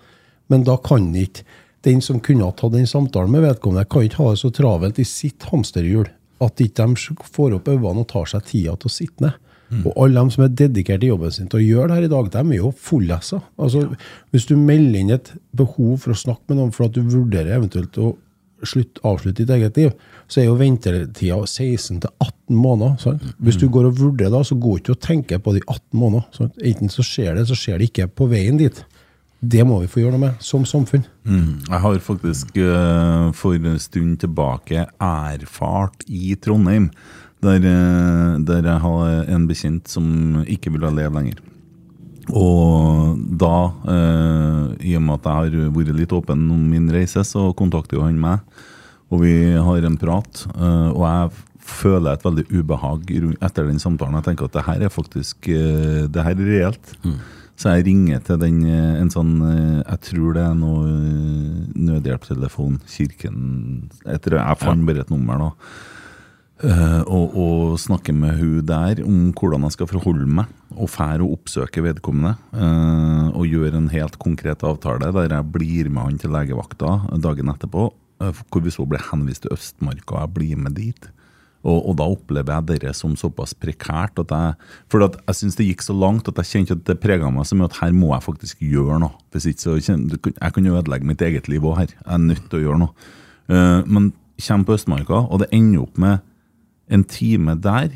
men 0.49 0.63
da 0.65 0.77
kan 0.81 1.09
ikke 1.15 1.45
den 1.87 2.01
som 2.03 2.19
kunne 2.23 2.45
ha 2.47 2.53
tatt 2.55 2.75
den 2.75 2.87
samtalen 2.89 3.31
med 3.31 3.45
vedkommende, 3.45 3.87
kan 3.89 4.05
ikke 4.05 4.23
ha 4.23 4.31
det 4.33 4.41
så 4.41 4.51
travelt 4.53 4.99
i 4.99 5.07
sitt 5.07 5.45
hamsterhjul 5.49 6.09
at 6.43 6.63
ikke 6.63 6.87
de 6.87 7.15
får 7.35 7.55
opp 7.57 7.69
øynene 7.71 8.03
og 8.03 8.09
tar 8.11 8.27
seg 8.31 8.45
tida 8.47 8.75
til 8.79 8.89
å 8.89 8.93
sitte 8.93 9.25
ned. 9.25 9.37
Mm. 9.69 9.83
Og 9.85 9.97
alle 10.03 10.23
de 10.23 10.33
som 10.33 10.45
er 10.45 10.55
dedikert 10.63 11.03
i 11.05 11.11
jobben 11.11 11.33
sin 11.33 11.49
til 11.49 11.59
å 11.59 11.65
gjøre 11.65 11.91
det 11.91 11.97
her 11.99 12.07
i 12.07 12.13
dag, 12.13 12.31
de 12.33 12.41
er 12.41 12.57
jo 12.57 12.71
fullessa. 12.73 13.41
Altså, 13.61 13.85
hvis 14.33 14.47
du 14.49 14.55
melder 14.57 14.99
inn 15.03 15.13
et 15.13 15.31
behov 15.55 15.99
for 16.03 16.15
å 16.15 16.21
snakke 16.23 16.49
med 16.49 16.59
noen 16.59 16.73
for 16.75 16.87
at 16.87 16.97
du 16.97 17.03
vurderer 17.05 17.57
eventuelt 17.59 17.99
å 18.01 18.15
slutt, 18.67 18.99
avslutte 19.07 19.43
ditt 19.43 19.53
eget 19.55 19.77
liv, 19.79 19.91
så 20.27 20.41
er 20.41 20.49
jo 20.49 20.57
ventetida 20.59 21.37
16 21.45 22.01
18 22.09 22.57
måneder. 22.57 22.97
Sant? 23.01 23.25
Hvis 23.37 23.59
du 23.59 23.67
mm. 23.67 23.73
går 23.75 23.89
og 23.89 23.99
vurderer 23.99 24.33
da, 24.33 24.43
så 24.45 24.57
går 24.59 24.81
ikke 24.81 24.95
og 24.95 25.03
tenker 25.05 25.43
på 25.43 25.55
de 25.55 25.63
18 25.65 25.83
månedene. 25.99 26.25
Sant? 26.35 26.63
Enten 26.71 26.93
så 26.93 27.05
skjer 27.05 27.37
det, 27.37 27.47
så 27.49 27.57
skjer 27.57 27.79
det 27.79 27.91
ikke 27.91 28.09
på 28.19 28.29
veien 28.31 28.59
dit. 28.59 28.81
Det 29.39 29.63
må 29.63 29.77
vi 29.79 29.87
få 29.87 30.01
gjøre 30.01 30.17
noe 30.17 30.25
med, 30.25 30.41
som 30.43 30.65
samfunn. 30.67 31.05
Mm. 31.23 31.61
Jeg 31.69 31.79
har 31.85 32.01
faktisk 32.03 32.57
uh, 32.59 33.29
for 33.37 33.55
en 33.55 33.79
stund 33.79 34.17
tilbake 34.25 34.83
erfart 34.99 36.03
i 36.11 36.35
Trondheim 36.43 36.89
der, 37.43 37.63
eh, 37.63 38.39
der, 38.43 38.65
jeg 38.65 38.79
har 38.83 39.29
en 39.35 39.47
bekjent 39.47 39.87
som 39.87 40.43
ikke 40.45 40.73
ville 40.75 40.91
leve 40.95 41.15
lenger. 41.15 41.39
Og 42.29 43.17
da, 43.41 43.71
eh, 43.89 44.89
i 44.91 44.95
og 44.97 45.05
med 45.05 45.19
at 45.19 45.25
jeg 45.25 45.61
har 45.61 45.71
vært 45.73 45.95
litt 45.97 46.13
åpen 46.13 46.49
om 46.51 46.67
min 46.69 46.89
reise, 46.93 47.23
så 47.25 47.49
kontakter 47.57 47.97
jo 47.97 48.05
han 48.05 48.19
meg. 48.19 48.39
Og 49.09 49.23
vi 49.23 49.33
har 49.57 49.85
en 49.85 49.97
prat. 49.97 50.45
Eh, 50.53 50.89
og 50.93 51.03
jeg 51.07 51.31
føler 51.69 52.13
et 52.13 52.25
veldig 52.25 52.45
ubehag 52.51 53.11
etter 53.41 53.67
den 53.67 53.81
samtalen. 53.81 54.19
Jeg 54.19 54.29
tenker 54.29 54.49
at 54.49 54.57
det 54.57 54.65
her 54.67 54.85
er 54.85 54.93
faktisk 54.93 55.49
eh, 55.49 56.05
det 56.09 56.25
her 56.25 56.37
er 56.37 56.49
reelt. 56.53 56.95
Mm. 57.03 57.19
Så 57.59 57.73
jeg 57.75 57.89
ringer 57.89 58.21
til 58.23 58.39
den 58.39 58.61
eh, 58.63 58.99
en 59.01 59.09
sånn 59.11 59.33
Jeg 59.81 59.99
tror 60.07 60.35
det 60.37 60.43
er 60.45 60.53
noe 60.55 60.93
nødhjelpstelefon, 61.75 62.77
Kirken 62.87 63.39
Jeg, 64.05 64.21
tror, 64.23 64.39
jeg 64.39 64.61
fant 64.61 64.85
bare 64.87 65.03
et 65.03 65.11
nummer, 65.11 65.41
da. 65.41 65.49
Uh, 66.59 67.05
og, 67.07 67.35
og, 67.39 67.59
snakke 67.79 68.11
med 68.11 68.35
hun 68.35 68.65
der 68.67 68.99
om 69.05 69.29
hvordan 69.31 69.63
jeg 69.63 69.77
skal 69.77 69.87
forholde 69.87 70.25
meg, 70.27 70.49
og 70.75 70.89
fære 70.91 71.23
og 71.23 71.37
oppsøke 71.37 71.83
vedkommende. 71.85 72.35
eh, 72.51 73.29
og 73.31 73.47
gjøre 73.47 73.77
en 73.79 73.87
helt 73.89 74.17
konkret 74.19 74.63
avtale 74.63 75.11
der 75.15 75.35
jeg 75.37 75.51
blir 75.53 75.89
med 75.89 76.03
han 76.03 76.17
til 76.19 76.31
legevakta 76.35 76.99
dagen 77.19 77.47
etterpå. 77.47 77.93
eh, 78.21 78.33
hvor 78.51 78.61
vi 78.61 78.69
så 78.69 78.85
blir 78.85 78.99
henvist 79.11 79.43
til 79.43 79.55
Østmarka, 79.55 80.15
og 80.15 80.19
jeg 80.19 80.33
blir 80.33 80.57
med 80.57 80.75
dit. 80.75 81.09
Og, 81.63 81.89
og 81.89 81.95
da 81.99 82.03
opplever 82.07 82.53
jeg 82.53 82.67
dere 82.67 82.93
som 82.93 83.15
såpass 83.19 83.53
prekært 83.53 84.19
at 84.19 84.31
jeg 84.31 84.53
For 84.87 85.03
at 85.03 85.17
jeg 85.27 85.35
syns 85.35 85.57
det 85.59 85.67
gikk 85.67 85.81
så 85.83 85.95
langt 85.95 86.27
at 86.27 86.37
jeg 86.39 86.47
kjente 86.47 86.77
at 86.77 86.85
det 86.87 87.01
prega 87.03 87.27
meg 87.31 87.47
så 87.47 87.55
mye 87.55 87.67
at 87.67 87.79
her 87.81 87.91
må 87.91 88.13
jeg 88.13 88.23
faktisk 88.23 88.63
gjøre 88.63 88.99
noe. 89.03 89.15
Hvis 89.31 89.47
ikke 89.51 89.63
så 89.63 89.75
Jeg 89.75 90.53
kan 90.53 90.65
ødelegge 90.65 91.05
mitt 91.05 91.21
eget 91.21 91.47
liv 91.47 91.61
òg 91.61 91.77
her. 91.77 91.91
Jeg 91.91 92.13
er 92.13 92.17
nødt 92.17 92.49
til 92.49 92.59
å 92.59 92.63
gjøre 92.63 92.79
noe. 92.79 92.93
Eh, 93.49 93.83
men 93.87 94.13
kommer 94.39 94.65
på 94.65 94.75
Østmarka, 94.77 95.27
og 95.27 95.39
det 95.39 95.49
ender 95.51 95.83
opp 95.83 95.97
med 95.99 96.19
en 96.89 97.03
time 97.05 97.55
der, 97.61 97.91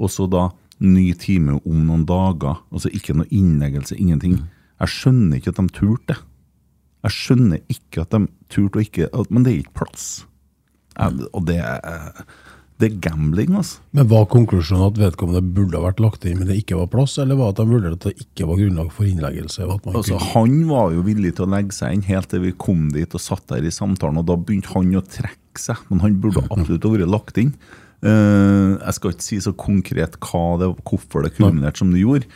og 0.00 0.10
så 0.12 0.26
da 0.30 0.48
ny 0.80 1.10
time 1.20 1.58
om 1.68 1.82
noen 1.86 2.06
dager. 2.08 2.62
Altså 2.72 2.88
ikke 2.96 3.14
noe 3.18 3.28
innleggelse, 3.30 3.98
ingenting. 4.00 4.38
Jeg 4.80 4.88
skjønner 4.94 5.36
ikke 5.40 5.52
at 5.52 5.60
de 5.60 5.66
turte 5.76 6.14
det. 6.14 6.20
Jeg 7.04 7.16
skjønner 7.16 7.60
ikke 7.72 8.02
at 8.04 8.12
de 8.12 8.26
turte 8.52 8.76
og 8.80 8.84
ikke 8.84 9.06
at, 9.12 9.30
Men 9.32 9.44
det 9.44 9.52
er 9.54 9.60
ikke 9.62 9.78
plass. 9.84 10.06
Jeg, 10.98 11.28
og 11.32 11.46
det 11.48 11.56
er, 11.64 12.24
det 12.80 12.88
er 12.90 12.96
gambling, 13.04 13.54
altså. 13.56 13.80
Men 13.96 14.08
Var 14.10 14.26
konklusjonen 14.32 14.86
at 14.90 14.98
vedkommende 15.00 15.40
burde 15.56 15.78
ha 15.78 15.84
vært 15.86 16.00
lagt 16.04 16.24
inn, 16.28 16.38
men 16.40 16.48
det 16.50 16.58
ikke 16.60 16.76
var 16.80 16.90
plass, 16.92 17.16
eller 17.22 17.36
var 17.40 17.52
at 17.54 17.60
de 17.60 17.66
vurderte 17.70 17.96
at 18.00 18.06
det 18.08 18.26
ikke 18.26 18.48
var 18.50 18.60
grunnlag 18.60 18.90
for 18.92 19.08
innleggelse? 19.08 19.64
Altså, 19.68 20.16
kunne- 20.18 20.30
han 20.34 20.56
var 20.68 20.92
jo 20.96 21.04
villig 21.08 21.34
til 21.36 21.46
å 21.46 21.52
legge 21.56 21.72
seg 21.76 21.92
inn 21.96 22.02
helt 22.08 22.28
til 22.32 22.40
vi 22.44 22.52
kom 22.52 22.88
dit 22.92 23.14
og 23.16 23.20
satt 23.20 23.46
der 23.52 23.64
i 23.64 23.72
samtalen, 23.72 24.20
og 24.20 24.26
da 24.28 24.36
begynte 24.36 24.72
han 24.74 24.92
å 24.96 25.04
trekke 25.04 25.60
seg. 25.60 25.76
Men 25.90 26.00
han 26.04 26.20
burde 26.20 26.44
absolutt 26.52 26.84
ha 26.88 26.94
vært 26.96 27.12
lagt 27.16 27.40
inn. 27.40 27.54
Eh, 28.00 28.68
jeg 28.80 28.96
skal 28.96 29.12
ikke 29.12 29.26
si 29.26 29.40
så 29.44 29.52
konkret 29.52 30.16
det, 30.16 30.68
hvorfor 30.88 31.26
det 31.26 31.34
kulminerte 31.36 31.82
som 31.82 31.90
det 31.92 32.00
gjorde. 32.00 32.28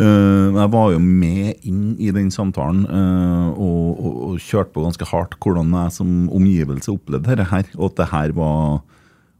Eh, 0.00 0.48
jeg 0.56 0.72
var 0.72 0.88
jo 0.94 0.98
med 0.98 1.62
inn 1.68 1.92
i 2.00 2.10
den 2.10 2.30
samtalen 2.32 2.86
eh, 2.88 3.48
og, 3.52 4.00
og, 4.00 4.16
og 4.26 4.40
kjørte 4.40 4.72
på 4.72 4.86
ganske 4.86 5.06
hardt 5.10 5.36
hvordan 5.38 5.74
jeg 5.76 5.94
som 5.98 6.30
omgivelse 6.32 6.94
opplevde 6.94 7.28
dette 7.28 7.50
her, 7.52 7.68
og 7.76 7.92
at 7.92 8.00
det 8.00 8.10
her 8.14 8.34
var 8.38 8.82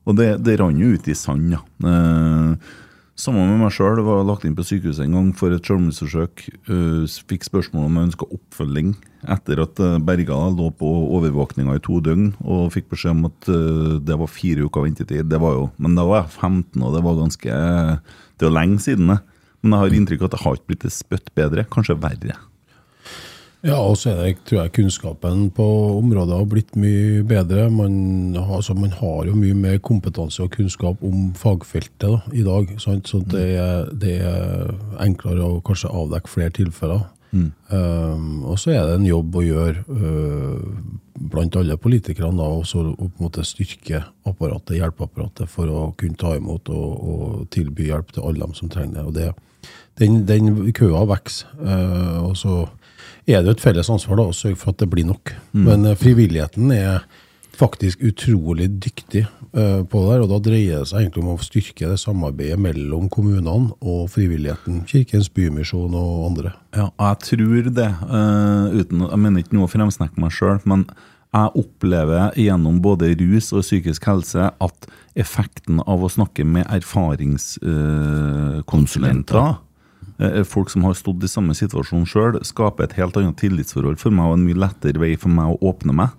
Og 0.05 0.16
det, 0.18 0.42
det 0.42 0.57
rant 0.59 0.81
jo 0.83 0.97
ut 0.97 1.07
i 1.07 1.14
sand, 1.14 1.53
ja. 1.55 1.61
Eh, 3.12 3.20
Sammen 3.20 3.44
med 3.46 3.61
meg 3.61 3.72
sjøl 3.72 4.01
var 4.03 4.25
lagt 4.25 4.44
inn 4.44 4.57
på 4.57 4.64
sykehuset 4.64 5.05
en 5.05 5.12
gang 5.12 5.33
for 5.37 5.53
et 5.53 5.64
selvmordsforsøk. 5.64 6.46
Uh, 6.68 7.05
fikk 7.29 7.44
spørsmål 7.44 7.87
om 7.87 7.96
jeg 7.96 8.09
ønska 8.09 8.29
oppfølging 8.33 8.94
etter 9.29 9.61
at 9.62 9.79
uh, 9.81 9.98
Berga 10.01 10.35
lå 10.51 10.70
på 10.72 10.88
overvåkninga 11.18 11.77
i 11.77 11.83
to 11.85 12.01
døgn 12.01 12.33
og 12.42 12.72
fikk 12.72 12.88
beskjed 12.90 13.12
om 13.12 13.27
at 13.29 13.48
uh, 13.53 14.01
det 14.01 14.16
var 14.16 14.33
fire 14.33 14.64
uker 14.64 14.87
ventetid. 14.87 15.29
Det 15.29 15.40
var 15.40 15.59
jo, 15.59 15.68
men 15.79 15.94
da 15.94 16.07
var 16.09 16.25
jeg 16.25 16.40
15, 16.40 16.83
og 16.83 16.96
det 16.96 17.05
var 17.05 17.20
ganske 17.20 17.61
Det 18.38 18.48
var 18.48 18.57
lenge 18.57 18.81
siden. 18.81 19.12
det. 19.12 19.20
Men 19.62 19.77
jeg 19.77 19.83
har 19.83 19.98
inntrykk 20.01 20.22
av 20.22 20.31
at 20.31 20.35
det 20.35 20.42
har 20.42 20.57
ikke 20.57 20.70
blitt 20.72 20.88
et 20.88 20.96
spytt 20.96 21.35
bedre, 21.37 21.66
kanskje 21.70 22.01
verre. 22.01 22.38
Ja, 23.62 23.77
og 23.79 23.94
så 24.01 24.11
er 24.11 24.16
det, 24.18 24.31
tror 24.48 24.64
jeg 24.64 24.72
kunnskapen 24.75 25.44
på 25.55 25.64
området 26.01 26.35
har 26.35 26.48
blitt 26.51 26.75
mye 26.75 27.22
bedre. 27.22 27.68
Man 27.70 28.35
altså, 28.35 28.75
man 28.75 28.90
har 28.90 29.29
jo 29.29 29.37
mye 29.38 29.55
mer 29.55 29.79
kompetanse 29.79 30.42
og 30.42 30.51
kunnskap 30.57 31.03
om 31.07 31.31
fagfeltet 31.38 32.03
da, 32.03 32.18
i 32.35 32.42
dag. 32.42 32.75
Sant? 32.83 33.09
Så 33.09 33.22
det 33.31 33.46
er, 33.62 33.87
det 33.94 34.16
er 34.27 34.72
enklere 35.05 35.46
å 35.46 35.61
kanskje 35.62 35.92
avdekke 35.94 36.33
flere 36.33 36.57
tilfeller. 36.59 37.07
Um, 37.33 38.42
og 38.44 38.59
så 38.61 38.75
er 38.75 38.83
det 38.85 38.98
en 38.98 39.07
jobb 39.09 39.38
å 39.40 39.44
gjøre 39.46 39.87
uh, 39.88 40.83
blant 41.33 41.57
alle 41.57 41.79
politikerne 41.81 42.37
da, 42.37 42.48
også 42.61 42.83
å 42.90 42.96
på 42.98 43.07
en 43.09 43.25
måte 43.25 43.44
styrke 43.48 44.03
apparatet, 44.29 44.77
hjelpeapparatet 44.77 45.48
for 45.48 45.70
å 45.72 45.87
kunne 45.96 46.18
ta 46.20 46.35
imot 46.37 46.68
og, 46.75 46.90
og 47.14 47.48
tilby 47.55 47.88
hjelp 47.88 48.12
til 48.12 48.27
alle 48.29 48.44
dem 48.44 48.53
som 48.59 48.68
trenger 48.72 48.98
det. 48.98 49.07
Og 49.07 49.16
det 49.16 49.31
den, 50.01 50.22
den 50.29 50.72
køa 50.77 51.07
vokser. 51.09 51.48
Uh, 51.62 52.20
og 52.27 52.37
så 52.37 52.66
er 53.26 53.42
det 53.42 53.52
jo 53.52 53.56
et 53.56 53.64
felles 53.64 53.90
ansvar 53.92 54.18
da, 54.18 54.30
å 54.30 54.37
sørge 54.37 54.58
for 54.61 54.72
at 54.72 54.82
det 54.82 54.90
blir 54.92 55.06
nok. 55.08 55.35
Men 55.54 55.87
uh, 55.87 55.98
frivilligheten 55.98 56.72
er 56.74 57.04
faktisk 57.52 58.02
utrolig 58.02 58.68
dyktig 58.82 59.26
uh, 59.54 59.82
på 59.87 60.02
det, 60.08 60.18
og 60.24 60.30
da 60.32 60.40
dreier 60.42 60.82
det 60.82 60.90
seg 60.90 61.04
egentlig 61.04 61.22
om 61.22 61.35
å 61.35 61.44
styrke 61.44 61.90
det 61.92 62.00
samarbeidet 62.00 62.58
mellom 62.61 63.08
kommunene 63.12 63.72
og 63.78 64.11
frivilligheten. 64.12 64.82
Kirkens 64.90 65.30
Bymisjon 65.32 65.94
og 65.98 66.26
andre. 66.30 66.54
Ja, 66.74 66.90
jeg 66.90 67.24
tror 67.28 67.70
det. 67.70 67.90
Uh, 68.08 68.80
uten, 68.80 69.08
Jeg 69.08 69.24
mener 69.24 69.44
ikke 69.44 69.58
noe 69.58 69.68
å 69.68 69.74
fremsnakke 69.74 70.22
meg 70.22 70.35
sjøl, 70.35 70.58
men 70.66 70.87
jeg 71.32 71.48
opplever 71.56 72.35
gjennom 72.37 72.82
både 72.85 73.16
rus 73.16 73.56
og 73.56 73.64
psykisk 73.64 74.04
helse 74.04 74.52
at 74.52 74.76
effekten 75.16 75.80
av 75.88 76.04
å 76.04 76.12
snakke 76.12 76.44
med 76.44 76.68
erfaringskonsulenter 76.68 79.40
eh, 79.40 79.56
Folk 80.46 80.70
som 80.70 80.85
har 80.87 80.94
stått 80.98 81.25
i 81.25 81.31
samme 81.31 81.55
situasjon 81.57 82.05
sjøl, 82.07 82.37
skaper 82.46 82.87
et 82.87 82.96
helt 82.98 83.16
annet 83.18 83.38
tillitsforhold 83.40 83.98
for 84.03 84.14
meg 84.14 84.29
og 84.29 84.37
en 84.37 84.44
mye 84.46 84.61
lettere 84.64 85.01
vei 85.03 85.14
for 85.18 85.33
meg 85.33 85.55
å 85.55 85.72
åpne 85.72 85.96
meg. 85.96 86.12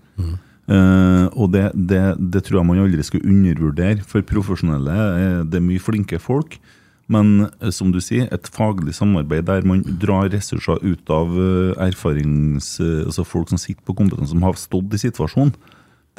Eh, 0.71 1.25
og 1.35 1.51
det, 1.51 1.65
det, 1.75 2.03
det 2.17 2.45
tror 2.45 2.61
jeg 2.61 2.67
man 2.69 2.79
aldri 2.83 3.03
skal 3.05 3.25
undervurdere. 3.27 4.05
For 4.07 4.23
profesjonelle 4.27 4.95
eh, 4.95 5.41
det 5.47 5.59
er 5.59 5.65
mye 5.65 5.83
flinke 5.83 6.19
folk. 6.23 6.57
Men 7.11 7.49
eh, 7.59 7.71
som 7.75 7.91
du 7.91 7.99
sier, 8.03 8.29
et 8.31 8.49
faglig 8.55 8.95
samarbeid 8.97 9.47
der 9.49 9.67
man 9.67 9.83
drar 10.01 10.31
ressurser 10.31 10.79
ut 10.83 11.13
av 11.13 11.35
eh, 11.35 11.87
erfarings... 11.89 12.77
eh, 12.79 13.03
altså 13.07 13.27
folk 13.27 13.51
som 13.51 13.61
sitter 13.61 13.83
på 13.85 13.97
kompetanse, 13.99 14.31
som 14.31 14.45
har 14.45 14.59
stått 14.59 14.95
i 14.95 15.01
situasjonen, 15.03 15.55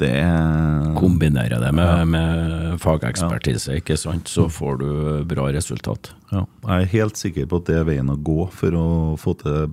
det 0.01 0.09
er 0.19 0.89
Kombinere 0.97 1.57
det 1.61 1.69
med, 1.75 2.07
med 2.11 2.79
fagekspertise, 2.83 3.77
ikke 3.79 3.95
sant, 3.99 4.27
så 4.27 4.47
får 4.51 4.79
du 4.81 4.87
bra 5.29 5.45
resultat. 5.55 6.09
ja, 6.33 6.41
Jeg 6.67 6.81
er 6.87 6.91
helt 6.97 7.17
sikker 7.21 7.45
på 7.47 7.61
at 7.61 7.69
det 7.69 7.77
er 7.79 7.85
veien 7.87 8.09
å 8.11 8.17
gå 8.19 8.49
for 8.51 8.75
å 8.75 8.87
få 9.19 9.35
til 9.39 9.69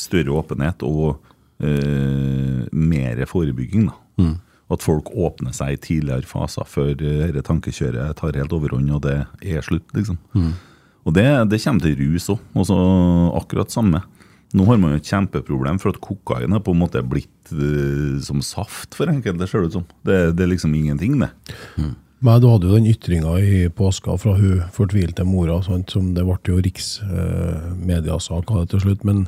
større 0.00 0.34
åpenhet 0.40 0.82
og 0.82 1.20
eh, 1.62 2.64
mer 2.72 3.22
forebygging. 3.30 3.90
da. 3.92 4.32
At 4.72 4.80
folk 4.82 5.10
åpner 5.12 5.52
seg 5.52 5.74
i 5.74 5.80
tidligere 5.84 6.26
faser 6.26 6.64
før 6.66 6.94
eh, 6.96 7.26
dette 7.28 7.42
tankekjøret 7.46 8.16
tar 8.18 8.38
helt 8.40 8.54
overhånd 8.56 8.90
og 8.96 9.02
det 9.06 9.18
er 9.44 9.62
slutt. 9.62 9.86
liksom. 9.94 10.18
Og 11.04 11.14
det, 11.14 11.26
det 11.50 11.58
kommer 11.62 11.82
til 11.82 11.96
rus 11.98 12.28
òg. 12.30 12.42
Akkurat 13.38 13.70
samme. 13.74 14.02
Nå 14.52 14.66
har 14.68 14.78
man 14.80 14.92
jo 14.92 15.00
et 15.00 15.08
kjempeproblem, 15.08 15.78
for 15.80 15.94
at 15.94 16.00
kokain 16.04 16.52
er 16.52 16.62
på 16.64 16.74
en 16.74 16.82
måte 16.82 17.00
blitt 17.08 17.52
uh, 17.56 18.18
som 18.24 18.42
saft 18.44 18.96
for 18.98 19.08
enkelte. 19.08 19.48
ser 19.48 19.64
det 19.64 19.72
ut 19.72 19.78
som. 19.80 19.86
Det, 20.04 20.18
det 20.36 20.44
er 20.44 20.52
liksom 20.52 20.74
ingenting, 20.76 21.18
det. 21.22 21.30
Men 22.22 22.38
du 22.38 22.46
hadde 22.52 22.68
jo 22.68 22.76
den 22.76 22.86
ytringa 22.86 23.32
i 23.42 23.62
påska 23.74 24.14
fra 24.20 24.36
hun 24.38 24.60
fortvilte 24.74 25.24
mora, 25.26 25.56
sant, 25.66 25.90
som 25.90 26.12
det 26.14 26.22
ble 26.26 26.36
jo 26.52 26.60
riksmediasak 26.62 28.52
av 28.54 28.68
til 28.70 28.84
slutt. 28.84 29.02
Men 29.08 29.24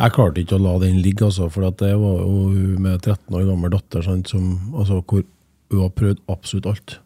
jeg 0.00 0.14
klarte 0.16 0.40
ikke 0.40 0.56
å 0.56 0.64
la 0.64 0.78
den 0.80 1.02
ligge, 1.04 1.26
altså, 1.26 1.50
for 1.52 1.68
at 1.68 1.76
det 1.82 1.92
var 2.00 2.22
jo 2.22 2.46
hun 2.54 2.80
med 2.86 3.02
13 3.02 3.36
år 3.36 3.44
gammel 3.50 3.74
datter 3.74 4.06
sant, 4.06 4.32
som, 4.32 4.54
altså, 4.72 5.02
hvor 5.04 5.26
hun 5.70 5.82
har 5.82 5.92
prøvd 5.98 6.22
absolutt 6.32 6.70
alt. 6.70 6.96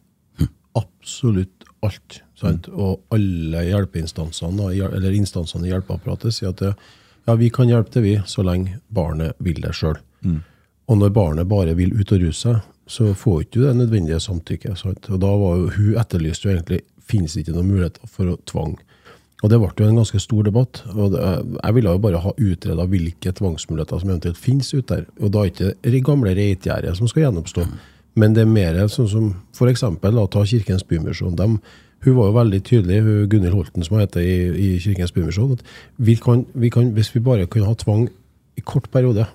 Absolutt 0.78 1.66
alt. 1.84 2.20
Sant? 2.38 2.68
Og 2.70 3.02
alle 3.14 3.64
hjelpeinstansene, 3.66 4.70
eller 4.86 5.16
instansene 5.18 5.66
i 5.66 5.72
hjelpeapparatet 5.72 6.34
sier 6.34 6.54
at 6.54 6.62
det, 6.62 6.72
ja, 7.24 7.34
vi 7.40 7.50
kan 7.50 7.70
hjelpe 7.70 7.90
til, 7.94 8.04
vi, 8.04 8.14
så 8.26 8.44
lenge 8.44 8.78
barnet 8.92 9.38
vil 9.44 9.60
det 9.64 9.74
sjøl. 9.76 9.98
Og 10.88 10.98
når 11.00 11.12
barnet 11.16 11.48
bare 11.48 11.74
vil 11.78 11.94
ut 11.96 12.12
og 12.12 12.20
ruse 12.20 12.40
seg, 12.40 12.64
så 12.86 13.14
får 13.16 13.44
ikke 13.44 13.60
du 13.60 13.62
det 13.64 13.76
nødvendige 13.78 14.20
samtykket. 14.20 14.76
Sant? 14.76 15.08
Og 15.08 15.20
da 15.22 15.30
var 15.40 15.56
jo, 15.56 15.70
Hun 15.72 16.00
etterlyste 16.00 16.48
jo 16.48 16.52
egentlig 16.52 16.82
finnes 17.00 17.36
ikke 17.36 17.54
noen 17.54 17.70
muligheter 17.70 18.10
for 18.10 18.28
å 18.28 18.36
tvang. 18.44 18.76
Og 19.44 19.50
det 19.52 19.58
ble 19.60 19.72
jo 19.76 19.88
en 19.88 19.98
ganske 20.00 20.20
stor 20.20 20.44
debatt. 20.44 20.82
og 20.94 21.16
Jeg 21.16 21.74
ville 21.74 21.90
jo 21.90 22.00
bare 22.00 22.20
ha 22.20 22.32
utreda 22.36 22.86
hvilke 22.88 23.32
tvangsmuligheter 23.32 24.00
som 24.00 24.10
eventuelt 24.10 24.40
finnes 24.40 24.72
ute 24.74 24.88
der. 24.88 25.06
Og 25.20 25.32
da 25.32 25.44
er 25.44 25.50
det 25.50 25.72
ikke 25.72 25.92
det 25.96 26.04
gamle 26.04 26.36
reitgjerdet 26.36 26.96
som 26.96 27.08
skal 27.08 27.26
gjenoppstå. 27.26 27.66
Men 28.16 28.36
det 28.36 28.44
er 28.44 28.52
mer 28.52 28.78
sånn 28.88 29.10
som 29.10 29.32
f.eks. 29.52 29.80
ta 29.80 30.44
Kirkens 30.44 30.86
Bymisjon. 30.86 31.36
dem 31.36 31.58
hun 32.04 32.18
var 32.18 32.28
jo 32.28 32.36
veldig 32.38 32.60
tydelig, 32.66 33.00
hun 33.04 33.30
Gunhild 33.32 33.56
Holten 33.56 33.86
som 33.86 33.98
heter 34.00 34.24
i, 34.24 34.36
i 34.52 34.68
Kirkens 34.82 35.14
Bymisjon, 35.14 35.56
at 35.56 35.64
vi 35.96 36.18
kan, 36.20 36.44
vi 36.52 36.70
kan, 36.72 36.92
hvis 36.96 37.14
vi 37.14 37.24
bare 37.24 37.48
kunne 37.50 37.70
ha 37.70 37.78
tvang 37.80 38.08
i 38.58 38.64
kort 38.64 38.90
periode 38.92 39.26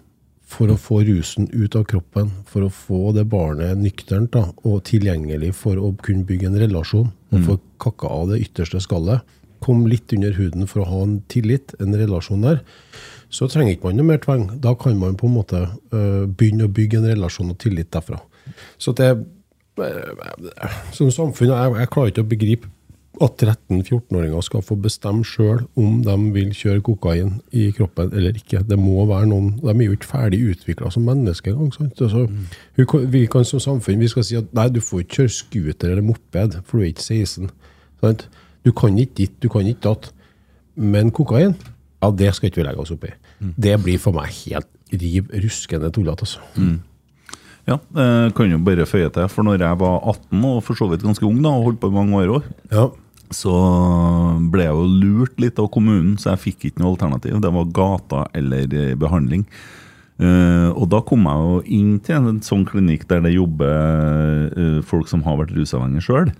for 0.50 0.72
å 0.72 0.78
få 0.82 1.04
rusen 1.06 1.46
ut 1.54 1.76
av 1.78 1.86
kroppen, 1.90 2.32
for 2.50 2.66
å 2.66 2.72
få 2.74 3.12
det 3.14 3.28
barnet 3.30 3.78
nykternt 3.78 4.34
da, 4.34 4.48
og 4.66 4.82
tilgjengelig 4.90 5.52
for 5.60 5.78
å 5.78 5.92
kunne 6.02 6.26
bygge 6.26 6.50
en 6.50 6.62
relasjon, 6.62 7.12
og 7.30 7.44
få 7.46 7.60
kakka 7.82 8.10
av 8.10 8.32
det 8.32 8.42
ytterste 8.48 8.82
skallet, 8.82 9.26
kom 9.62 9.84
litt 9.92 10.14
under 10.16 10.34
huden 10.38 10.66
for 10.70 10.82
å 10.82 10.90
ha 10.90 11.02
en 11.06 11.20
tillit, 11.30 11.76
en 11.84 11.94
relasjon 12.00 12.46
der, 12.46 12.64
så 13.30 13.46
trenger 13.52 13.76
ikke 13.76 13.90
man 13.90 14.00
noe 14.00 14.08
mer 14.08 14.22
tvang. 14.24 14.48
Da 14.64 14.74
kan 14.80 14.98
man 14.98 15.18
på 15.20 15.28
en 15.28 15.36
måte 15.36 15.60
uh, 15.68 16.26
begynne 16.26 16.66
å 16.66 16.74
bygge 16.74 17.02
en 17.02 17.10
relasjon 17.12 17.52
og 17.54 17.60
tillit 17.62 17.92
derfra. 17.94 18.18
Så 18.82 18.96
det 18.98 19.12
som 20.96 21.10
samfunn, 21.12 21.48
jeg, 21.54 21.74
jeg 21.80 21.90
klarer 21.94 22.12
ikke 22.14 22.26
å 22.26 22.30
begripe 22.36 22.70
at 23.20 23.42
13-14-åringer 23.44 24.44
skal 24.46 24.62
få 24.64 24.78
bestemme 24.80 25.26
sjøl 25.28 25.66
om 25.80 25.98
de 26.06 26.14
vil 26.36 26.54
kjøre 26.56 26.84
kokain 26.86 27.34
i 27.52 27.66
kroppen 27.76 28.14
eller 28.16 28.38
ikke. 28.40 28.62
Det 28.70 28.78
må 28.80 29.02
være 29.10 29.28
noen, 29.28 29.50
De 29.60 29.74
er 29.74 29.90
jo 29.90 29.96
ikke 29.98 30.08
ferdig 30.08 30.40
utvikla 30.54 30.92
som 30.94 31.04
mennesker 31.10 31.52
engang. 31.52 31.92
Altså, 32.00 32.28
vi 32.78 32.86
kan- 32.86 33.10
Vi 33.12 33.26
kan 33.28 33.44
som 33.46 33.60
samfunn 33.60 34.00
vi 34.00 34.08
skal 34.08 34.24
si 34.24 34.38
at 34.38 34.54
nei, 34.54 34.70
du 34.70 34.80
får 34.80 35.02
ikke 35.04 35.16
kjøre 35.18 35.30
scooter 35.36 35.92
eller 35.92 36.02
moped, 36.02 36.62
for 36.64 36.78
du 36.78 36.84
er 36.86 36.94
ikke 36.94 37.04
16. 37.04 37.50
Sant? 38.02 38.28
Du 38.64 38.72
kan 38.72 38.96
ikke 38.98 39.16
ditt, 39.16 39.40
du 39.42 39.50
kan 39.50 39.62
ikke 39.68 39.82
datt. 39.82 40.12
Men 40.78 41.12
kokain, 41.12 41.56
ja, 42.02 42.12
det 42.12 42.34
skal 42.36 42.50
ikke 42.50 42.62
vi 42.62 42.68
legge 42.70 42.80
oss 42.80 42.92
opp 42.92 43.04
i. 43.04 43.12
Det 43.60 43.84
blir 43.84 43.98
for 44.00 44.12
meg 44.14 44.30
helt 44.46 44.68
riv 44.94 45.28
ruskende 45.44 45.92
tullete. 45.92 46.22
Altså. 46.24 46.40
Ja, 47.70 47.78
eh, 48.02 48.30
kan 48.34 48.50
jo 48.50 48.58
bare 48.66 48.88
føye 48.90 49.12
til, 49.14 49.28
for 49.30 49.46
når 49.46 49.62
jeg 49.62 49.78
var 49.82 50.00
18 50.10 50.46
og 50.50 50.64
for 50.66 50.80
så 50.80 50.88
vidt 50.90 51.04
ganske 51.06 51.26
ung 51.28 51.42
da, 51.46 51.52
og 51.54 51.68
holdt 51.70 51.82
på 51.84 51.92
i 51.92 51.96
mange 52.00 52.18
år 52.24 52.32
òg, 52.40 52.48
Ja. 52.74 52.88
så 53.30 53.54
ble 54.50 54.64
jeg 54.66 54.74
jo 54.74 54.88
lurt 55.04 55.36
litt 55.44 55.60
av 55.62 55.70
kommunen, 55.74 56.16
så 56.18 56.32
jeg 56.34 56.42
fikk 56.48 56.66
ikke 56.72 56.82
noe 56.82 56.96
alternativ. 56.96 57.38
Det 57.44 57.52
var 57.54 57.70
gata 57.78 58.24
eller 58.34 58.66
eh, 58.74 58.96
behandling. 58.98 59.46
Eh, 60.20 60.70
og 60.74 60.90
da 60.92 61.00
kom 61.08 61.24
jeg 61.30 61.46
jo 61.46 61.60
inn 61.78 61.92
til 62.04 62.16
en 62.28 62.42
sånn 62.44 62.66
klinikk 62.68 63.06
der 63.08 63.22
det 63.24 63.36
jobber 63.38 64.50
eh, 64.58 64.80
folk 64.84 65.08
som 65.08 65.22
har 65.24 65.38
vært 65.40 65.54
rusavhengige 65.56 66.08
sjøl. 66.10 66.34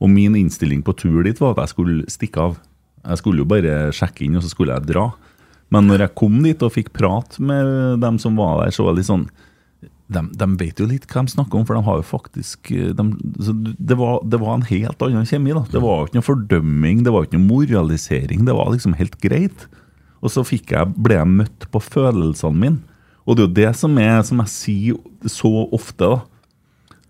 Og 0.00 0.08
min 0.10 0.34
innstilling 0.34 0.80
på 0.82 0.96
tur 0.96 1.22
dit 1.26 1.38
var 1.38 1.52
at 1.54 1.66
jeg 1.68 1.74
skulle 1.74 2.08
stikke 2.10 2.40
av. 2.48 2.56
Jeg 3.04 3.20
skulle 3.20 3.44
jo 3.44 3.48
bare 3.48 3.90
sjekke 3.92 4.24
inn, 4.26 4.36
og 4.40 4.42
så 4.44 4.50
skulle 4.54 4.74
jeg 4.78 4.88
dra. 4.88 5.10
Men 5.70 5.86
når 5.86 6.06
jeg 6.06 6.14
kom 6.18 6.40
dit 6.42 6.62
og 6.66 6.72
fikk 6.74 6.90
prat 6.96 7.36
med 7.38 8.00
dem 8.02 8.16
som 8.18 8.34
var 8.40 8.64
der, 8.64 8.72
så 8.74 8.86
var 8.88 8.96
det 8.96 9.04
litt 9.04 9.10
sånn 9.12 9.28
de, 10.10 10.22
de 10.34 10.48
vet 10.58 10.80
jo 10.80 10.88
litt 10.90 11.06
hva 11.10 11.22
de 11.24 11.32
snakker 11.34 11.60
om, 11.60 11.66
for 11.68 11.78
de 11.78 11.84
har 11.86 12.00
jo 12.00 12.06
faktisk 12.06 12.70
eh, 12.74 12.90
de, 12.96 13.06
så 13.42 13.54
det, 13.54 13.96
var, 13.98 14.20
det 14.26 14.40
var 14.42 14.56
en 14.56 14.66
helt 14.66 15.04
annen 15.06 15.28
kjemi. 15.28 15.54
da. 15.56 15.64
Det 15.70 15.82
var 15.84 16.00
jo 16.00 16.08
ikke 16.08 16.18
noe 16.18 16.28
fordømming, 16.28 17.04
det 17.06 17.14
var 17.14 17.26
ikke 17.26 17.38
noe 17.38 17.48
moralisering. 17.48 18.46
Det 18.48 18.56
var 18.58 18.72
liksom 18.74 18.96
helt 18.98 19.18
greit. 19.22 19.68
Og 20.20 20.34
så 20.34 20.44
jeg, 20.50 20.90
ble 21.00 21.16
jeg 21.16 21.30
møtt 21.30 21.68
på 21.72 21.82
følelsene 21.82 22.58
mine. 22.58 22.98
Og 23.24 23.36
det 23.36 23.44
er 23.44 23.48
jo 23.48 23.56
det 23.60 23.70
som 23.78 23.98
er, 24.02 24.18
som 24.26 24.42
jeg 24.42 24.52
sier 24.52 25.30
så 25.30 25.52
ofte, 25.70 26.08
da. 26.08 26.20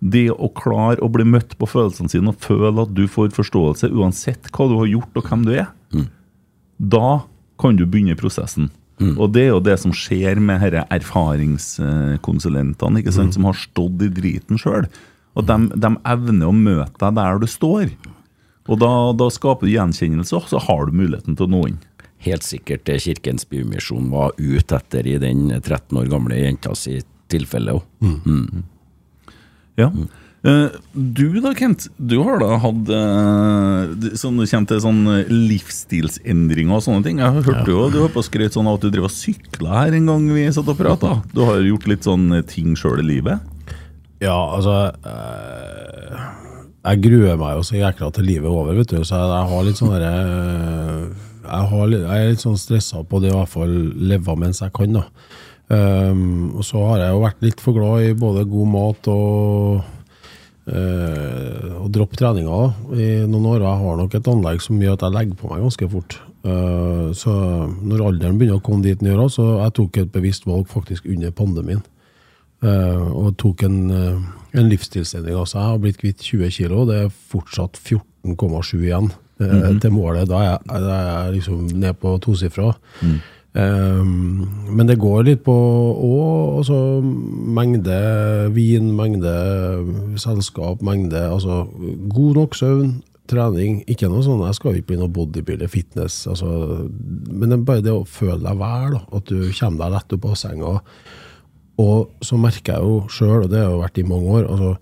Det 0.01 0.31
å 0.33 0.49
klare 0.57 1.03
å 1.05 1.11
bli 1.13 1.27
møtt 1.29 1.59
på 1.61 1.67
følelsene 1.69 2.09
sine 2.09 2.33
og 2.33 2.41
føle 2.41 2.87
at 2.87 2.93
du 2.97 3.03
får 3.05 3.35
forståelse 3.37 3.91
uansett 3.93 4.49
hva 4.49 4.65
du 4.71 4.79
har 4.79 4.89
gjort 4.89 5.19
og 5.21 5.27
hvem 5.29 5.43
du 5.45 5.51
er, 5.53 5.67
da 6.81 7.11
kan 7.61 7.77
du 7.77 7.85
begynne 7.85 8.17
prosessen. 8.17 8.71
Og 9.01 9.33
det 9.33 9.47
er 9.47 9.53
jo 9.55 9.63
det 9.65 9.79
som 9.81 9.93
skjer 9.97 10.37
med 10.45 10.61
disse 10.65 10.83
erfaringskonsulentene, 10.97 13.01
ikke 13.01 13.17
sant, 13.17 13.35
som 13.37 13.47
har 13.49 13.57
stått 13.57 14.03
i 14.05 14.11
driten 14.13 14.57
sjøl. 14.61 14.85
Og 15.39 15.43
de, 15.49 15.57
de 15.73 15.91
evner 16.13 16.51
å 16.51 16.57
møte 16.57 16.99
deg 17.01 17.13
der 17.17 17.41
du 17.41 17.47
står. 17.49 17.87
Og 18.71 18.77
da, 18.83 18.93
da 19.17 19.27
skaper 19.33 19.67
du 19.67 19.73
gjenkjennelse, 19.73 20.35
og 20.37 20.45
så 20.51 20.59
har 20.67 20.81
du 20.87 20.93
muligheten 21.01 21.35
til 21.39 21.47
å 21.49 21.53
nå 21.55 21.63
inn. 21.71 21.81
Helt 22.21 22.45
sikkert 22.45 22.85
det 22.85 22.99
Kirkens 23.07 23.49
Bymisjon 23.49 24.11
var 24.13 24.37
ute 24.37 24.77
etter 24.77 25.07
i 25.09 25.17
den 25.23 25.49
13 25.63 25.97
år 25.97 26.07
gamle 26.13 26.37
jenta 26.37 26.75
si 26.77 27.01
tilfelle 27.33 27.73
òg. 27.79 27.85
Ja. 29.81 29.89
Eh, 29.89 30.20
du 30.41 31.41
da, 31.43 31.53
Kent. 31.53 31.89
Du 32.01 32.17
har 32.25 32.41
da 32.41 32.57
hatt 32.63 32.89
uh, 32.89 34.15
sånn, 34.17 34.39
Du 34.41 34.47
kommer 34.49 34.71
til 34.71 34.81
sånn 34.81 35.01
eh, 35.13 35.29
livsstilsendringer 35.29 36.79
og 36.79 36.85
sånne 36.87 37.05
ting. 37.05 37.21
Jeg 37.21 37.45
hørte 37.45 37.69
jo 37.69 37.89
du 37.93 37.99
var 38.07 38.15
på 38.15 38.25
skrøt 38.25 38.57
sånn 38.57 38.71
at 38.71 38.81
du 38.81 38.89
drev 38.89 39.11
og 39.11 39.13
sykla 39.13 39.83
her 39.83 39.99
en 39.99 40.09
gang 40.09 40.25
vi 40.33 40.47
satt 40.49 40.71
og 40.73 40.81
prata. 40.81 41.19
Du 41.35 41.45
har 41.45 41.61
gjort 41.61 41.89
litt 41.93 42.09
sånn 42.09 42.33
ting 42.49 42.73
sjøl 42.79 43.05
i 43.05 43.09
livet? 43.11 43.45
Ja, 44.21 44.37
altså 44.37 44.93
eh, 45.09 46.25
Jeg 46.89 47.05
gruer 47.05 47.39
meg 47.41 47.59
jo 47.59 47.69
så 47.69 47.77
jækla 47.77 48.11
til 48.17 48.29
livet 48.33 48.49
er 48.49 48.57
over, 48.65 48.81
vet 48.81 48.97
du. 48.97 49.05
Så 49.05 49.21
jeg, 49.21 49.29
jeg 49.37 49.53
har 49.53 49.69
litt 49.69 49.85
sånn 49.85 49.93
derre 49.93 50.17
jeg, 51.51 52.01
jeg 52.01 52.17
er 52.17 52.29
litt 52.33 52.43
sånn 52.43 52.59
stressa 52.61 53.05
på 53.05 53.21
det 53.21 53.33
å 53.33 53.35
i 53.35 53.39
hvert 53.43 53.55
fall 53.59 53.79
leve 54.09 54.35
mens 54.39 54.61
jeg 54.63 54.73
kan, 54.77 55.01
da. 55.01 55.07
Um, 55.71 56.51
og 56.59 56.65
så 56.67 56.81
har 56.89 57.05
jeg 57.05 57.15
jo 57.15 57.23
vært 57.23 57.43
litt 57.45 57.61
for 57.63 57.77
glad 57.77 58.03
i 58.09 58.15
både 58.19 58.43
god 58.51 58.71
mat 58.73 59.09
og 59.13 60.00
eh, 60.67 61.71
og 61.81 61.89
droppe 61.95 62.19
treninga 62.21 62.59
i 62.97 63.09
noen 63.29 63.47
år. 63.55 63.65
Jeg 63.65 63.85
har 63.85 64.01
nok 64.01 64.17
et 64.19 64.33
anlegg 64.33 64.65
som 64.65 64.83
gjør 64.83 64.99
at 64.99 65.07
jeg 65.07 65.17
legger 65.17 65.39
på 65.41 65.53
meg 65.53 65.65
ganske 65.65 65.89
fort. 65.95 66.19
Uh, 66.41 67.13
så 67.13 67.33
når 67.85 68.05
alderen 68.07 68.39
begynner 68.41 68.57
å 68.57 68.65
komme 68.65 68.81
dit 68.81 68.97
den 68.97 69.11
gjør, 69.11 69.27
også, 69.27 69.43
så 69.45 69.57
jeg 69.61 69.75
tok 69.77 69.99
et 70.01 70.13
bevisst 70.15 70.47
valg 70.49 70.69
faktisk 70.73 71.09
under 71.13 71.35
pandemien. 71.37 71.83
Uh, 72.65 73.09
og 73.13 73.35
tok 73.41 73.65
en, 73.69 73.81
uh, 73.93 74.31
en 74.57 74.71
livsstilsendring. 74.71 75.37
Altså, 75.37 75.59
jeg 75.59 75.69
har 75.69 75.83
blitt 75.83 76.01
kvitt 76.01 76.25
20 76.25 76.55
kg, 76.57 76.79
det 76.89 77.03
er 77.05 77.19
fortsatt 77.33 77.81
14,7 77.81 78.81
igjen 78.81 79.13
eh, 79.41 79.69
til 79.81 79.95
målet. 79.95 80.29
Da 80.31 80.41
er 80.41 80.49
jeg, 80.49 80.63
da 80.69 80.97
er 80.97 81.11
jeg 81.11 81.37
liksom 81.39 81.69
ned 81.81 82.01
på 82.01 82.15
tosifra. 82.25 82.73
Eh, 83.01 83.21
men 83.53 84.87
det 84.87 85.01
går 85.03 85.25
litt 85.27 85.41
på 85.43 85.55
òg 86.07 86.61
altså, 86.61 86.77
mengde 87.03 87.97
vin, 88.55 88.93
mengde 88.95 89.33
selskap, 90.23 90.85
mengde 90.87 91.25
altså, 91.27 91.65
God 92.15 92.39
nok 92.39 92.55
søvn, 92.55 92.93
trening. 93.31 93.81
Ikke 93.91 94.11
noe 94.11 94.23
sånn, 94.27 94.45
Jeg 94.47 94.59
skal 94.59 94.79
ikke 94.79 94.93
bli 94.93 95.01
noe 95.01 95.15
bodybuilder, 95.15 95.71
fitness. 95.71 96.23
Altså, 96.31 96.47
men 97.31 97.49
det 97.49 97.59
er 97.59 97.67
bare 97.67 97.85
det 97.87 97.95
å 97.95 98.07
føle 98.07 98.41
deg 98.45 98.63
vel, 98.63 98.99
at 99.01 99.31
du 99.31 99.51
kommer 99.59 99.85
deg 99.85 99.95
lett 99.97 100.17
opp 100.17 100.31
av 100.31 100.39
senga. 100.39 100.75
Og 101.81 102.25
så 102.27 102.39
merker 102.39 102.77
jeg 102.77 102.87
jo 102.87 102.97
sjøl, 103.11 103.45
og 103.45 103.53
det 103.53 103.63
har 103.63 103.73
jo 103.73 103.83
vært 103.83 104.03
i 104.03 104.07
mange 104.07 104.35
år 104.39 104.51
altså, 104.51 104.75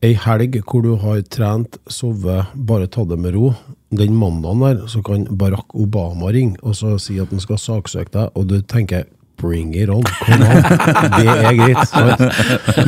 Ei 0.00 0.14
helg 0.16 0.54
hvor 0.64 0.80
du 0.80 0.94
har 0.96 1.18
trent, 1.28 1.76
sovet, 1.92 2.48
bare 2.56 2.86
tatt 2.88 3.10
det 3.10 3.18
med 3.20 3.34
ro. 3.34 3.50
Den 3.90 4.14
mandagen 4.14 4.60
der 4.62 4.84
så 4.86 5.02
kan 5.02 5.26
Barack 5.30 5.74
Obama 5.74 6.30
ringe 6.30 6.60
og 6.62 6.76
så 6.78 6.96
si 7.02 7.18
at 7.18 7.32
han 7.34 7.42
skal 7.42 7.58
saksøke 7.58 8.12
deg, 8.14 8.36
og 8.38 8.46
du 8.50 8.60
tenker 8.62 9.08
Bring 9.40 9.72
it 9.72 9.88
on, 9.88 10.02
kom 10.04 10.42
an. 10.44 10.58
Det 11.16 11.28
er 11.32 11.54
greit. 11.56 11.78
sant? 11.88 12.20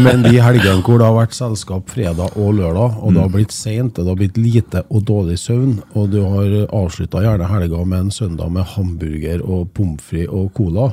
Men 0.04 0.20
de 0.20 0.34
helgene 0.36 0.82
hvor 0.84 1.00
det 1.00 1.06
har 1.08 1.14
vært 1.16 1.32
selskap 1.32 1.88
fredag 1.88 2.36
og 2.36 2.50
lørdag, 2.58 2.98
og 3.00 3.14
det 3.14 3.22
har 3.22 3.30
blitt 3.32 3.54
seint, 3.56 3.96
det 3.96 4.04
har 4.04 4.18
blitt 4.20 4.36
lite 4.36 4.82
og 4.92 5.06
dårlig 5.08 5.38
søvn, 5.40 5.78
og 5.96 6.10
du 6.12 6.18
har 6.20 6.52
avslutta 6.76 7.22
gjerne 7.24 7.48
helga 7.48 7.80
med 7.88 8.04
en 8.04 8.12
søndag 8.12 8.52
med 8.52 8.68
hamburger 8.74 9.40
og 9.46 9.70
pommes 9.72 10.04
frites 10.04 10.28
og 10.28 10.52
cola 10.52 10.90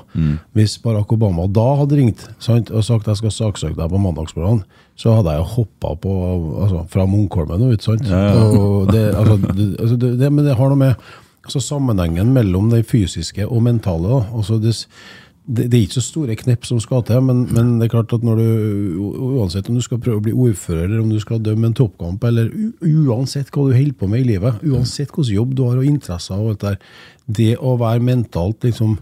Hvis 0.55 0.77
Barack 0.79 1.11
Obama 1.11 1.43
da 1.51 1.67
hadde 1.81 1.99
ringt 1.99 2.23
sant, 2.39 2.71
og 2.71 2.87
sagt 2.87 3.11
jeg 3.11 3.19
skal 3.19 3.35
saksøke 3.41 3.75
deg 3.81 3.91
på 3.91 3.99
mandagsmorgenen, 3.99 4.63
så 4.99 5.15
hadde 5.15 5.31
jeg 5.31 5.39
jo 5.39 5.47
hoppa 5.53 5.93
på 6.03 6.17
altså, 6.65 6.83
fra 6.91 7.07
Munkholmen 7.07 7.63
og 7.63 7.77
ut. 7.77 7.85
sant? 7.85 8.03
Og 8.09 8.91
det, 8.91 9.05
altså, 9.15 9.39
det, 9.47 9.67
altså, 9.79 9.95
det, 9.95 10.11
det, 10.19 10.31
men 10.33 10.43
det 10.43 10.57
har 10.59 10.71
noe 10.71 10.81
med 10.81 11.09
altså, 11.45 11.61
sammenhengen 11.63 12.33
mellom 12.35 12.67
det 12.73 12.83
fysiske 12.89 13.47
og 13.47 13.63
mentale. 13.63 14.09
Da. 14.11 14.19
Altså, 14.35 14.57
det, 14.59 14.75
det, 15.47 15.69
er 15.69 15.85
ikke 15.85 16.01
så 16.01 16.03
store 16.03 16.35
knepp 16.41 16.67
som 16.67 16.81
skal 16.83 17.05
til, 17.07 17.21
men, 17.23 17.45
men 17.55 17.77
det 17.79 17.87
er 17.87 17.93
klart 17.93 18.15
at 18.17 18.25
når 18.27 18.41
du 18.41 18.49
uansett 19.39 19.69
om 19.71 19.79
du 19.79 19.85
skal 19.85 20.01
prøve 20.03 20.19
å 20.19 20.25
bli 20.25 20.35
ordfører, 20.35 20.89
eller 20.89 21.05
om 21.05 21.13
du 21.13 21.19
skal 21.23 21.39
dømme 21.45 21.71
en 21.71 21.77
toppkamp, 21.79 22.27
eller 22.27 22.51
uansett 22.83 23.53
hva 23.53 23.69
du 23.69 23.77
holder 23.77 23.95
på 24.01 24.11
med 24.11 24.25
i 24.25 24.27
livet, 24.33 24.59
uansett 24.67 25.15
hvilken 25.15 25.37
jobb 25.37 25.55
du 25.55 25.63
har 25.69 25.79
og 25.79 25.87
interesser 25.87 26.35
og 26.35 26.57
alt 26.57 26.67
der, 26.67 26.77
det 27.39 27.53
å 27.55 27.77
være 27.79 28.03
mentalt 28.03 28.67
liksom 28.67 28.99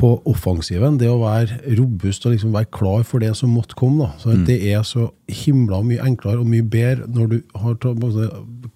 på 0.00 0.10
offensiven, 0.26 0.96
det 0.98 1.06
å 1.06 1.20
være 1.20 1.60
robust 1.78 2.24
og 2.26 2.34
liksom 2.34 2.54
være 2.54 2.70
klar 2.74 3.04
for 3.06 3.22
det 3.22 3.30
som 3.38 3.52
måtte 3.54 3.76
komme. 3.78 4.08
Så 4.18 4.34
det 4.46 4.56
er 4.66 4.82
så 4.86 5.06
himla 5.30 5.84
mye 5.86 6.02
enklere 6.02 6.42
og 6.42 6.50
mye 6.50 6.66
bedre 6.66 7.06
når 7.14 7.28
du 7.30 7.36
har 7.62 7.76
måte 8.00 8.30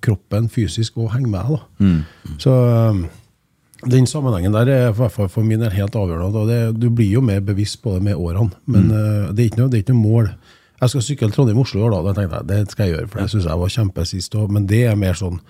kroppen 0.05 0.47
fysisk 0.53 1.01
og 1.03 1.11
henger 1.17 1.33
med. 1.33 1.57
da. 1.57 1.59
Så 2.39 2.55
um, 2.55 3.03
den 3.91 4.07
sammenhengen 4.07 4.55
der 4.55 4.71
er 4.71 4.93
for, 4.93 5.11
for, 5.11 5.31
for 5.33 5.47
min 5.47 5.61
del 5.61 5.75
helt 5.75 5.97
avgjørende. 5.99 6.47
det, 6.47 6.81
Du 6.81 6.91
blir 6.91 7.11
jo 7.11 7.21
mer 7.21 7.41
bevisst 7.41 7.83
på 7.83 7.97
det 7.97 8.03
med 8.03 8.15
årene, 8.15 8.55
men 8.67 8.91
uh, 8.91 9.35
det, 9.35 9.43
er 9.43 9.51
ikke 9.51 9.63
noe, 9.63 9.71
det 9.71 9.81
er 9.81 9.87
ikke 9.87 9.97
noe 9.97 10.07
mål. 10.07 10.31
Jeg 10.79 10.93
skal 10.93 11.03
sykle 11.03 11.31
Trondheim-Oslo 11.35 11.81
i 11.81 11.89
år, 11.89 11.97
da. 11.97 12.23
Jeg, 12.23 12.47
det 12.47 12.59
skal 12.71 12.87
jeg 12.87 12.95
gjøre, 12.95 13.09
for 13.09 13.21
det 13.21 13.31
syns 13.33 13.49
jeg 13.51 13.61
var 13.63 13.73
kjempe 13.75 14.05
sist 14.07 14.37
òg. 14.39 14.53
Men 14.55 14.69
det 14.71 14.85
er 14.87 14.99
mer 14.99 15.19
sånn 15.19 15.41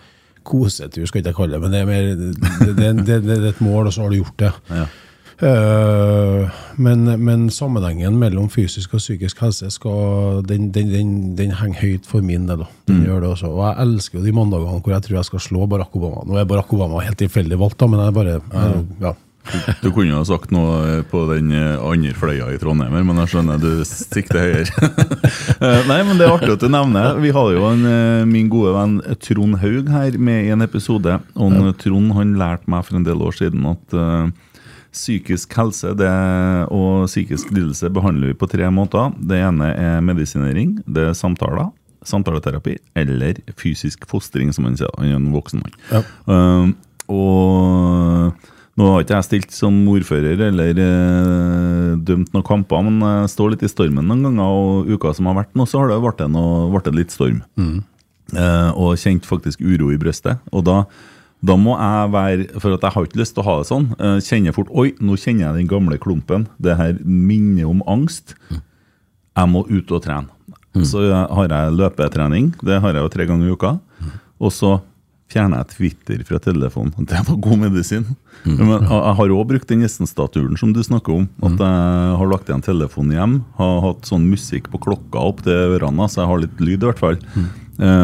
kosetur, 0.48 1.04
skal 1.04 1.20
ikke 1.20 1.34
jeg 1.34 1.36
kalle 1.36 1.58
det. 1.58 1.60
Men 1.60 1.74
det 1.74 1.82
er 1.82 1.90
mer 1.90 2.08
det, 2.16 3.18
det, 3.26 3.36
er 3.36 3.46
et 3.50 3.60
mål, 3.60 3.90
og 3.90 3.92
så 3.92 4.06
har 4.06 4.14
du 4.14 4.22
gjort 4.22 4.40
det. 4.40 4.52
Eh, 4.72 4.96
men, 5.38 7.04
men 7.22 7.44
sammenhengen 7.54 8.16
mellom 8.18 8.48
fysisk 8.50 8.96
og 8.96 9.02
psykisk 9.02 9.38
helse 9.44 9.70
skal, 9.70 10.42
den, 10.48 10.72
den, 10.74 10.90
den, 10.90 11.12
den 11.38 11.54
henger 11.60 11.78
høyt 11.84 12.08
for 12.10 12.26
min 12.26 12.48
del. 12.48 12.64
Den 12.90 13.00
mm. 13.02 13.06
gjør 13.06 13.22
det 13.22 13.30
også. 13.36 13.52
Og 13.52 13.62
jeg 13.62 13.86
elsker 13.86 14.18
jo 14.18 14.24
de 14.26 14.34
mandagene 14.34 14.82
hvor 14.82 14.96
jeg 14.96 15.06
tror 15.06 15.20
jeg 15.20 15.30
skal 15.30 15.44
slå 15.46 15.70
Barack 15.70 15.94
Obama. 15.94 16.26
Nå 16.26 16.40
er 16.40 16.50
Barack 16.50 16.74
Obama 16.74 17.06
helt 17.06 17.20
tilfeldig 17.22 17.60
valgt, 17.60 17.78
da, 17.78 17.90
men 17.90 18.02
jeg 18.02 18.18
bare 18.18 18.36
jeg, 18.38 18.84
ja. 19.04 19.14
Du 19.82 19.90
kunne 19.92 20.10
jo 20.10 20.18
ha 20.20 20.26
sagt 20.28 20.50
noe 20.52 21.00
på 21.08 21.22
den 21.30 21.52
eh, 21.56 21.78
andre 21.80 22.12
fløya 22.16 22.50
i 22.52 22.58
Trondheim, 22.60 22.96
men 23.08 23.20
jeg 23.22 23.32
skjønner 23.32 23.60
du 23.62 23.70
sikter 23.88 24.42
høyere. 24.44 24.68
Eh, 25.58 25.80
Nei, 25.88 25.96
men 26.06 26.20
det 26.20 26.22
er 26.22 26.30
artig 26.36 26.52
at 26.54 26.62
du 26.62 26.68
nevner. 26.70 27.16
Vi 27.18 27.32
hadde 27.34 27.56
jo 27.56 27.64
en, 27.66 27.80
eh, 27.88 28.26
min 28.28 28.46
gode 28.52 28.70
venn 28.76 28.92
Trond 29.24 29.56
Haug 29.58 29.88
her 29.90 30.14
med 30.14 30.46
i 30.46 30.52
en 30.54 30.62
episode. 30.62 31.16
Og 31.34 31.56
Trond 31.82 32.12
han 32.14 32.36
lærte 32.38 32.70
meg 32.70 32.84
for 32.86 32.98
en 32.98 33.06
del 33.06 33.24
år 33.26 33.34
siden 33.34 33.66
at 33.66 33.96
eh, 33.98 34.28
psykisk 34.94 35.54
helse 35.58 35.94
det, 35.98 36.12
og 36.74 37.06
psykisk 37.08 37.52
lidelse 37.54 37.90
behandler 37.94 38.32
vi 38.32 38.38
på 38.38 38.48
tre 38.50 38.70
måter. 38.72 39.12
Det 39.18 39.40
ene 39.48 39.72
er 39.74 40.04
medisinering, 40.04 40.78
det 40.86 41.10
er 41.10 41.16
samtaler, 41.18 41.70
samtaleterapi 42.08 42.76
eller 42.98 43.40
fysisk 43.58 44.06
fostring, 44.10 44.52
som 44.54 44.68
man 44.68 44.78
sier. 44.78 44.92
Han 44.98 45.10
er 45.10 45.18
en 45.18 45.32
voksen 45.34 45.64
mann. 45.64 45.74
Ja. 45.92 46.04
Uh, 46.28 46.70
og 47.08 48.32
nå 48.78 48.86
har 48.92 49.02
ikke 49.02 49.16
jeg 49.16 49.26
stilt 49.26 49.54
som 49.56 49.74
ordfører 49.90 50.38
eller 50.52 50.78
eh, 50.78 51.94
dømt 52.06 52.30
noen 52.30 52.46
kamper, 52.46 52.84
men 52.86 53.00
jeg 53.24 53.30
står 53.32 53.54
litt 53.54 53.64
i 53.66 53.70
stormen 53.72 54.06
noen 54.06 54.22
ganger, 54.28 54.52
og 54.54 54.92
uka 54.92 55.10
som 55.16 55.26
har 55.26 55.40
vært 55.40 55.56
nå, 55.58 55.66
så 55.66 55.80
har 55.82 55.90
det 55.90 55.96
vært, 56.04 56.22
noe, 56.30 56.68
vært 56.76 56.92
litt 56.94 57.14
storm. 57.14 57.40
Eh, 57.58 58.70
og 58.76 59.00
kjent 59.00 59.26
faktisk 59.26 59.64
uro 59.64 59.90
i 59.90 59.98
brøstet. 59.98 60.38
Og 60.52 60.62
da, 60.68 60.82
da 61.44 61.54
må 61.54 61.76
jeg 61.78 62.10
være 62.10 62.46
For 62.58 62.74
at 62.74 62.82
jeg 62.82 62.94
har 62.96 63.06
ikke 63.06 63.20
lyst 63.20 63.36
til 63.36 63.44
å 63.44 63.46
ha 63.46 63.56
det 63.60 63.68
sånn. 63.68 63.84
Eh, 63.98 64.16
kjenner 64.26 64.56
fort 64.56 64.72
Oi, 64.74 64.90
nå 64.98 65.14
kjenner 65.20 65.46
jeg 65.46 65.60
den 65.60 65.70
gamle 65.70 65.98
klumpen. 66.02 66.48
Det 66.58 66.74
her 66.78 66.98
minner 67.04 67.70
om 67.70 67.82
angst. 67.86 68.34
Jeg 68.50 69.52
må 69.52 69.62
ut 69.68 69.94
og 69.94 70.02
trene. 70.02 70.34
Så 70.86 71.02
har 71.10 71.50
jeg 71.50 71.74
løpetrening. 71.78 72.52
Det 72.62 72.80
har 72.82 72.94
jeg 72.94 73.02
jo 73.02 73.10
tre 73.14 73.26
ganger 73.26 73.48
i 73.48 73.54
uka. 73.54 73.76
Og 74.38 74.52
så 74.54 74.78
fjerner 75.28 75.60
jeg 75.60 75.70
Twitter 75.74 76.22
fra 76.24 76.38
telefonen. 76.42 77.06
Det 77.08 77.20
var 77.26 77.38
god 77.44 77.58
medisin. 77.66 78.04
Men 78.46 78.74
jeg 78.78 79.14
har 79.18 79.34
òg 79.34 79.46
brukt 79.50 79.68
den 79.68 79.82
Gjestenstaturen 79.84 80.56
som 80.60 80.72
du 80.72 80.80
snakker 80.84 81.18
om. 81.20 81.26
At 81.44 81.58
jeg 81.60 82.18
har 82.20 82.30
lagt 82.32 82.48
igjen 82.50 82.64
telefonen 82.64 83.16
hjem. 83.18 83.34
Har 83.58 83.80
hatt 83.84 84.08
sånn 84.08 84.26
musikk 84.30 84.70
på 84.72 84.80
klokka 84.88 85.22
opp 85.30 85.42
til 85.46 85.76
ørene, 85.76 86.08
så 86.08 86.22
jeg 86.22 86.30
har 86.32 86.44
litt 86.46 86.62
lyd 86.64 86.82
i 86.82 86.90
hvert 86.90 87.02
fall. 87.02 87.18
Eh, 87.18 87.48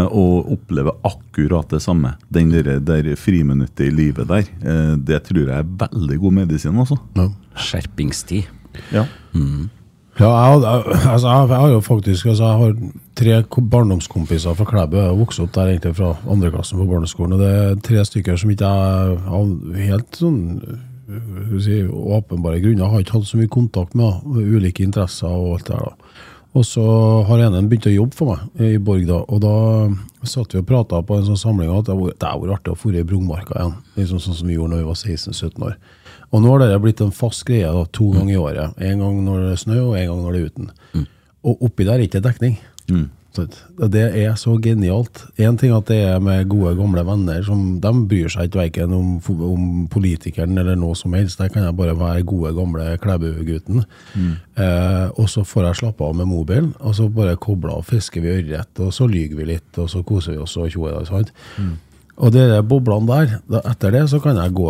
og 0.07 0.53
opplever 0.55 0.95
akkurat 1.03 1.71
det 1.75 1.83
samme. 1.83 2.15
Den 2.33 2.53
der, 2.53 2.79
der 2.79 3.15
friminuttet 3.19 3.89
i 3.89 3.95
livet 3.95 4.29
der. 4.31 4.47
Eh, 4.63 4.95
det 4.97 5.23
tror 5.27 5.49
jeg 5.49 5.57
er 5.59 5.73
veldig 5.85 6.19
god 6.23 6.37
medisin, 6.43 6.79
altså. 6.79 6.99
Ja. 7.19 7.29
Skjerpingstid. 7.55 8.51
Ja. 8.95 9.07
Ja, 10.15 10.31
jeg, 10.31 10.85
altså, 11.11 11.27
jeg, 11.27 11.49
jeg 11.51 11.59
har 11.59 11.69
jo 11.73 11.81
faktisk 11.83 12.27
altså, 12.27 12.45
Jeg 12.45 12.59
har 12.59 12.75
tre 13.19 13.63
barndomskompiser 13.71 14.55
fra 14.55 14.65
Klæbu. 14.65 14.97
Jeg 14.97 15.11
har 15.11 15.19
vokst 15.19 15.43
opp 15.43 15.55
der 15.55 15.73
egentlig 15.75 15.97
fra 15.99 16.15
andre 16.31 16.51
klassen 16.55 16.79
på 16.79 16.87
barneskolen. 16.87 17.35
Og 17.35 17.43
det 17.43 17.51
er 17.51 17.81
tre 17.83 18.05
stykker 18.07 18.39
som 18.39 18.51
ikke 18.55 18.71
er 18.71 19.17
av 19.27 19.55
helt 19.75 20.19
sånn 20.19 20.43
skal 21.05 21.61
si, 21.61 21.81
åpenbare 21.85 22.61
grunner 22.63 22.89
har 22.89 23.03
ikke 23.03 23.19
hatt 23.19 23.29
så 23.29 23.39
mye 23.41 23.51
kontakt 23.53 23.97
med. 23.99 24.07
Da, 24.07 24.37
med 24.37 24.55
ulike 24.57 24.85
interesser 24.85 25.29
og 25.29 25.59
alt 25.59 25.69
det 25.69 25.77
der. 25.77 25.91
da. 25.91 26.33
Og 26.55 26.63
så 26.63 26.83
har 27.27 27.41
ene 27.43 27.65
begynt 27.67 27.89
å 27.91 27.93
jobbe 27.93 28.15
for 28.15 28.31
meg 28.31 28.61
i 28.63 28.79
Borg, 28.79 29.09
da. 29.09 29.17
Og 29.27 29.41
da 29.43 29.55
satt 30.29 30.55
vi 30.55 30.61
og 30.61 30.69
prata 30.69 31.01
på 31.03 31.17
en 31.19 31.27
sånn 31.27 31.41
samling 31.41 31.73
at 31.75 31.89
det 31.89 31.97
hadde 31.97 32.13
vært 32.13 32.27
artig 32.55 32.75
å 32.75 32.93
dra 32.93 33.01
i 33.01 33.07
Brungmarka 33.11 33.57
igjen. 33.59 33.75
Liksom 33.99 34.21
sånn 34.23 34.39
som 34.39 34.51
vi 34.51 34.55
gjorde 34.55 34.77
når 34.77 34.85
vi 34.85 34.89
var 34.93 35.01
16-17 35.01 35.67
år. 35.67 35.75
Og 36.31 36.45
nå 36.45 36.53
har 36.53 36.63
det 36.63 36.79
blitt 36.83 37.03
en 37.03 37.11
fast 37.15 37.43
greie 37.49 37.67
da, 37.67 37.83
to 37.91 38.13
ganger 38.15 38.35
i 38.37 38.39
året. 38.39 38.79
En 38.79 39.03
gang 39.03 39.19
når 39.27 39.43
det 39.43 39.51
er 39.57 39.61
snø, 39.65 39.81
og 39.89 39.99
en 39.99 40.09
gang 40.13 40.23
når 40.23 40.33
det 40.33 40.41
er 40.41 40.47
uten. 40.53 40.71
Og 41.45 41.67
oppi 41.67 41.87
der 41.87 41.99
er 41.99 42.07
ikke 42.07 42.23
dekning. 42.23 42.57
Så 42.87 43.03
Det 43.93 44.05
er 44.21 44.35
så 44.39 44.55
genialt. 44.63 45.25
Én 45.43 45.57
ting 45.59 45.73
at 45.75 45.89
det 45.91 45.99
er 46.07 46.21
med 46.23 46.49
gode, 46.49 46.75
gamle 46.79 47.03
venner 47.07 47.43
som 47.47 47.81
de 47.83 47.93
bryr 48.11 48.31
seg 48.33 48.49
ikke 48.49 48.61
verken 48.61 48.95
om, 48.95 49.17
om 49.49 49.87
politikeren 49.91 50.59
eller 50.61 50.79
noe 50.79 50.95
som 50.99 51.15
helst. 51.19 51.41
Der 51.41 51.51
kan 51.53 51.67
jeg 51.67 51.77
bare 51.77 51.97
være 51.99 52.23
gode, 52.23 52.55
gamle 52.55 52.99
Klæbu-gutten. 53.03 53.85
Eh, 54.57 55.09
og 55.19 55.29
så 55.31 55.43
får 55.45 55.67
jeg 55.69 55.81
slappe 55.83 56.05
av 56.07 56.15
med 56.17 56.31
mobilen, 56.31 56.75
og 56.81 56.95
så 56.95 57.09
bare 57.09 57.37
kobler 57.37 57.75
av, 57.75 57.83
fisker 57.89 58.23
vi 58.23 58.37
ørret, 58.39 58.79
og 58.79 58.93
så 58.95 59.09
lyver 59.11 59.41
vi 59.43 59.51
litt, 59.55 59.73
og 59.79 59.91
så 59.91 60.03
koser 60.07 60.37
vi 60.37 60.39
oss 60.45 60.57
og 60.57 60.71
tjoer. 60.71 61.05
sant? 61.11 61.35
Og 62.15 62.31
de 62.31 62.43
boblene 62.63 63.09
der, 63.09 63.33
da, 63.51 63.61
etter 63.73 63.91
det 63.95 64.05
så 64.13 64.21
kan 64.23 64.39
jeg 64.39 64.55
gå 64.55 64.69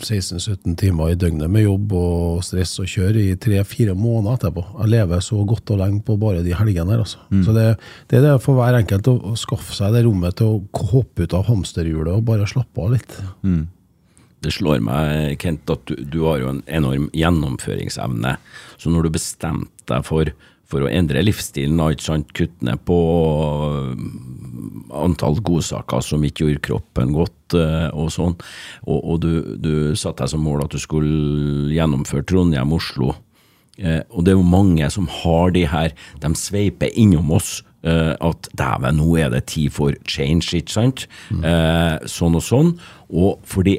16-17 0.00 0.74
timer 0.80 1.12
i 1.12 1.18
døgnet 1.18 1.50
med 1.52 1.62
jobb 1.62 1.94
og 1.94 2.40
stress 2.46 2.74
og 2.82 2.90
kjøre 2.90 3.22
i 3.22 3.36
tre-fire 3.38 3.94
måneder 3.94 4.40
etterpå. 4.40 4.64
Jeg 4.80 4.92
lever 4.96 5.22
så 5.22 5.38
godt 5.46 5.70
og 5.74 5.80
lenge 5.84 6.02
på 6.06 6.18
bare 6.18 6.42
de 6.42 6.56
helgene 6.58 6.90
der. 6.90 7.04
Altså. 7.04 7.22
Så 7.46 7.54
det, 7.54 7.68
det 8.10 8.18
er 8.18 8.26
det 8.26 8.34
for 8.42 8.58
hver 8.58 8.80
enkelt 8.80 9.12
å, 9.12 9.14
å 9.30 9.36
skaffe 9.38 9.76
seg 9.76 9.94
det 9.94 10.02
rommet 10.08 10.38
til 10.40 10.56
å 10.56 10.84
hoppe 10.90 11.28
ut 11.28 11.38
av 11.38 11.46
hamsterhjulet 11.46 12.16
og 12.16 12.26
bare 12.26 12.50
slappe 12.50 12.82
av 12.82 12.96
litt. 12.96 13.16
Det 14.42 14.52
slår 14.52 14.82
meg, 14.84 15.38
Kent, 15.42 15.70
at 15.72 15.86
du, 15.88 15.94
du 16.10 16.20
har 16.26 16.42
jo 16.42 16.50
en 16.52 16.62
enorm 16.66 17.06
gjennomføringsevne. 17.16 18.34
Så 18.82 18.90
når 18.92 19.06
du 19.06 19.14
bestemte 19.14 19.86
deg 19.94 20.04
for, 20.06 20.34
for 20.66 20.82
å 20.82 20.90
endre 20.90 21.22
livsstilen, 21.22 21.78
kutte 22.34 22.66
ned 22.66 22.82
på 22.88 22.96
mm, 23.94 24.88
antall 24.98 25.38
godsaker 25.46 26.02
som 26.02 26.24
ikke 26.26 26.46
gjorde 26.46 26.64
kroppen 26.66 27.14
godt, 27.14 27.58
eh, 27.58 27.88
og 27.94 28.10
sånn, 28.14 28.34
og, 28.86 28.98
og 28.98 29.20
du, 29.22 29.30
du 29.62 29.72
satte 29.98 30.24
deg 30.24 30.34
som 30.34 30.42
mål 30.42 30.66
at 30.66 30.74
du 30.74 30.82
skulle 30.82 31.70
gjennomføre 31.74 32.26
Trondheim-Oslo, 32.26 33.14
Eh, 33.76 34.00
og 34.08 34.24
det 34.24 34.32
er 34.32 34.38
jo 34.38 34.46
mange 34.48 34.88
som 34.92 35.08
har 35.20 35.52
de 35.52 35.66
her, 35.68 35.92
de 36.22 36.32
sveiper 36.38 36.92
innom 36.96 37.32
oss. 37.36 37.62
eh, 37.86 38.16
at 38.20 38.48
dæven, 38.58 38.96
nå 38.98 39.16
er 39.16 39.28
det 39.30 39.44
tid 39.46 39.70
for 39.70 39.92
change, 40.08 40.56
ikke 40.56 40.72
sant? 40.72 41.04
Eh, 41.30 41.98
sånn 42.10 42.34
og 42.34 42.42
sånn. 42.42 42.72
Og 43.14 43.38
for 43.46 43.62
de 43.62 43.76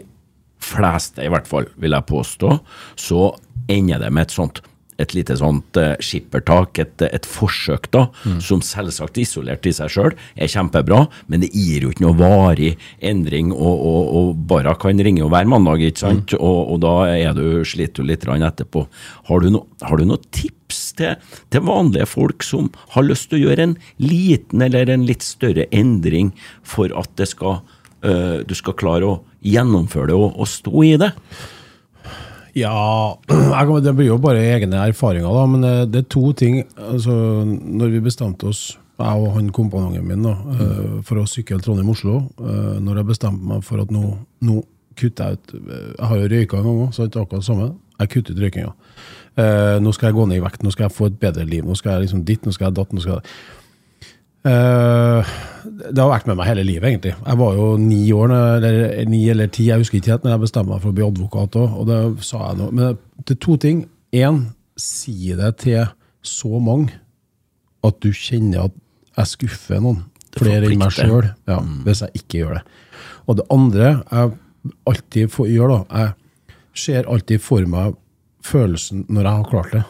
fleste, 0.63 1.25
i 1.25 1.27
hvert 1.27 1.47
fall, 1.47 1.65
vil 1.75 1.91
jeg 1.91 2.07
påstå, 2.07 2.53
så 2.95 3.35
ender 3.67 3.99
det 3.99 4.13
med 4.13 4.29
et 4.29 4.31
sånt 4.31 4.61
et 5.01 5.13
lite 5.13 5.37
sånt 5.37 5.77
eh, 5.77 5.93
skippertak, 6.03 6.79
et, 6.81 7.05
et 7.05 7.27
forsøk 7.29 7.89
da, 7.93 8.07
som 8.43 8.63
selvsagt 8.65 9.19
isolert 9.21 9.65
i 9.69 9.73
seg 9.75 9.91
sjøl 9.93 10.15
er 10.35 10.51
kjempebra, 10.51 11.03
men 11.27 11.43
det 11.43 11.51
gir 11.53 11.85
jo 11.85 11.93
ikke 11.93 12.05
noe 12.05 12.17
varig 12.17 12.73
endring, 12.99 13.51
og, 13.53 13.83
og, 13.91 14.11
og 14.19 14.43
bare 14.49 14.73
kan 14.81 14.99
ringe 15.03 15.21
jo 15.23 15.29
hver 15.31 15.49
mandag, 15.49 15.83
ikke 15.85 16.03
sant? 16.05 16.33
Og, 16.37 16.59
og 16.73 16.81
da 16.85 16.95
er 17.13 17.37
du, 17.37 17.63
sliter 17.67 18.03
du 18.03 18.11
litt 18.11 18.25
etterpå. 18.27 18.85
Har 19.29 19.43
du, 19.43 19.49
no, 19.53 19.65
har 19.81 19.97
du 19.97 20.07
noen 20.09 20.25
tips 20.35 20.81
til, 20.97 21.15
til 21.53 21.65
vanlige 21.67 22.07
folk 22.09 22.45
som 22.45 22.71
har 22.95 23.05
lyst 23.05 23.29
til 23.29 23.39
å 23.39 23.49
gjøre 23.49 23.69
en 23.69 23.77
liten 24.01 24.63
eller 24.65 24.89
en 24.93 25.05
litt 25.07 25.25
større 25.25 25.67
endring 25.71 26.33
for 26.65 26.91
at 26.97 27.13
det 27.19 27.29
skal, 27.31 27.61
eh, 28.03 28.41
du 28.47 28.55
skal 28.57 28.77
klare 28.79 29.13
å 29.13 29.19
gjennomføre 29.45 30.11
det 30.11 30.17
og, 30.17 30.33
og 30.35 30.49
stå 30.51 30.83
i 30.87 30.97
det? 31.01 31.13
Ja, 32.57 33.17
jeg 33.53 33.83
det 33.85 33.93
blir 33.97 34.11
jo 34.11 34.17
bare 34.21 34.41
egne 34.55 34.81
erfaringer, 34.87 35.29
da, 35.29 35.45
men 35.49 35.67
eh, 35.67 35.85
det 35.89 36.03
er 36.03 36.09
to 36.13 36.31
ting. 36.37 36.61
Altså, 36.75 37.13
når 37.45 37.93
vi 37.93 38.03
bestemte 38.07 38.49
oss, 38.49 38.63
jeg 38.97 39.21
og 39.21 39.35
han 39.35 39.51
kompanjongen 39.53 40.07
min, 40.07 40.25
da, 40.25 40.33
mm. 40.33 41.03
for 41.05 41.21
å 41.21 41.27
sykle 41.29 41.59
Trondheim-Oslo 41.61 42.15
eh, 42.41 42.79
Når 42.81 42.97
jeg 42.97 43.07
bestemte 43.11 43.45
meg 43.45 43.61
for 43.61 43.83
at 43.83 43.91
nå, 43.93 44.01
nå 44.41 44.55
kutter 44.97 45.35
jeg 45.35 45.37
ut 45.37 45.53
eh, 45.59 45.91
Jeg 45.91 46.09
har 46.09 46.17
jo 46.17 46.31
røyka 46.31 46.57
en 46.57 46.65
gang 46.65 46.79
òg, 46.87 46.95
så 46.95 47.05
det 47.05 47.13
er 47.13 47.27
akkurat 47.27 47.43
det 47.43 47.49
samme. 47.51 47.67
Jeg 47.99 48.11
kutter 48.15 48.33
ut 48.33 48.41
røykinga. 48.41 48.71
Ja. 49.37 49.77
nå 49.85 49.91
skal 49.93 50.09
jeg 50.09 50.17
gå 50.17 50.25
ned 50.25 50.39
i 50.39 50.41
vekt, 50.41 50.63
nå 50.65 50.73
skal 50.73 50.87
jeg 50.87 50.95
få 50.97 51.11
et 51.11 51.19
bedre 51.21 51.45
liv. 51.45 51.61
Nå 51.61 51.77
skal 51.77 51.93
jeg 51.93 52.07
liksom 52.07 52.25
ditt, 52.25 52.45
nå 52.45 52.55
skal 52.55 52.71
jeg 52.71 52.77
datt. 52.79 52.93
nå 52.97 53.03
skal 53.03 53.19
jeg 53.19 53.21
Eh, 53.21 53.56
det 54.47 55.99
har 55.99 56.09
vært 56.11 56.27
med 56.29 56.37
meg 56.39 56.49
hele 56.49 56.65
livet, 56.67 56.87
egentlig. 56.89 57.13
Jeg 57.19 57.39
var 57.39 57.57
jo 57.57 57.67
ni 57.81 57.99
år, 58.15 58.33
eller 58.57 59.09
ni 59.09 59.21
eller 59.31 59.49
ti, 59.53 59.67
jeg 59.69 59.81
husker 59.81 59.99
ikke 59.99 60.13
helt, 60.13 60.25
når 60.25 60.35
jeg 60.35 60.43
bestemte 60.45 60.71
meg 60.71 60.83
for 60.83 60.93
å 60.93 60.97
bli 60.97 61.05
advokat 61.07 61.57
òg, 61.59 61.75
og 61.81 61.89
det 61.89 61.99
sa 62.25 62.43
jeg 62.49 62.59
nå. 62.61 62.69
Men 62.71 62.99
det 63.23 63.35
er 63.35 63.41
to 63.43 63.57
ting. 63.61 63.83
Én, 64.15 64.41
si 64.79 65.33
det 65.35 65.51
til 65.63 65.87
så 66.25 66.61
mange 66.63 66.95
at 67.85 67.99
du 68.03 68.11
kjenner 68.15 68.67
at 68.67 68.77
jeg 69.17 69.33
skuffer 69.33 69.81
noen. 69.83 70.05
Flere 70.37 70.69
enn 70.69 70.79
meg 70.79 70.93
sjøl, 70.93 71.31
ja, 71.49 71.57
hvis 71.85 72.03
jeg 72.05 72.21
ikke 72.21 72.41
gjør 72.41 72.57
det. 72.59 72.63
Og 73.27 73.39
det 73.39 73.47
andre 73.53 73.87
jeg 73.89 74.33
alltid 74.91 75.31
får 75.33 75.51
gjør, 75.51 75.73
da, 75.73 76.01
jeg 76.03 76.57
ser 76.77 77.09
alltid 77.09 77.41
for 77.41 77.69
meg 77.69 77.95
følelsen 78.45 79.07
når 79.09 79.23
jeg 79.23 79.39
har 79.39 79.49
klart 79.51 79.73
det. 79.73 79.83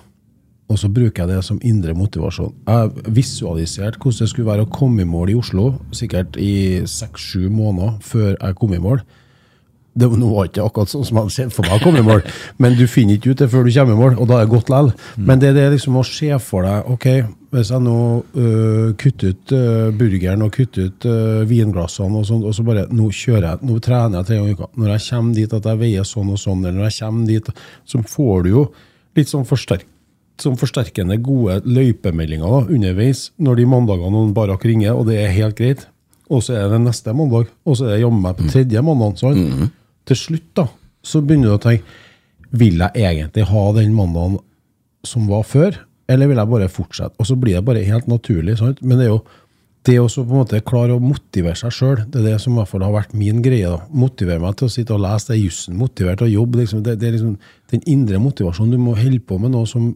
Og 0.67 0.79
så 0.81 0.89
bruker 0.91 1.23
jeg 1.23 1.31
det 1.31 1.43
som 1.47 1.59
indre 1.63 1.95
motivasjon. 1.95 2.51
Jeg 2.67 2.81
har 2.81 3.13
visualisert 3.15 3.99
hvordan 4.01 4.25
det 4.25 4.31
skulle 4.33 4.49
være 4.49 4.65
å 4.65 4.71
komme 4.71 5.05
i 5.05 5.07
mål 5.07 5.31
i 5.31 5.37
Oslo, 5.39 5.69
sikkert 5.95 6.35
i 6.41 6.83
seks-sju 6.83 7.47
måneder 7.47 7.95
før 8.03 8.33
jeg 8.35 8.59
kom 8.59 8.75
i 8.75 8.81
mål. 8.83 8.99
Det 9.97 10.09
nå 10.13 10.27
var 10.29 10.45
ikke 10.45 10.61
akkurat 10.67 10.91
sånn 10.91 11.05
som 11.07 11.17
jeg 11.17 11.25
hadde 11.25 11.33
sett 11.33 11.55
for 11.55 11.65
meg 11.65 11.79
å 11.79 11.85
komme 11.87 12.03
i 12.03 12.05
mål, 12.05 12.19
men 12.61 12.75
du 12.77 12.83
finner 12.91 13.17
ikke 13.17 13.31
ut 13.33 13.39
det 13.41 13.47
før 13.49 13.65
du 13.65 13.71
kommer 13.73 13.95
i 13.95 14.01
mål, 14.03 14.19
og 14.19 14.29
da 14.29 14.37
er 14.37 14.45
det 14.45 14.51
godt 14.51 14.69
likevel. 14.69 14.91
Men 15.31 15.41
det 15.41 15.53
er 15.55 15.73
liksom 15.73 15.97
å 15.97 16.05
se 16.05 16.29
for 16.43 16.67
deg 16.67 16.91
Ok, 16.93 17.07
hvis 17.55 17.71
jeg 17.73 17.85
nå 17.87 17.97
øh, 18.43 18.91
kutter 18.99 19.33
ut 19.33 19.55
øh, 19.55 19.89
burgeren 19.97 20.45
og 20.45 20.53
kutter 20.53 20.91
ut 20.91 21.07
øh, 21.09 21.41
vinglassene 21.49 22.21
og 22.21 22.27
sånt, 22.27 22.45
og 22.45 22.53
så 22.53 22.67
bare 22.67 22.85
Nå 22.91 23.07
kjører 23.15 23.53
jeg, 23.53 23.71
nå 23.71 23.79
trener 23.81 24.19
jeg 24.19 24.29
tre 24.29 24.41
ganger 24.41 24.51
i 24.51 24.59
uka. 24.59 24.69
Når 24.75 24.93
jeg 24.93 25.05
kommer 25.07 25.39
dit 25.39 25.59
at 25.61 25.71
jeg 25.71 25.81
veier 25.81 26.11
sånn 26.11 26.33
og 26.35 26.41
sånn, 26.43 26.65
eller 26.65 26.81
når 26.81 26.91
jeg 26.91 26.99
kommer 26.99 27.31
dit, 27.31 27.53
så 27.87 28.03
får 28.17 28.43
du 28.45 28.51
jo 28.51 28.65
litt 29.17 29.31
sånn 29.31 29.47
forsterk 29.47 29.87
som 30.41 30.57
forsterkende 30.59 31.17
gode 31.23 31.61
løypemeldinger 31.65 32.71
underveis 32.73 33.31
når 33.41 33.61
de 33.61 33.69
mandagene 33.69 34.13
noen 34.13 34.33
barak 34.35 34.65
ringer, 34.67 34.93
og 34.93 35.07
det 35.09 35.21
er 35.21 35.33
helt 35.35 35.57
greit. 35.57 35.87
Og 36.27 36.43
så 36.43 36.57
er 36.59 36.67
det 36.71 36.81
neste 36.83 37.13
mandag, 37.15 37.47
og 37.65 37.77
så 37.77 37.87
er 37.87 37.95
det 37.95 38.03
jammen 38.03 38.23
meg 38.23 38.37
på 38.37 38.49
tredje 38.51 38.83
mandag. 38.83 39.17
sant? 39.21 39.71
Til 40.07 40.19
slutt 40.19 40.51
da, 40.59 40.67
så 41.03 41.23
begynner 41.23 41.53
du 41.53 41.57
å 41.57 41.63
tenke 41.63 42.03
Vil 42.57 42.79
jeg 42.79 43.03
egentlig 43.03 43.43
ha 43.43 43.63
den 43.75 43.91
mandagen 43.95 44.37
som 45.03 45.25
var 45.27 45.43
før, 45.43 45.75
eller 46.07 46.29
vil 46.29 46.39
jeg 46.39 46.51
bare 46.53 46.69
fortsette? 46.71 47.15
Og 47.19 47.27
så 47.27 47.35
blir 47.35 47.57
det 47.57 47.65
bare 47.67 47.83
helt 47.83 48.07
naturlig. 48.07 48.57
sant? 48.57 48.79
Men 48.81 48.97
det 48.97 49.07
er 49.07 49.11
jo 49.11 49.23
det 49.87 49.97
å 49.99 50.07
på 50.07 50.23
en 50.23 50.41
måte 50.41 50.59
klare 50.67 50.95
å 50.95 51.03
motivere 51.03 51.55
seg 51.55 51.71
sjøl, 51.75 51.99
det 52.11 52.19
er 52.19 52.25
det 52.31 52.39
som 52.43 52.55
i 52.55 52.59
hvert 52.59 52.71
fall 52.71 52.83
har 52.83 52.95
vært 52.95 53.13
min 53.15 53.41
greie. 53.43 53.67
da. 53.67 53.83
Motivere 53.91 54.39
meg 54.43 54.57
til 54.59 54.67
å 54.67 54.71
sitte 54.71 54.95
og 54.95 55.03
lese 55.03 55.31
det 55.31 55.39
jussen, 55.41 55.77
motivere 55.79 56.19
til 56.19 56.27
å 56.27 56.33
jobbe. 56.33 56.59
liksom. 56.61 56.83
Det, 56.83 56.97
det 56.99 57.07
er 57.07 57.15
liksom 57.15 57.37
den 57.71 57.83
indre 57.87 58.19
motivasjonen. 58.19 58.73
Du 58.75 58.83
må 58.83 58.95
holde 58.99 59.23
på 59.23 59.39
med 59.39 59.55
noe 59.55 59.67
som 59.69 59.93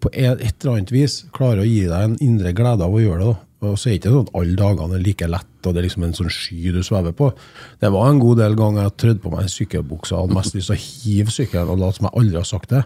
på 0.00 0.10
et 0.12 0.40
eller 0.40 0.76
annet 0.76 0.92
vis 0.94 1.22
klarer 1.34 1.62
å 1.62 1.68
gi 1.68 1.82
deg 1.88 2.04
en 2.06 2.18
indre 2.24 2.52
glede 2.56 2.86
av 2.86 2.94
å 2.94 3.00
gjøre 3.02 3.24
det. 3.24 3.32
da. 3.32 3.48
Og 3.62 3.76
så 3.78 3.88
er 3.88 3.92
det 3.92 3.98
ikke 4.00 4.10
sånn 4.10 4.24
at 4.26 4.32
alle 4.40 4.56
dagene 4.58 4.96
er 4.98 5.02
like 5.04 5.26
lett, 5.30 5.50
og 5.62 5.74
det 5.74 5.78
er 5.80 5.84
liksom 5.86 6.06
en 6.06 6.14
sånn 6.18 6.32
sky 6.34 6.72
du 6.74 6.80
svever 6.82 7.12
på. 7.14 7.28
Det 7.78 7.90
var 7.94 8.08
en 8.10 8.18
god 8.22 8.40
del 8.42 8.56
ganger 8.58 8.82
jeg 8.88 8.96
trødde 8.98 9.22
på 9.22 9.30
meg 9.30 9.44
en 9.44 9.52
sykkelbukse 9.52 10.16
og 10.16 10.24
hadde 10.24 10.38
mest 10.40 10.56
lyst 10.58 10.72
til 10.72 10.74
å 10.74 10.82
hive 10.82 11.34
sykkelen 11.36 11.70
og 11.70 11.78
late 11.84 12.00
som 12.00 12.08
jeg 12.08 12.16
aldri 12.22 12.40
har 12.40 12.48
sagt 12.48 12.74
det. 12.74 12.82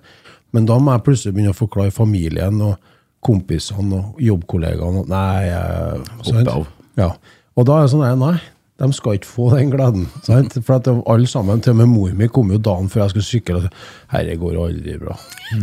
Men 0.52 0.68
da 0.68 0.76
må 0.78 0.92
jeg 0.92 1.04
plutselig 1.06 1.36
begynne 1.36 1.54
å 1.54 1.56
forklare 1.56 1.94
familien 1.96 2.60
og 2.66 2.92
kompisene 3.24 4.02
og 4.02 4.20
jobbkollegaene 4.22 5.06
at 5.06 5.08
Nei, 5.14 5.46
jeg, 5.48 6.04
sant? 6.28 6.52
av. 6.52 6.68
Ja. 7.00 7.08
Og 7.56 7.64
da 7.70 7.78
er 7.80 7.86
det 7.86 7.94
sånn 7.94 8.04
nei, 8.04 8.12
nei, 8.20 8.36
de 8.76 8.86
skal 8.92 9.14
ikke 9.16 9.28
få 9.30 9.46
den 9.56 9.70
gleden. 9.72 10.02
Sant? 10.26 10.52
For 10.66 10.76
at 10.76 10.88
alle 10.92 11.26
sammen, 11.30 11.60
til 11.64 11.72
og 11.72 11.78
med 11.78 11.88
mor 11.88 12.10
mi 12.18 12.26
kom 12.28 12.50
jo 12.52 12.58
dagen 12.60 12.90
før 12.92 13.06
jeg 13.06 13.14
skulle 13.14 13.28
sykle 13.28 13.70
Herre 14.12 14.34
går 14.36 14.58
aldri 14.66 14.98
bra. 15.00 15.14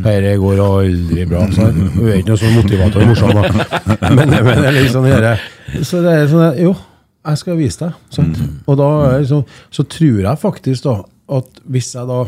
Herre 0.05 0.31
går 0.41 0.61
aldri 0.65 1.27
bra. 1.29 1.43
Sant? 1.53 1.77
Hun 1.93 2.07
er 2.09 2.17
ikke 2.23 2.31
noe 2.33 2.41
sånn 2.41 2.57
motivator 2.57 3.05
morsom, 3.05 3.35
da. 3.37 3.43
Men, 4.17 4.33
men 4.33 4.63
det 4.63 4.71
er 4.71 4.77
liksom 4.79 5.05
der- 5.05 5.45
Så 5.85 6.01
det 6.05 6.15
er 6.23 6.27
sånn 6.31 6.57
Jo, 6.63 6.73
jeg 7.29 7.37
skal 7.43 7.59
vise 7.61 7.83
deg. 7.85 7.99
Sant? 8.17 8.41
Og 8.65 8.77
da 8.81 8.89
liksom, 9.19 9.45
så 9.71 9.85
tror 9.85 10.23
jeg 10.25 10.41
faktisk 10.47 10.89
da 10.89 10.97
at 11.37 11.61
hvis 11.69 11.93
jeg 11.95 12.09
da 12.09 12.23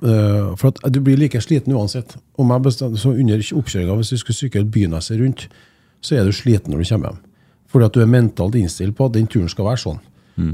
Uh, 0.00 0.54
for 0.54 0.70
at 0.70 0.92
du 0.94 1.00
blir 1.02 1.16
like 1.18 1.40
sliten 1.42 1.74
uansett. 1.74 2.12
Om 2.38 2.52
jeg 2.54 2.62
bestemmer, 2.62 2.96
så 3.02 3.10
Under 3.10 3.40
oppkjøringa, 3.58 3.96
hvis 3.98 4.12
du 4.14 4.20
skulle 4.20 4.36
sykle 4.38 4.62
byneset 4.70 5.18
rundt, 5.18 5.48
så 6.00 6.14
er 6.14 6.28
du 6.28 6.30
sliten 6.32 6.70
når 6.70 6.84
du 6.84 6.88
kommer 6.92 7.08
hjem. 7.10 7.18
Fordi 7.70 7.86
at 7.86 7.94
du 7.94 8.02
er 8.02 8.10
mentalt 8.10 8.56
innstilt 8.58 8.96
på 8.98 9.06
at 9.06 9.14
den 9.14 9.28
turen 9.30 9.50
skal 9.50 9.68
være 9.70 9.82
sånn. 9.84 10.00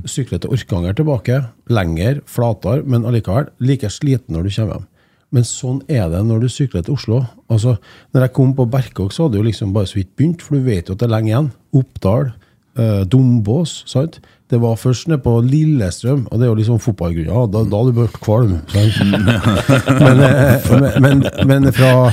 Sykle 0.09 0.41
til 0.43 0.51
Orkanger 0.51 0.97
tilbake, 0.99 1.37
lenger, 1.71 2.21
flatere, 2.27 2.83
men 2.85 3.05
allikevel 3.07 3.53
like 3.63 3.87
sliten 3.93 4.35
når 4.35 4.49
du 4.49 4.55
kommer 4.57 4.75
hjem. 4.75 4.87
Men 5.35 5.47
sånn 5.47 5.81
er 5.91 6.09
det 6.11 6.23
når 6.27 6.45
du 6.45 6.49
sykler 6.51 6.85
til 6.87 6.97
Oslo. 6.97 7.21
Altså, 7.51 7.77
når 8.15 8.27
jeg 8.27 8.35
kom 8.39 8.55
på 8.57 8.67
Berkåk, 8.71 9.13
så 9.13 9.27
hadde 9.27 9.37
det 9.37 9.41
jo 9.43 9.47
liksom 9.49 9.73
bare 9.75 9.91
så 9.91 9.99
vidt 9.99 10.13
begynt, 10.19 10.43
for 10.43 10.57
du 10.57 10.67
vet 10.67 10.89
jo 10.89 10.97
at 10.97 11.03
det 11.03 11.07
er 11.09 11.15
lenge 11.15 11.31
igjen. 11.33 11.51
Oppdal, 11.77 12.33
eh, 12.79 13.03
Dombås. 13.05 13.83
sant? 13.87 14.21
Det 14.47 14.61
var 14.63 14.77
først 14.79 15.09
nede 15.11 15.19
på 15.25 15.41
Lillestrøm, 15.43 16.29
og 16.31 16.39
det 16.39 16.47
er 16.47 16.51
jo 16.53 16.59
liksom 16.61 16.79
fotballgrunner. 16.79 17.49
Da, 17.51 17.65
da 17.67 17.81
hadde 17.81 17.91
du 17.91 17.97
blitt 17.97 18.19
kvalm. 18.23 18.53
eh, 18.79 20.69
men, 21.03 21.03
men, 21.03 21.25
men 21.51 21.67
fra, 21.75 22.13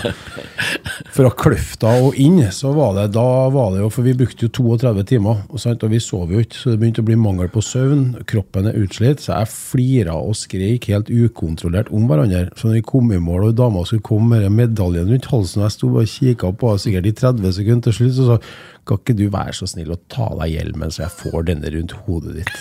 fra 1.14 1.30
Kløfta 1.38 1.92
og 2.08 2.18
inn, 2.18 2.40
så 2.50 2.72
var 2.74 2.96
det 2.98 3.12
da 3.14 3.28
var 3.54 3.76
det 3.76 3.84
jo 3.84 3.92
For 3.94 4.08
vi 4.08 4.16
brukte 4.18 4.48
jo 4.48 4.54
32 4.80 5.06
timer, 5.14 5.46
og, 5.46 5.62
sant? 5.62 5.86
og 5.86 5.94
vi 5.94 6.02
sov 6.02 6.34
jo 6.34 6.42
ikke, 6.42 6.58
så 6.58 6.74
det 6.74 6.82
begynte 6.82 7.06
å 7.06 7.10
bli 7.12 7.20
mangel 7.22 7.54
på 7.54 7.62
søvn. 7.62 8.04
Kroppen 8.26 8.72
er 8.72 8.82
utslitt, 8.82 9.22
så 9.22 9.38
jeg 9.38 9.54
flira 9.54 10.18
og 10.18 10.34
skreik 10.40 10.90
helt 10.90 11.14
ukontrollert 11.14 11.94
om 11.94 12.10
hverandre. 12.10 12.48
Så 12.58 12.72
når 12.72 12.80
vi 12.80 12.86
kom 12.96 13.14
i 13.14 13.22
mål, 13.22 13.52
og 13.52 13.58
dama 13.62 13.86
skulle 13.86 14.10
komme 14.10 14.42
med 14.42 14.58
medaljen 14.58 15.14
rundt 15.14 15.30
halsen, 15.30 15.62
og 15.62 15.70
jeg 15.70 15.78
sto 15.78 15.94
og 15.94 16.14
kikka 16.18 16.56
på 16.58 16.74
henne 16.74 16.88
sikkert 16.88 17.14
i 17.14 17.18
30 17.22 17.60
sekunder 17.62 17.92
til 17.92 18.00
slutt, 18.02 18.18
så 18.18 18.32
sa 18.32 18.42
kan 18.88 19.00
ikke 19.00 19.16
du 19.16 19.24
være 19.32 19.54
så 19.56 19.68
snill 19.70 19.94
å 19.96 20.00
ta 20.12 20.26
deg 20.42 20.52
hjelmen, 20.58 20.92
så 20.92 21.06
jeg 21.06 21.14
får 21.22 21.46
denne 21.48 21.72
rundt 21.72 21.94
hodet 22.06 22.34
ditt? 22.42 22.52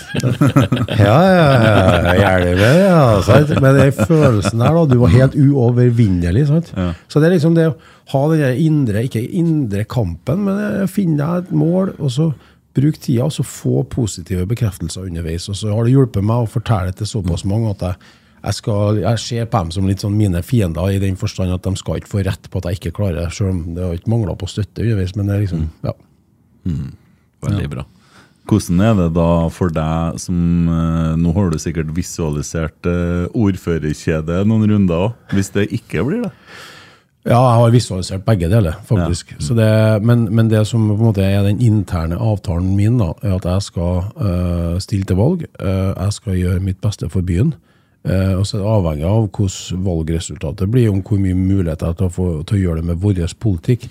ja, 1.03 1.17
ja, 1.27 1.49
ja, 1.59 2.13
hjelmen, 2.19 2.79
ja. 2.79 3.01
Sant? 3.27 3.51
Men 3.59 3.79
den 3.79 3.91
følelsen 3.97 4.63
der, 4.63 4.77
da. 4.77 4.85
Du 4.87 4.97
var 5.01 5.13
helt 5.13 5.35
uovervinnelig. 5.35 6.47
Sant? 6.51 6.71
Så 7.11 7.19
det 7.19 7.29
er 7.29 7.35
liksom 7.35 7.57
det 7.57 7.67
å 7.73 7.77
ha 8.13 8.23
den 8.31 8.63
indre, 8.63 9.03
ikke 9.07 9.23
indre 9.23 9.83
kampen, 9.89 10.47
men 10.47 10.89
finne 10.91 11.19
deg 11.19 11.45
et 11.45 11.53
mål, 11.55 11.95
og 11.99 12.15
så 12.15 12.31
bruk 12.73 12.97
tida, 12.97 13.27
og 13.27 13.35
så 13.35 13.45
få 13.45 13.83
positive 13.91 14.47
bekreftelser 14.49 15.09
underveis. 15.11 15.49
Og 15.51 15.59
så 15.59 15.75
har 15.75 15.85
det 15.85 15.93
hjulpet 15.93 16.25
meg 16.25 16.47
å 16.47 16.51
fortelle 16.55 16.95
til 16.97 17.09
såpass 17.09 17.45
mange 17.47 17.75
at 17.75 17.89
jeg 17.91 18.19
jeg, 18.43 18.57
skal, 18.57 18.97
jeg 18.99 19.19
ser 19.23 19.45
på 19.47 19.61
dem 19.61 19.69
som 19.71 19.85
litt 19.87 20.03
sånn 20.03 20.17
mine 20.19 20.41
fiender, 20.43 20.91
i 20.91 20.99
den 20.99 21.15
forstand 21.19 21.53
at 21.55 21.63
de 21.63 21.79
skal 21.79 22.01
ikke 22.01 22.11
få 22.11 22.23
rett 22.27 22.49
på 22.51 22.59
at 22.59 22.67
jeg 22.67 22.81
ikke 22.81 22.95
klarer 22.97 23.21
det, 23.21 23.27
selv 23.35 23.53
om 23.53 23.61
det 23.77 23.85
har 23.85 23.95
ikke 23.95 24.11
mangla 24.11 24.35
på 24.39 24.49
støtte 24.51 24.83
underveis. 24.83 25.13
Men 25.15 25.29
det 25.29 25.35
er 25.35 25.45
liksom, 25.45 25.69
ja. 25.85 25.93
Veldig 27.43 27.69
bra. 27.71 27.85
Hvordan 28.49 28.83
er 28.83 28.93
det 28.97 29.07
da 29.15 29.29
for 29.55 29.71
deg 29.71 30.19
som 30.19 30.67
eh, 30.67 31.13
Nå 31.15 31.31
har 31.35 31.51
du 31.51 31.57
sikkert 31.61 31.93
visualisert 31.95 32.75
ordførerkjedet 32.83 33.31
ordførerkjede 33.39 34.43
noen 34.49 34.67
runder 34.71 35.07
òg, 35.07 35.19
hvis 35.31 35.53
det 35.55 35.69
ikke 35.79 36.03
blir 36.07 36.25
det? 36.25 36.33
Ja, 37.23 37.39
jeg 37.39 37.59
har 37.61 37.71
visualisert 37.71 38.25
begge 38.27 38.49
deler, 38.51 38.73
faktisk. 38.83 39.29
Så 39.39 39.55
det, 39.55 39.67
men, 40.03 40.25
men 40.35 40.49
det 40.51 40.65
som 40.67 40.89
på 40.89 40.97
en 40.97 41.05
måte 41.07 41.23
er 41.23 41.45
den 41.45 41.61
interne 41.63 42.17
avtalen 42.19 42.73
min, 42.75 42.97
da, 42.99 43.13
er 43.23 43.37
at 43.37 43.45
jeg 43.47 43.63
skal 43.69 44.01
øh, 44.19 44.73
stille 44.83 45.07
til 45.07 45.15
valg. 45.15 45.45
Øh, 45.55 45.93
jeg 45.95 46.17
skal 46.17 46.35
gjøre 46.41 46.65
mitt 46.65 46.81
beste 46.83 47.07
for 47.09 47.23
byen. 47.23 47.53
Øh, 48.03 48.33
og 48.39 48.43
så 48.47 48.57
er 48.57 48.61
det 48.61 48.73
avhengig 48.73 49.07
av 49.07 49.29
hvordan 49.29 49.85
valgresultatet 49.85 50.71
blir, 50.71 50.89
om 50.91 50.99
hvor 50.99 51.21
mye 51.23 51.37
mulighet 51.37 51.79
jeg 51.85 51.93
har 51.93 51.95
til 52.01 52.43
til 52.43 52.57
å 52.57 52.61
gjøre 52.65 52.81
det 52.81 52.89
med 52.91 52.99
vår 52.99 53.23
politikk. 53.39 53.87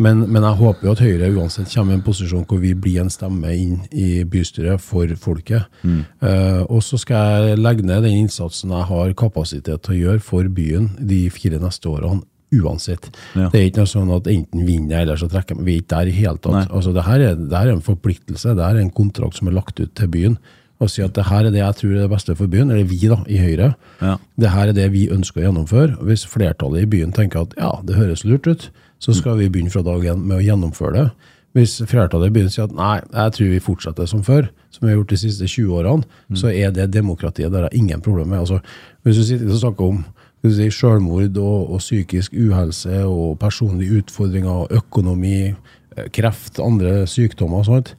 Men, 0.00 0.22
men 0.32 0.44
jeg 0.46 0.58
håper 0.62 0.86
jo 0.86 0.94
at 0.94 1.02
Høyre 1.04 1.28
uansett 1.36 1.70
kommer 1.74 1.92
i 1.92 1.98
en 1.98 2.04
posisjon 2.06 2.46
hvor 2.48 2.60
vi 2.62 2.72
blir 2.72 3.02
en 3.02 3.12
stemme 3.12 3.52
inn 3.52 3.82
i 3.92 4.22
bystyret 4.24 4.80
for 4.80 5.12
folket. 5.20 5.68
Eh, 5.84 6.62
og 6.64 6.80
så 6.86 6.98
skal 7.00 7.44
jeg 7.50 7.60
legge 7.60 7.84
ned 7.84 8.06
den 8.08 8.22
innsatsen 8.22 8.72
jeg 8.72 8.88
har 8.88 9.12
kapasitet 9.20 9.84
til 9.84 9.96
å 9.96 10.00
gjøre 10.00 10.24
for 10.24 10.48
byen 10.56 10.94
de 10.98 11.26
fire 11.34 11.60
neste 11.62 11.90
årene. 11.92 12.24
Uansett. 12.50 13.12
Ja. 13.38 13.46
Det 13.52 13.60
er 13.60 13.68
ikke 13.68 13.84
noe 13.84 13.90
sånn 13.92 14.08
at 14.10 14.26
enten 14.26 14.64
vinner 14.66 14.96
jeg, 14.96 15.04
eller 15.04 15.20
så 15.20 15.28
trekker 15.30 15.54
jeg 15.54 15.60
meg. 15.60 15.66
Vi 15.68 15.74
er 15.76 15.82
ikke 15.84 15.92
der 15.92 16.08
i 16.10 16.14
hele 16.16 16.40
tatt. 16.40 16.56
Nei. 16.56 16.64
Altså, 16.66 16.94
det, 16.96 17.04
her 17.06 17.22
er, 17.22 17.36
det 17.38 17.54
her 17.54 17.68
er 17.68 17.76
en 17.76 17.84
forpliktelse. 17.86 18.56
Det 18.58 18.64
her 18.64 18.80
er 18.80 18.82
en 18.82 18.96
kontrakt 18.96 19.38
som 19.38 19.46
er 19.46 19.54
lagt 19.54 19.78
ut 19.78 19.92
til 19.94 20.10
byen. 20.10 20.34
Og 20.80 20.90
si 20.90 21.04
at 21.04 21.14
det 21.14 21.28
her 21.28 21.46
er 21.46 21.54
det 21.54 21.60
jeg 21.60 21.76
tror 21.78 21.92
er 21.92 22.02
det 22.02 22.10
beste 22.10 22.34
for 22.34 22.50
byen, 22.50 22.72
eller 22.72 22.88
vi 22.90 22.98
da, 23.04 23.20
i 23.30 23.38
Høyre. 23.38 23.74
Ja. 24.00 24.16
Det 24.40 24.50
her 24.50 24.72
er 24.72 24.78
det 24.80 24.88
vi 24.96 25.04
ønsker 25.12 25.42
å 25.42 25.46
gjennomføre. 25.46 26.00
Hvis 26.08 26.24
flertallet 26.26 26.86
i 26.86 26.90
byen 26.90 27.14
tenker 27.14 27.44
at 27.44 27.54
ja, 27.60 27.74
det 27.86 28.00
høres 28.00 28.24
lurt 28.26 28.48
ut, 28.50 28.70
så 29.00 29.14
skal 29.16 29.38
vi 29.40 29.48
begynne 29.48 29.72
fra 29.72 29.82
dag 29.86 30.04
én 30.12 30.22
med 30.22 30.38
å 30.38 30.44
gjennomføre 30.44 30.96
det. 30.96 31.36
Hvis 31.56 31.80
flertallet 31.90 32.30
begynner 32.30 32.52
å 32.52 32.54
si 32.54 32.62
at 32.62 32.74
nei, 32.76 32.96
jeg 33.02 33.34
tror 33.34 33.48
vi 33.50 33.62
fortsetter 33.64 34.06
som 34.06 34.22
før, 34.22 34.46
som 34.70 34.84
vi 34.84 34.92
har 34.92 35.00
gjort 35.00 35.14
de 35.14 35.18
siste 35.18 35.48
20 35.50 35.80
årene, 35.80 36.20
så 36.38 36.52
er 36.52 36.70
det 36.74 36.92
demokratiet 36.94 37.50
der 37.50 37.66
er 37.66 37.74
ingen 37.74 38.02
problem 38.04 38.30
med. 38.30 38.44
Altså, 38.44 38.60
hvis 39.02 39.18
du 39.18 39.24
sitter 39.26 39.50
og 39.50 39.58
snakker 39.64 39.88
om 39.88 40.04
si, 40.46 40.68
selvmord 40.70 41.40
og, 41.42 41.72
og 41.74 41.82
psykisk 41.82 42.36
uhelse 42.38 43.02
og 43.02 43.40
personlige 43.42 44.04
utfordringer, 44.04 44.62
og 44.62 44.78
økonomi, 44.78 45.50
eh, 45.50 46.08
kreft, 46.14 46.62
andre 46.62 47.02
sykdommer 47.10 47.64
og 47.64 47.70
sånt, 47.72 47.94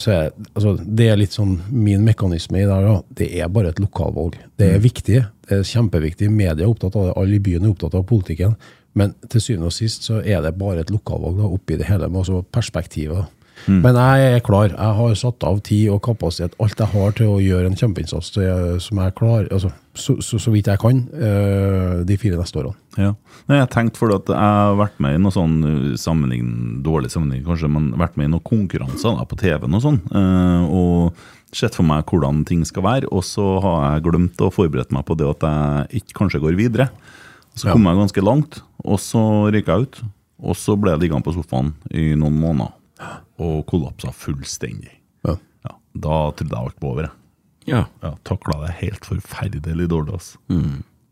så 0.00 0.12
er, 0.12 0.32
altså, 0.54 0.74
det 0.80 1.10
er 1.10 1.20
litt 1.20 1.36
sånn 1.36 1.54
min 1.72 2.04
mekanisme 2.04 2.60
i 2.60 2.64
det. 2.64 2.72
her, 2.72 2.88
da. 2.88 2.96
Det 3.16 3.28
er 3.40 3.52
bare 3.52 3.72
et 3.72 3.80
lokalvalg. 3.80 4.36
Det 4.60 4.72
er 4.74 4.82
viktig. 4.84 5.22
Det 5.48 5.60
er 5.60 5.68
kjempeviktig. 5.68 6.28
Media 6.32 6.64
er 6.66 6.72
opptatt 6.72 6.96
av 6.96 7.08
det. 7.08 7.14
Alle 7.16 7.38
i 7.38 7.44
byen 7.44 7.64
er 7.64 7.72
opptatt 7.72 7.96
av 7.96 8.04
politikken. 8.08 8.56
Men 8.96 9.14
til 9.28 9.42
syvende 9.44 9.70
og 9.70 9.76
sist 9.76 10.06
så 10.08 10.22
er 10.24 10.42
det 10.44 10.56
bare 10.58 10.82
et 10.82 10.92
lokalvalg 10.92 11.40
da, 11.40 11.48
oppi 11.52 11.76
det 11.76 11.88
hele, 11.90 12.08
med 12.08 12.24
også 12.24 12.42
perspektivet. 12.54 13.26
Mm. 13.64 13.80
Men 13.82 13.96
jeg 13.96 14.34
er 14.36 14.42
klar. 14.44 14.68
Jeg 14.70 14.96
har 14.98 15.14
satt 15.18 15.44
av 15.48 15.58
tid 15.64 15.88
og 15.94 16.02
kapasitet, 16.04 16.54
alt 16.62 16.80
jeg 16.80 16.92
har 16.92 17.14
til 17.16 17.32
å 17.32 17.40
gjøre 17.42 17.70
en 17.70 17.78
kjempeinnsats 17.78 18.34
som 18.84 19.00
jeg 19.00 19.14
klar, 19.18 19.48
altså, 19.50 19.72
så, 19.96 20.18
så, 20.22 20.38
så 20.42 20.52
vidt 20.52 20.68
jeg 20.70 20.80
kan, 20.82 21.00
eh, 21.16 22.02
de 22.06 22.18
fire 22.20 22.38
neste 22.38 22.60
årene. 22.60 22.76
Ja. 23.00 23.14
Nei, 23.48 23.60
jeg 23.62 23.70
tenkte 23.72 24.00
for 24.00 24.12
at 24.14 24.28
jeg 24.30 24.36
har 24.36 24.76
vært 24.78 25.00
med 25.02 25.16
i 25.16 25.22
noe 25.22 25.34
sånn 25.34 25.56
uh, 25.64 25.96
sammenlign, 26.00 26.52
dårlig 26.84 27.10
sammenligning 27.12 27.48
kanskje, 27.48 27.72
men 27.72 27.90
vært 27.98 28.16
med 28.20 28.28
i 28.28 28.34
noen 28.34 28.46
konkurranser 28.46 29.16
da, 29.18 29.26
på 29.28 29.40
TV-en 29.40 29.76
og 29.76 29.84
sånn, 29.84 30.00
eh, 30.12 30.64
og 30.68 31.56
sett 31.56 31.76
for 31.78 31.86
meg 31.88 32.08
hvordan 32.08 32.44
ting 32.48 32.64
skal 32.68 32.84
være, 32.86 33.10
og 33.12 33.24
så 33.24 33.56
har 33.64 33.78
jeg 33.86 34.06
glemt 34.08 34.42
å 34.44 34.52
forberede 34.52 34.94
meg 34.94 35.06
på 35.08 35.16
det 35.18 35.28
at 35.30 35.46
jeg 35.48 36.02
ikke 36.02 36.20
kanskje 36.20 36.42
går 36.44 36.58
videre. 36.58 36.90
Så 37.56 37.72
kom 37.72 37.86
jeg 37.88 37.96
ganske 37.96 38.24
langt, 38.24 38.58
og 38.84 38.98
så 39.00 39.20
røyka 39.48 39.76
jeg 39.78 39.86
ut, 39.86 40.00
og 40.44 40.56
så 40.60 40.76
ble 40.76 40.92
jeg 40.92 41.06
liggende 41.06 41.24
på 41.24 41.32
sofaen 41.36 41.72
i 41.88 42.10
noen 42.18 42.36
måneder, 42.40 42.74
og 43.40 43.62
kollapsa 43.70 44.12
fullstendig. 44.12 44.92
Ja. 45.24 45.38
Ja, 45.64 45.72
da 45.96 46.18
trodde 46.36 46.52
jeg 46.52 46.60
alt 46.68 46.82
var 46.84 46.90
over, 46.90 47.08
jeg. 47.08 47.16
Ja. 47.66 47.80
Ja, 48.04 48.12
takla 48.28 48.60
det 48.62 48.76
helt 48.82 49.08
forferdelig 49.08 49.88
dårlig, 49.90 50.20
altså. 50.20 50.38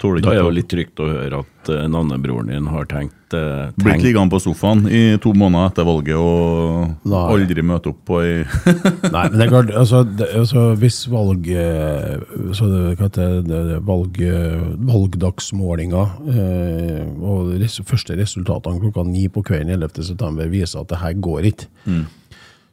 Tåler 0.05 0.24
Da 0.24 0.34
er 0.34 0.42
det 0.42 0.44
jo 0.44 0.55
litt 0.59 0.68
trygt 0.68 1.00
å 1.00 1.09
høre 1.09 1.40
at 1.44 1.70
uh, 1.72 1.84
navnebroren 1.88 2.50
din 2.52 2.66
har 2.68 2.88
tenkt, 2.90 3.32
uh, 3.32 3.70
Blitt 3.78 3.94
tenkt 3.94 4.07
liggende 4.09 4.34
på 4.34 4.40
sofaen 4.44 4.84
i 4.92 5.02
to 5.22 5.32
måneder 5.36 5.70
etter 5.70 5.86
valget 5.88 6.20
og 6.20 7.09
Nei. 7.09 7.22
aldri 7.32 7.64
møte 7.64 7.92
opp 7.94 8.02
på 8.11 8.20
ei 8.20 8.34
Nei, 9.14 9.24
men 9.30 9.38
det 9.38 9.46
er 9.46 9.52
klart, 9.52 9.72
altså, 9.80 10.02
det, 10.05 10.28
altså 10.42 10.66
hvis 10.80 10.98
valg 11.12 11.48
eh, 11.48 12.20
så 12.57 12.68
det, 12.68 12.82
hva 12.98 13.09
heter 13.09 13.38
det, 13.46 13.62
det, 13.70 13.78
valg, 13.88 14.20
eh, 14.20 14.66
valgdagsmålinga 14.90 16.05
eh, 16.34 17.00
og 17.24 17.55
res, 17.62 17.78
første 17.88 18.18
resultatene 18.18 18.82
klokka 18.82 19.07
ni 19.09 19.26
på 19.32 19.44
kvelden 19.46 19.72
11.9. 19.78 20.50
viser 20.52 20.84
at 20.84 20.92
det 20.92 21.00
her 21.00 21.16
går 21.24 21.50
ikke. 21.52 21.70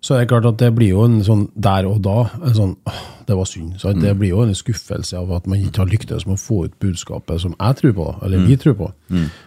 Så 0.02 0.16
det 0.16 0.24
er 0.24 0.30
klart 0.32 0.48
at 0.50 0.58
det 0.58 0.72
blir 0.74 0.96
jo 0.96 1.04
en 1.06 1.20
sånn 1.22 1.44
der 1.62 1.86
og 1.86 2.00
da 2.02 2.24
en 2.42 2.56
sånn 2.58 2.72
åh, 2.90 3.02
Det 3.28 3.36
var 3.38 3.46
synd. 3.46 3.76
Så 3.80 3.94
Det 3.94 4.16
blir 4.18 4.30
jo 4.34 4.42
en 4.44 4.56
skuffelse 4.58 5.16
av 5.16 5.30
at 5.32 5.46
man 5.48 5.60
ikke 5.62 5.78
har 5.84 5.88
lyktes 5.88 6.26
med 6.26 6.36
å 6.36 6.42
få 6.42 6.66
ut 6.66 6.74
budskapet 6.82 7.40
som 7.40 7.54
jeg 7.54 7.76
tror 7.78 7.94
på, 7.94 8.08
eller 8.26 8.42
vi 8.48 8.58
tror 8.58 8.74
på. 8.76 8.88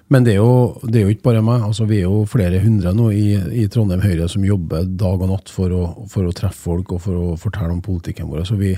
Men 0.09 0.25
det 0.25 0.33
er, 0.33 0.39
jo, 0.39 0.79
det 0.87 1.01
er 1.01 1.03
jo 1.05 1.09
ikke 1.13 1.23
bare 1.27 1.43
meg. 1.43 1.61
altså 1.63 1.85
Vi 1.85 1.99
er 1.99 2.07
jo 2.07 2.25
flere 2.25 2.61
hundre 2.63 2.95
nå 2.95 3.11
i, 3.11 3.35
i 3.65 3.67
Trondheim 3.69 4.01
Høyre 4.01 4.29
som 4.31 4.45
jobber 4.47 4.85
dag 4.87 5.21
og 5.21 5.29
natt 5.29 5.51
for 5.51 5.69
å, 5.75 6.07
for 6.09 6.25
å 6.25 6.33
treffe 6.33 6.57
folk 6.71 6.93
og 6.93 7.01
for 7.03 7.15
å 7.19 7.37
fortelle 7.37 7.73
om 7.75 7.83
politikken 7.83 8.31
vår. 8.31 8.47
Så 8.47 8.55
vi, 8.57 8.77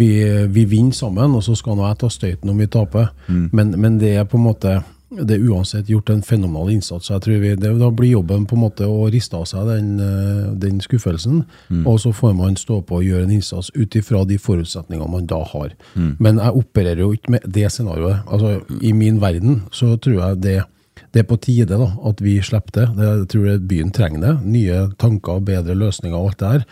vi, 0.00 0.10
vi 0.48 0.64
vinner 0.64 0.96
sammen, 0.96 1.36
og 1.36 1.44
så 1.44 1.54
skal 1.54 1.76
nå 1.76 1.86
jeg 1.86 2.00
ta 2.00 2.08
støyten 2.10 2.50
om 2.50 2.58
vi 2.58 2.66
taper. 2.66 3.12
Men, 3.52 3.76
men 3.78 3.98
det 4.00 4.16
er 4.16 4.24
på 4.24 4.40
en 4.40 4.48
måte 4.48 4.80
det 5.10 5.34
er 5.34 5.46
uansett 5.50 5.88
gjort 5.90 6.10
en 6.12 6.22
fenomenal 6.22 6.70
innsats. 6.70 7.06
så 7.06 7.16
jeg 7.16 7.22
tror 7.24 7.38
vi, 7.42 7.54
det, 7.58 7.70
Da 7.78 7.90
blir 7.90 8.12
jobben 8.12 8.46
på 8.46 8.54
en 8.54 8.62
måte 8.62 8.86
å 8.86 9.08
riste 9.10 9.36
av 9.36 9.44
seg 9.50 9.66
den, 9.66 9.88
eh, 9.98 10.52
den 10.54 10.80
skuffelsen, 10.80 11.44
og 11.84 12.00
så 12.00 12.12
får 12.14 12.36
man 12.38 12.56
stå 12.56 12.80
på 12.86 13.00
og 13.00 13.04
gjøre 13.04 13.26
en 13.26 13.34
innsats 13.34 13.70
ut 13.74 13.96
ifra 13.96 14.24
de 14.24 14.38
forutsetningene 14.38 15.10
man 15.10 15.26
da 15.26 15.42
har. 15.42 15.74
Men 16.18 16.38
jeg 16.38 16.62
opererer 16.62 17.02
jo 17.02 17.12
ikke 17.12 17.30
med 17.30 17.40
det 17.46 17.66
scenarioet. 17.72 18.22
Altså, 18.26 18.62
I 18.80 18.92
min 18.92 19.20
verden 19.20 19.62
så 19.72 19.96
tror 19.96 20.20
jeg 20.20 20.40
det, 20.42 20.62
det 21.12 21.24
er 21.24 21.28
på 21.28 21.40
tide 21.42 21.66
da, 21.66 21.90
at 22.06 22.22
vi 22.22 22.38
slipper 22.40 22.72
det. 22.72 22.88
det. 22.96 23.10
Jeg 23.10 23.28
tror 23.34 23.58
byen 23.66 23.90
trenger 23.90 24.20
det. 24.20 24.34
Nye 24.46 24.88
tanker, 24.98 25.40
bedre 25.40 25.74
løsninger 25.74 26.16
og 26.16 26.30
alt 26.30 26.38
det 26.38 26.54
her. 26.54 26.66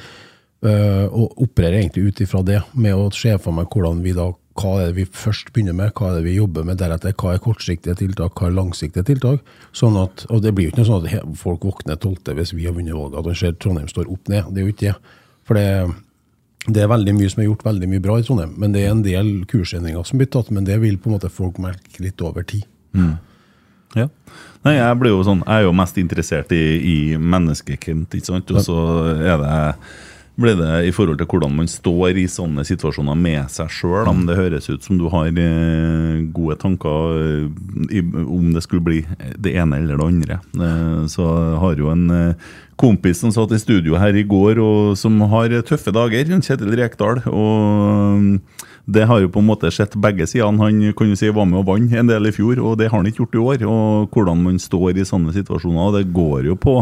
Uh, 0.58 1.06
og 1.14 1.38
opererer 1.38 1.78
egentlig 1.78 2.08
ut 2.08 2.20
ifra 2.20 2.42
det, 2.42 2.58
med 2.74 2.94
å 2.98 3.10
se 3.14 3.30
for 3.38 3.54
meg 3.54 3.70
hvordan 3.70 4.00
vi 4.02 4.10
da 4.16 4.32
hva 4.58 4.72
er 4.80 4.90
det 4.90 4.96
vi 4.96 5.06
først 5.06 5.52
begynner 5.54 5.76
med, 5.76 5.92
hva 5.94 6.10
er 6.10 6.18
det 6.18 6.26
vi 6.26 6.34
jobber 6.36 6.66
med 6.66 6.80
deretter, 6.80 7.14
hva 7.18 7.34
er 7.34 7.42
kortsiktige 7.42 7.94
tiltak, 7.98 8.34
hva 8.34 8.48
er 8.48 8.56
langsiktige 8.56 9.06
tiltak. 9.06 9.40
sånn 9.72 9.96
at, 10.00 10.26
Og 10.30 10.42
det 10.42 10.54
blir 10.54 10.68
jo 10.68 10.72
ikke 10.72 10.82
noe 10.82 10.90
sånn 10.90 11.06
at 11.06 11.38
folk 11.38 11.64
våkner 11.64 11.96
12. 11.96 12.34
hvis 12.34 12.54
vi 12.54 12.66
har 12.66 12.74
vunnet 12.74 12.94
valget, 12.94 13.18
at 13.18 13.24
de 13.24 13.34
ser 13.34 13.52
Trondheim 13.52 13.88
står 13.88 14.10
opp 14.10 14.28
ned. 14.28 14.52
Det 14.52 14.60
er 14.60 14.66
jo 14.66 14.74
ikke 14.74 14.86
det. 14.88 14.96
For 15.46 15.54
det, 15.54 15.68
det 16.66 16.82
er 16.82 16.90
veldig 16.90 17.14
mye 17.14 17.30
som 17.30 17.42
er 17.42 17.48
gjort 17.48 17.64
veldig 17.64 17.88
mye 17.88 18.04
bra 18.04 18.18
i 18.18 18.26
Trondheim. 18.26 18.54
Men 18.58 18.74
det 18.74 18.84
er 18.84 18.90
en 18.90 19.06
del 19.06 19.32
kursendringer 19.48 20.04
som 20.04 20.18
blir 20.18 20.28
tatt, 20.28 20.50
men 20.50 20.64
det 20.64 20.80
vil 20.82 20.98
på 20.98 21.08
en 21.08 21.16
måte 21.16 21.32
folk 21.32 21.58
merke 21.62 22.02
litt 22.02 22.20
over 22.20 22.42
tid. 22.42 22.66
Ja. 23.96 24.08
Nei, 24.66 24.74
jeg 24.74 24.96
blir 25.00 25.14
jo 25.14 25.22
sånn 25.24 25.40
Jeg 25.46 25.62
er 25.62 25.64
jo 25.64 25.72
mest 25.76 25.96
interessert 26.00 26.50
i, 26.52 26.62
i 26.76 26.96
mennesket-Kent, 27.16 28.18
ikke 28.18 28.26
sant? 28.26 28.50
Og 28.52 28.64
så 28.66 28.78
er 29.16 29.38
det 29.40 29.54
blir 30.38 30.58
det 30.58 30.74
i 30.86 30.92
forhold 30.94 31.18
til 31.18 31.26
hvordan 31.30 31.56
man 31.58 31.68
står 31.70 32.18
i 32.20 32.28
sånne 32.30 32.62
situasjoner 32.66 33.18
med 33.18 33.50
seg 33.50 33.72
sjøl. 33.74 34.08
Det 34.28 34.38
høres 34.38 34.70
ut 34.70 34.86
som 34.86 34.98
du 35.00 35.08
har 35.10 35.28
eh, 35.32 36.22
gode 36.34 36.58
tanker 36.62 37.18
eh, 37.90 38.22
om 38.22 38.52
det 38.54 38.62
skulle 38.62 38.86
bli 38.86 39.02
det 39.34 39.56
ene 39.58 39.80
eller 39.82 39.98
det 39.98 40.06
andre. 40.06 40.40
Eh, 40.54 41.02
så 41.10 41.26
har 41.62 41.80
jo 41.80 41.90
en 41.90 42.34
kompis 42.78 43.18
som 43.24 43.34
satt 43.34 43.52
i 43.56 43.58
studio 43.58 43.98
her 43.98 44.14
i 44.14 44.22
går, 44.22 44.60
og 44.62 44.94
som 45.00 45.18
har 45.32 45.50
tøffe 45.66 45.90
dager. 45.94 46.30
Kjetil 46.38 46.76
Rekdal. 46.78 47.24
og 47.26 48.22
mm, 48.22 48.32
det 48.88 49.04
har 49.04 49.20
jo 49.20 49.28
på 49.28 49.42
en 49.42 49.48
måte 49.50 49.68
sett 49.74 49.98
begge 50.00 50.24
sidene. 50.30 50.62
Han 50.62 50.80
jo 50.80 51.18
si 51.18 51.28
var 51.34 51.48
med 51.50 51.60
og 51.60 51.66
vant 51.68 51.92
en 51.92 52.08
del 52.08 52.30
i 52.30 52.32
fjor, 52.32 52.62
og 52.62 52.78
det 52.80 52.88
har 52.88 52.96
han 53.00 53.10
ikke 53.10 53.26
gjort 53.26 53.34
i 53.36 53.44
år. 53.44 53.64
Og 53.68 54.14
hvordan 54.14 54.46
man 54.46 54.62
står 54.62 54.96
i 54.96 55.08
sånne 55.08 55.34
situasjoner. 55.34 55.98
Det 55.98 56.12
går 56.14 56.48
jo 56.48 56.56
på 56.56 56.78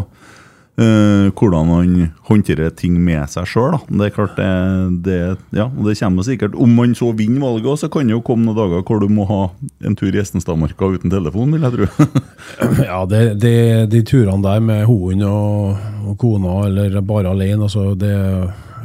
eh, 0.80 1.28
hvordan 1.32 1.70
han 1.72 1.94
håndterer 2.28 2.72
ting 2.76 2.98
med 3.02 3.24
seg 3.32 3.48
sjøl. 3.50 3.78
Det 3.88 4.08
er 4.08 4.14
klart 4.14 4.36
det, 4.38 4.50
det, 5.06 5.18
ja, 5.56 5.68
det 5.68 5.96
kommer 6.00 6.26
sikkert 6.26 6.54
Om 6.54 6.76
man 6.76 6.94
så 6.98 7.12
vinner 7.16 7.44
valget, 7.44 7.70
også, 7.72 7.86
så 7.86 7.92
kan 7.92 8.08
det 8.08 8.16
jo 8.16 8.24
komme 8.26 8.46
noen 8.48 8.58
dager 8.58 8.84
hvor 8.86 9.00
du 9.02 9.08
må 9.12 9.26
ha 9.30 9.40
en 9.86 9.96
tur 9.98 10.12
i 10.12 10.20
Estenstadmarka 10.22 10.92
uten 10.96 11.12
telefon, 11.12 11.56
vil 11.56 11.66
jeg 11.66 11.76
tro. 11.76 12.10
Ja, 12.86 13.02
det, 13.08 13.40
det, 13.42 13.56
de 13.92 14.02
turene 14.06 14.42
der 14.44 14.62
med 14.62 14.86
hund 14.88 15.24
og, 15.26 15.82
og 16.06 16.16
kona, 16.20 16.60
eller 16.68 17.00
bare 17.06 17.32
alene, 17.32 17.66
altså 17.66 17.92
det, 17.98 18.14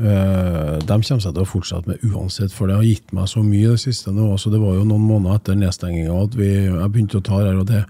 Uh, 0.01 0.79
de 0.81 0.95
kommer 0.95 1.21
jeg 1.21 1.33
til 1.35 1.43
å 1.43 1.45
fortsette 1.45 1.91
med 1.91 2.05
uansett, 2.07 2.53
for 2.55 2.65
det 2.65 2.77
har 2.79 2.85
gitt 2.87 3.11
meg 3.13 3.27
så 3.29 3.43
mye 3.45 3.75
det 3.75 3.83
siste 3.83 4.09
nå. 4.09 4.31
Altså, 4.33 4.49
det 4.49 4.57
var 4.57 4.79
jo 4.79 4.85
noen 4.87 5.03
måneder 5.05 5.37
etter 5.37 5.59
nedstenginga 5.59 6.15
at 6.23 6.37
vi, 6.39 6.47
jeg 6.65 6.93
begynte 6.95 7.19
å 7.19 7.25
ta 7.27 7.41
her, 7.43 7.59
og 7.59 7.67
det, 7.69 7.83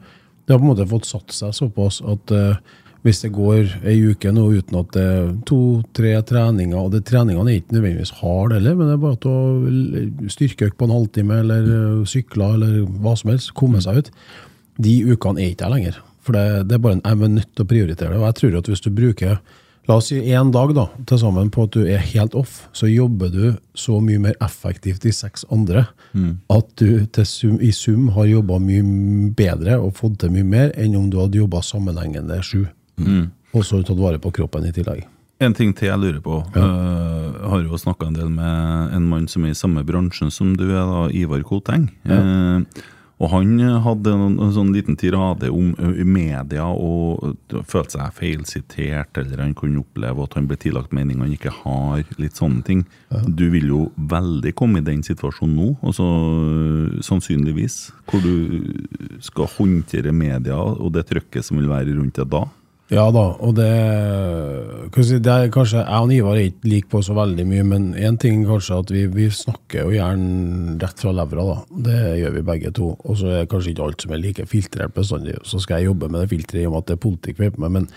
det 0.44 0.52
har 0.52 0.60
på 0.60 0.66
en 0.66 0.72
måte 0.74 0.90
fått 0.92 1.08
satt 1.08 1.32
seg 1.32 1.54
såpass 1.56 2.02
at 2.12 2.34
eh, 2.36 2.58
hvis 3.02 3.24
det 3.24 3.32
går 3.34 3.72
ei 3.90 3.96
uke 4.12 4.30
nå 4.34 4.44
uten 4.54 4.78
at 4.78 4.92
det 4.94 5.06
er 5.06 5.32
to-tre 5.50 6.14
treninger, 6.28 6.78
og 6.78 6.92
det 6.94 7.04
treningene 7.10 7.50
er 7.50 7.62
ikke 7.62 7.78
nødvendigvis 7.78 8.14
harde 8.20 8.60
heller, 8.60 8.78
men 8.78 8.92
det 8.92 8.98
er 8.98 9.02
bare 9.02 9.18
at 9.18 9.28
å 9.32 10.30
styrkeøke 10.36 10.78
på 10.78 10.88
en 10.88 10.96
halvtime, 10.96 11.40
eller 11.42 11.72
eh, 11.78 12.04
sykle, 12.10 12.52
eller 12.58 12.78
hva 13.02 13.16
som 13.18 13.34
helst, 13.34 13.56
komme 13.58 13.82
seg 13.82 14.04
ut. 14.04 14.14
De 14.82 15.00
ukene 15.10 15.42
er 15.42 15.56
ikke 15.56 15.66
jeg 15.66 15.76
lenger. 15.78 15.98
For 16.22 16.38
det, 16.38 16.46
det 16.70 16.78
er 16.78 16.86
bare 16.86 17.00
en, 17.00 17.04
jeg 17.08 17.18
er 17.18 17.36
nødt 17.40 17.52
til 17.56 17.66
å 17.66 17.72
prioritere 17.74 18.14
det. 18.14 18.22
Og 18.22 18.28
jeg 18.30 18.40
tror 18.40 18.62
at 18.62 18.72
hvis 18.72 18.86
du 18.86 18.94
bruker 18.94 19.42
La 19.90 19.96
oss 19.98 20.12
si 20.12 20.20
én 20.30 20.52
dag 20.54 20.70
da, 20.78 20.84
til 21.10 21.18
sammen 21.18 21.48
på 21.50 21.64
at 21.66 21.74
du 21.74 21.88
er 21.90 22.04
helt 22.12 22.36
off, 22.38 22.68
så 22.78 22.86
jobber 22.86 23.32
du 23.34 23.46
så 23.74 23.98
mye 24.04 24.22
mer 24.22 24.36
effektivt 24.46 25.08
i 25.10 25.14
seks 25.16 25.42
andre 25.50 25.88
at 26.54 26.68
du 26.78 27.08
til 27.10 27.26
sum, 27.26 27.56
i 27.58 27.72
sum 27.74 28.12
har 28.14 28.30
jobba 28.30 28.60
mye 28.62 29.32
bedre 29.34 29.80
og 29.82 29.96
fått 29.98 30.20
til 30.22 30.36
mye 30.36 30.46
mer 30.46 30.72
enn 30.78 30.96
om 31.00 31.10
du 31.10 31.18
hadde 31.18 31.42
jobba 31.42 31.64
sammenhengende 31.66 32.38
sju. 32.46 32.68
Og 33.52 33.66
så 33.66 33.76
har 33.76 33.84
du 33.84 33.90
tatt 33.90 34.00
vare 34.00 34.22
på 34.22 34.32
kroppen 34.36 34.68
i 34.68 34.76
tillegg. 34.76 35.04
En 35.42 35.56
ting 35.58 35.74
til 35.74 35.90
jeg 35.90 35.98
lurer 35.98 36.22
på. 36.22 36.38
Ja. 36.54 36.70
Jeg 37.42 37.52
har 37.52 37.66
jo 37.66 37.82
snakka 37.82 38.08
en 38.12 38.18
del 38.18 38.30
med 38.30 38.96
en 38.96 39.08
mann 39.10 39.28
som 39.32 39.46
er 39.46 39.56
i 39.56 39.58
samme 39.58 39.84
bransjen 39.88 40.30
som 40.34 40.54
du 40.58 40.68
er, 40.70 40.84
da, 40.86 41.06
Ivar 41.18 41.42
Koteng. 41.48 41.90
Eh, 42.06 42.84
og 43.22 43.30
han 43.30 43.60
hadde 43.86 44.14
en, 44.16 44.38
en 44.42 44.54
sånn 44.54 44.72
liten 44.74 44.98
tirade 44.98 45.52
om 45.54 45.76
media 46.10 46.66
og 46.70 47.36
følte 47.70 48.00
seg 48.00 48.16
feilsitert, 48.18 49.18
eller 49.22 49.44
han 49.44 49.54
kunne 49.58 49.84
oppleve 49.84 50.26
at 50.26 50.38
han 50.40 50.48
ble 50.50 50.58
tillagt 50.62 50.94
meninger 50.96 51.28
han 51.28 51.36
ikke 51.36 51.54
har, 51.60 52.02
litt 52.22 52.42
sånne 52.42 52.66
ting. 52.66 52.82
Du 53.30 53.46
vil 53.54 53.70
jo 53.70 53.82
veldig 54.10 54.56
komme 54.58 54.82
i 54.82 54.88
den 54.88 55.06
situasjonen 55.06 55.54
nå, 55.54 55.68
og 55.86 55.94
så 55.98 56.08
sannsynligvis, 57.06 57.78
hvor 58.10 58.26
du 58.26 59.22
skal 59.22 59.54
håndtere 59.54 60.16
media 60.16 60.58
og 60.58 60.90
det 60.98 61.06
trøkket 61.12 61.46
som 61.46 61.62
vil 61.62 61.70
være 61.70 61.94
rundt 62.00 62.18
deg 62.18 62.34
da. 62.34 62.48
Ja 62.92 63.06
da, 63.16 63.22
og 63.40 63.54
det, 63.56 63.70
det 65.24 65.32
er 65.32 65.52
kanskje 65.54 65.80
Jeg 65.80 66.04
og 66.04 66.12
Ivar 66.12 66.36
er 66.36 66.50
ikke 66.50 66.68
like 66.68 66.90
på 66.92 67.00
så 67.06 67.14
veldig 67.16 67.46
mye, 67.48 67.64
men 67.64 67.86
én 67.96 68.18
ting 68.20 68.42
kanskje 68.44 68.80
at 68.84 68.90
vi, 68.92 69.06
vi 69.08 69.30
snakker 69.32 69.86
jo 69.86 69.94
gjerne 69.96 70.76
rett 70.82 71.00
fra 71.00 71.14
levra. 71.16 71.46
da. 71.48 71.78
Det 71.86 72.02
gjør 72.20 72.34
vi 72.36 72.44
begge 72.50 72.74
to. 72.76 72.90
Og 73.00 73.22
så 73.22 73.30
er 73.32 73.48
kanskje 73.48 73.72
ikke 73.72 73.86
alt 73.86 74.04
som 74.04 74.12
er 74.12 74.20
like 74.20 74.48
filtrert 74.52 74.92
bestandig. 74.98 75.38
Så 75.48 75.62
skal 75.64 75.80
jeg 75.80 75.94
jobbe 75.94 76.10
med 76.12 76.26
det 76.26 76.34
filteret 76.34 76.66
i 76.66 76.66
og 76.68 76.76
med 76.76 76.84
at 76.84 76.92
det 76.92 76.98
er 76.98 77.06
politikk 77.08 77.40
vi 77.40 77.50
på 77.56 77.64
med. 77.64 77.78
Men, 77.78 77.88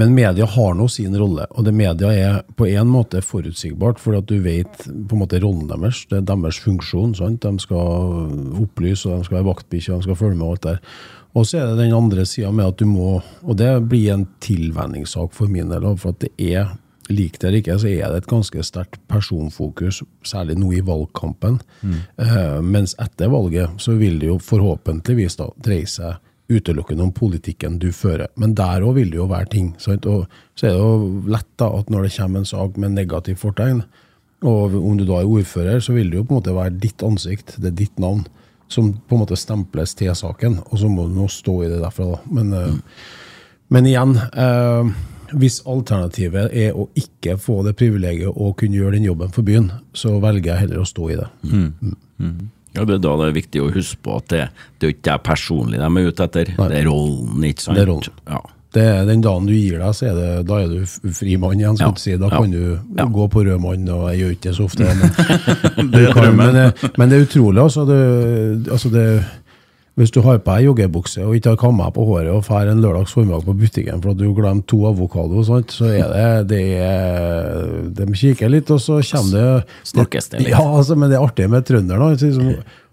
men 0.00 0.16
media 0.16 0.48
har 0.48 0.72
nå 0.80 0.88
sin 0.92 1.20
rolle, 1.20 1.44
og 1.52 1.68
det 1.68 1.76
media 1.76 2.14
er 2.16 2.40
på 2.56 2.70
en 2.72 2.88
måte 2.88 3.20
forutsigbart, 3.20 4.00
fordi 4.00 4.22
at 4.22 4.32
du 4.32 4.40
vet 4.44 4.80
på 4.86 5.18
en 5.18 5.24
måte 5.26 5.42
rollen 5.44 5.68
deres. 5.68 6.06
Det 6.08 6.22
er 6.22 6.24
deres 6.32 6.62
funksjon. 6.64 7.12
sant? 7.20 7.44
De 7.44 7.68
skal 7.68 8.32
opplyse, 8.64 9.04
og 9.10 9.20
de 9.20 9.28
skal 9.28 9.42
være 9.42 9.50
vaktbikkje, 9.52 9.92
og 9.92 10.00
de 10.00 10.08
skal 10.08 10.20
følge 10.24 10.40
med 10.40 10.48
og 10.48 10.56
alt 10.56 10.66
der. 10.70 10.82
Og 11.36 11.44
så 11.44 11.60
er 11.60 11.68
det 11.68 11.84
den 11.84 11.94
andre 11.96 12.24
sida 12.28 12.50
med 12.54 12.72
at 12.72 12.80
du 12.80 12.86
må 12.88 13.20
Og 13.44 13.56
det 13.60 13.68
blir 13.90 14.14
en 14.14 14.26
tilvenningssak 14.40 15.34
for 15.36 15.52
min 15.52 15.68
del, 15.68 15.84
for 16.00 16.16
at 16.16 16.24
det 16.24 16.32
er 16.40 16.74
Lik 17.08 17.38
det 17.38 17.46
eller 17.46 17.60
ikke, 17.60 17.78
så 17.78 17.86
er 17.86 18.10
det 18.10 18.16
et 18.18 18.30
ganske 18.30 18.62
sterkt 18.66 18.96
personfokus, 19.06 20.00
særlig 20.26 20.56
nå 20.58 20.72
i 20.74 20.80
valgkampen. 20.82 21.60
Eh, 22.18 22.56
mens 22.66 22.96
etter 22.98 23.30
valget 23.30 23.78
så 23.78 23.94
vil 23.94 24.18
det 24.18 24.26
jo 24.26 24.40
forhåpentligvis 24.42 25.38
da 25.38 25.46
dreie 25.62 25.86
seg 25.86 26.16
utelukkende 26.50 27.04
om 27.06 27.12
politikken 27.14 27.78
du 27.78 27.92
fører. 27.92 28.26
Men 28.34 28.54
der 28.58 28.82
òg 28.82 28.96
vil 28.98 29.10
det 29.10 29.20
jo 29.20 29.28
være 29.30 29.50
ting. 29.54 29.74
Sant? 29.78 30.06
Og 30.06 30.26
så 30.58 30.66
er 30.66 30.74
det 30.74 30.82
jo 30.82 31.22
lett 31.30 31.48
da 31.58 31.70
at 31.78 31.90
når 31.90 32.06
det 32.08 32.16
kommer 32.16 32.42
en 32.42 32.50
sak 32.50 32.76
med 32.76 32.96
negativt 32.98 33.42
fortegn, 33.42 33.84
og 34.46 34.74
om 34.74 34.98
du 34.98 35.06
da 35.06 35.22
er 35.22 35.30
ordfører, 35.30 35.80
så 35.80 35.94
vil 35.96 36.10
det 36.10 36.18
jo 36.18 36.26
på 36.26 36.34
en 36.34 36.40
måte 36.40 36.54
være 36.58 36.74
ditt 36.82 37.02
ansikt, 37.06 37.56
det 37.62 37.70
er 37.70 37.78
ditt 37.84 38.02
navn, 38.02 38.26
som 38.68 38.92
på 38.92 39.16
en 39.16 39.22
måte 39.24 39.38
stemples 39.38 39.94
til 39.98 40.14
saken. 40.16 40.60
Og 40.70 40.80
så 40.80 40.90
må 40.90 41.06
du 41.06 41.14
nå 41.16 41.28
stå 41.30 41.60
i 41.64 41.70
det 41.70 41.82
derfra, 41.82 42.16
da. 42.16 42.22
Men, 42.38 42.50
mm. 42.54 42.80
men 43.74 43.90
igjen, 43.90 44.16
eh, 44.16 44.90
hvis 45.36 45.60
alternativet 45.66 46.52
er 46.54 46.76
å 46.78 46.88
ikke 46.98 47.36
få 47.42 47.62
det 47.66 47.76
privilegiet 47.78 48.30
å 48.30 48.52
kunne 48.58 48.78
gjøre 48.78 48.98
den 48.98 49.08
jobben 49.08 49.32
for 49.34 49.46
byen, 49.46 49.70
så 49.96 50.16
velger 50.22 50.52
jeg 50.52 50.66
heller 50.66 50.82
å 50.82 50.88
stå 50.88 51.08
i 51.10 51.18
det. 51.18 51.30
Ja, 52.76 52.84
det 52.84 52.98
er 52.98 53.04
da 53.06 53.14
det 53.22 53.30
er 53.30 53.38
viktig 53.38 53.62
å 53.64 53.70
huske 53.72 54.02
på 54.04 54.18
at 54.20 54.28
det, 54.28 54.42
det 54.76 54.88
er 54.88 54.92
ikke 54.92 55.08
deg 55.08 55.22
personlig 55.24 55.78
de 55.80 55.86
er 55.88 56.10
ute 56.10 56.26
etter, 56.26 56.50
det 56.58 56.80
er 56.82 56.88
rollen, 56.90 57.46
ikke 57.48 57.64
sant? 57.64 57.78
Det 57.78 57.86
er 57.86 57.88
rollen. 57.88 58.18
Ja. 58.28 58.42
Det 58.76 58.82
er 58.84 59.06
Den 59.08 59.22
dagen 59.24 59.46
du 59.48 59.54
gir 59.56 59.78
deg, 59.80 59.94
så 59.96 60.10
er 60.10 60.18
det, 60.20 60.28
da 60.50 60.58
er 60.60 60.68
du 60.68 61.10
fri 61.16 61.36
mann 61.40 61.56
igjen. 61.56 61.78
Ja. 61.80 61.88
si. 61.96 62.12
Da 62.20 62.28
Ja. 62.28 62.42
kan 62.42 62.50
du 62.52 62.78
Ja. 62.98 63.06
gå 63.08 63.26
på 63.32 63.42
rød 63.46 63.60
mann, 63.64 63.88
og 63.88 64.10
jeg 64.12 64.20
gjør 64.20 64.30
ikke 64.36 64.50
det 64.50 64.54
så 64.58 64.64
ofte. 64.68 64.84
Men, 64.84 65.90
Det 65.92 66.04
er 66.08 66.12
kan, 66.12 66.36
men, 66.36 66.54
det- 66.54 66.98
men 66.98 67.08
det 67.08 67.18
er 67.18 67.26
utrolig. 67.26 67.62
Altså, 67.62 67.86
det, 67.88 68.68
altså 68.70 68.90
det, 68.92 69.24
hvis 69.96 70.10
du 70.12 70.20
har 70.20 70.36
på 70.44 70.52
deg 70.58 70.66
joggebukse 70.66 71.24
og 71.24 71.32
ikke 71.38 71.54
har 71.54 71.56
kamma 71.56 71.86
på 71.90 72.04
håret 72.04 72.28
og 72.28 72.42
drar 72.44 72.68
en 72.68 72.82
lørdags 72.84 73.14
formiddag 73.16 73.46
på 73.46 73.54
butikken 73.56 74.02
for 74.02 74.10
at 74.12 74.18
du 74.20 74.26
glemte 74.36 74.66
to 74.68 74.82
avokado, 74.90 75.40
sant, 75.48 75.72
så 75.72 75.88
er 75.88 76.12
det, 76.12 76.48
det 76.50 76.64
er, 76.84 77.88
De 77.96 78.04
kikker 78.12 78.50
litt, 78.52 78.70
og 78.70 78.78
så 78.84 79.00
kommer 79.00 79.32
det 79.32 79.64
Snakkes 79.88 80.28
det 80.34 80.40
litt. 80.42 80.50
Ja, 80.52 80.60
altså, 80.60 80.96
men 81.00 81.08
det 81.08 81.16
er 81.16 81.24
artig 81.24 81.48
med 81.48 81.64
trønderen. 81.64 82.18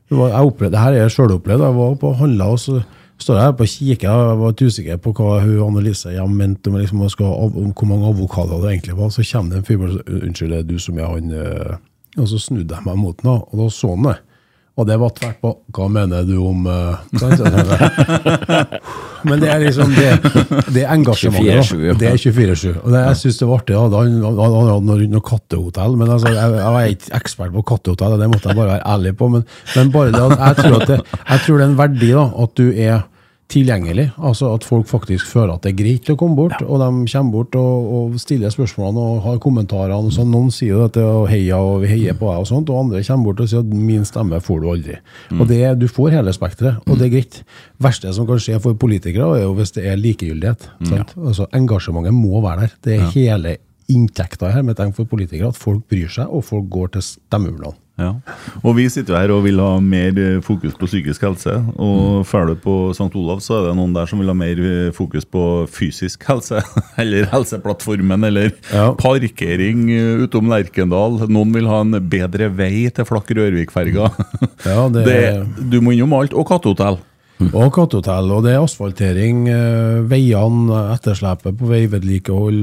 var- 0.10 0.30
Jeg 0.30 0.46
opplevde, 0.48 0.72
det 0.72 0.80
her 0.80 0.92
er 0.94 1.02
jeg 1.08 1.12
sjøl 1.12 1.32
opplevd. 1.40 1.60
Jeg 1.68 1.76
var 1.76 1.96
på 1.96 2.16
handla, 2.16 2.46
og 2.54 2.60
så 2.60 2.84
står 3.24 3.40
jeg 3.42 3.56
på 3.62 3.70
kikker. 3.74 4.10
Jeg 4.10 4.38
var 4.42 4.52
litt 4.54 4.66
usikker 4.68 5.00
på 5.04 5.10
hva 5.18 5.40
hun 5.44 5.64
Annelise 5.70 6.14
jeg 6.14 6.28
mente 6.30 6.70
om, 6.70 6.78
liksom, 6.82 7.02
av- 7.08 7.58
om 7.64 7.72
hvor 7.74 7.90
mange 7.90 8.12
avokadoer 8.12 8.62
det 8.68 8.76
egentlig 8.76 9.00
var. 9.00 9.10
Så 9.16 9.26
kommer 9.32 9.56
det 9.56 9.64
en 9.64 9.70
fyr 9.72 9.80
og 9.88 9.96
sier, 9.96 10.22
unnskyld, 10.28 10.54
er 10.60 10.68
du 10.70 10.78
som 10.80 11.00
er 11.00 11.10
han 11.16 11.34
Øh. 11.34 11.74
Og 12.14 12.28
så 12.30 12.38
snudde 12.38 12.70
jeg 12.76 12.86
meg 12.86 12.98
mot 13.02 13.18
ham, 13.26 13.40
og 13.42 13.54
da 13.58 13.66
så 13.74 13.90
han 13.96 14.04
det. 14.06 14.18
Og 14.78 14.86
det 14.90 14.96
var 15.02 15.10
tvert 15.14 15.38
på 15.42 15.50
Hva 15.74 15.86
mener 15.90 16.24
du 16.26 16.36
om 16.46 16.66
uh. 16.66 16.98
Men 19.24 19.40
det 19.40 19.48
er 19.54 19.60
liksom 19.64 19.94
det, 19.96 20.10
det 20.76 20.84
engasjementet. 20.90 21.70
24/7, 21.72 21.84
da. 21.88 21.94
Det 22.02 22.08
er 22.10 22.18
24-7. 22.20 22.74
Og 22.84 22.90
det, 22.92 23.00
jeg 23.08 23.16
syns 23.22 23.38
det 23.40 23.48
var 23.48 23.56
artig. 23.62 23.76
da. 23.76 23.80
Han 24.02 24.24
han- 24.26 24.40
han 24.42 24.54
hadde 24.90 25.08
noe, 25.14 25.22
kattehotell. 25.30 25.94
Men 25.98 26.08
altså, 26.16 26.28
jeg, 26.34 26.48
jeg 26.58 26.72
var 26.76 26.82
ikke 26.92 27.14
ekspert 27.22 27.52
på 27.54 27.62
kattehotell, 27.72 28.18
det 28.20 28.30
måtte 28.34 28.48
jeg 28.52 28.58
bare 28.60 28.72
være 28.74 28.88
ærlig 28.96 29.14
på. 29.18 29.26
Men, 29.30 29.42
men 29.76 29.92
bare 29.94 30.12
det 30.12 30.22
jeg 30.22 30.56
tror, 30.60 30.80
det, 30.90 30.98
jeg 31.30 31.40
tror 31.46 31.58
det 31.58 31.64
er 31.66 31.70
en 31.72 31.78
verdi 31.80 32.10
da, 32.12 32.26
at 32.44 32.52
du 32.60 32.66
er 32.74 32.98
tilgjengelig. 33.54 34.08
Altså 34.18 34.50
at 34.56 34.66
folk 34.68 34.88
faktisk 34.90 35.28
føler 35.30 35.54
at 35.56 35.64
det 35.66 35.72
er 35.74 35.78
greit 35.80 36.10
å 36.12 36.16
komme 36.20 36.36
bort, 36.38 36.60
og 36.66 36.82
de 36.82 36.88
kommer 37.12 37.32
bort 37.38 37.58
og, 37.60 37.90
og 37.98 38.16
stiller 38.22 38.52
spørsmålene 38.54 39.04
og 39.14 39.22
har 39.28 39.40
kommentarene. 39.44 40.00
og 40.10 40.16
sånn. 40.16 40.32
Noen 40.34 40.50
sier 40.54 40.74
jo 40.74 40.82
dette 40.88 41.04
og 41.06 41.28
heia 41.32 41.60
og 41.62 41.84
vi 41.84 41.92
heier 41.94 42.18
på 42.18 42.30
deg, 42.32 42.42
og 42.44 42.50
sånt, 42.50 42.72
og 42.74 42.82
andre 42.86 43.04
kommer 43.08 43.30
bort 43.30 43.44
og 43.46 43.52
sier 43.52 43.62
at 43.64 43.74
min 43.92 44.08
stemme 44.10 44.40
får 44.44 44.64
du 44.64 44.70
aldri. 44.74 44.98
Og 45.38 45.46
det, 45.50 45.62
Du 45.80 45.88
får 45.88 46.18
hele 46.18 46.34
spekteret, 46.34 46.82
og 46.88 46.98
det 47.00 47.08
er 47.10 47.14
greit. 47.18 47.44
verste 47.84 48.14
som 48.14 48.28
kan 48.28 48.40
skje 48.42 48.60
for 48.64 48.74
politikere, 48.80 49.30
er 49.38 49.44
jo 49.46 49.54
hvis 49.58 49.72
det 49.76 49.86
er 49.86 49.98
likegyldighet. 50.02 50.68
sant? 50.90 51.14
Altså 51.18 51.48
Engasjementet 51.54 52.14
må 52.14 52.42
være 52.42 52.68
der. 52.68 52.76
Det 52.84 52.98
er 53.00 53.08
hele 53.14 53.58
inntekta 53.92 54.50
her 54.54 54.64
med 54.64 54.78
tenk 54.80 54.96
for 54.96 55.06
politikere, 55.06 55.50
at 55.52 55.60
folk 55.60 55.84
bryr 55.92 56.08
seg, 56.10 56.28
og 56.32 56.44
folk 56.48 56.70
går 56.72 56.94
til 56.96 57.02
stemmeurnene. 57.02 57.76
Ja. 58.02 58.08
Og 58.66 58.74
vi 58.80 58.88
sitter 58.90 59.14
jo 59.14 59.20
her 59.22 59.32
og 59.36 59.44
vil 59.46 59.60
ha 59.62 59.76
mer 59.78 60.16
eh, 60.18 60.40
fokus 60.42 60.74
på 60.80 60.88
psykisk 60.90 61.22
helse. 61.28 61.54
Og 61.78 62.24
følger 62.26 62.56
du 62.56 62.62
på 62.64 62.74
St. 62.98 63.12
Olav, 63.20 63.38
så 63.46 63.60
er 63.60 63.68
det 63.68 63.76
noen 63.78 63.94
der 63.94 64.10
som 64.10 64.18
vil 64.24 64.32
ha 64.32 64.36
mer 64.38 64.58
eh, 64.66 64.88
fokus 64.98 65.28
på 65.30 65.44
fysisk 65.70 66.26
helse. 66.26 66.64
Eller 67.02 67.30
Helseplattformen, 67.30 68.26
eller 68.26 68.50
Ja. 68.74 68.88
parkering 68.98 69.86
eh, 69.94 70.24
utom 70.26 70.50
Lerkendal. 70.50 71.20
Noen 71.30 71.54
vil 71.54 71.70
ha 71.70 71.84
en 71.86 71.94
bedre 72.10 72.50
vei 72.58 72.88
til 72.90 73.06
Flakk-Rørvik-ferga. 73.12 74.10
Ja, 74.66 74.88
det- 74.90 75.06
Det- 75.12 75.70
Du 75.70 75.78
må 75.86 75.94
innom 75.94 76.14
alt. 76.18 76.34
Og 76.34 76.48
kattehotell. 76.50 76.98
Og 77.54 77.70
kattehotell, 77.76 78.30
og 78.32 78.44
det 78.46 78.54
er 78.56 78.62
asfaltering, 78.64 79.46
veiene, 80.08 80.78
etterslepet 80.96 81.58
på 81.60 81.68
veivedlikehold, 81.68 82.62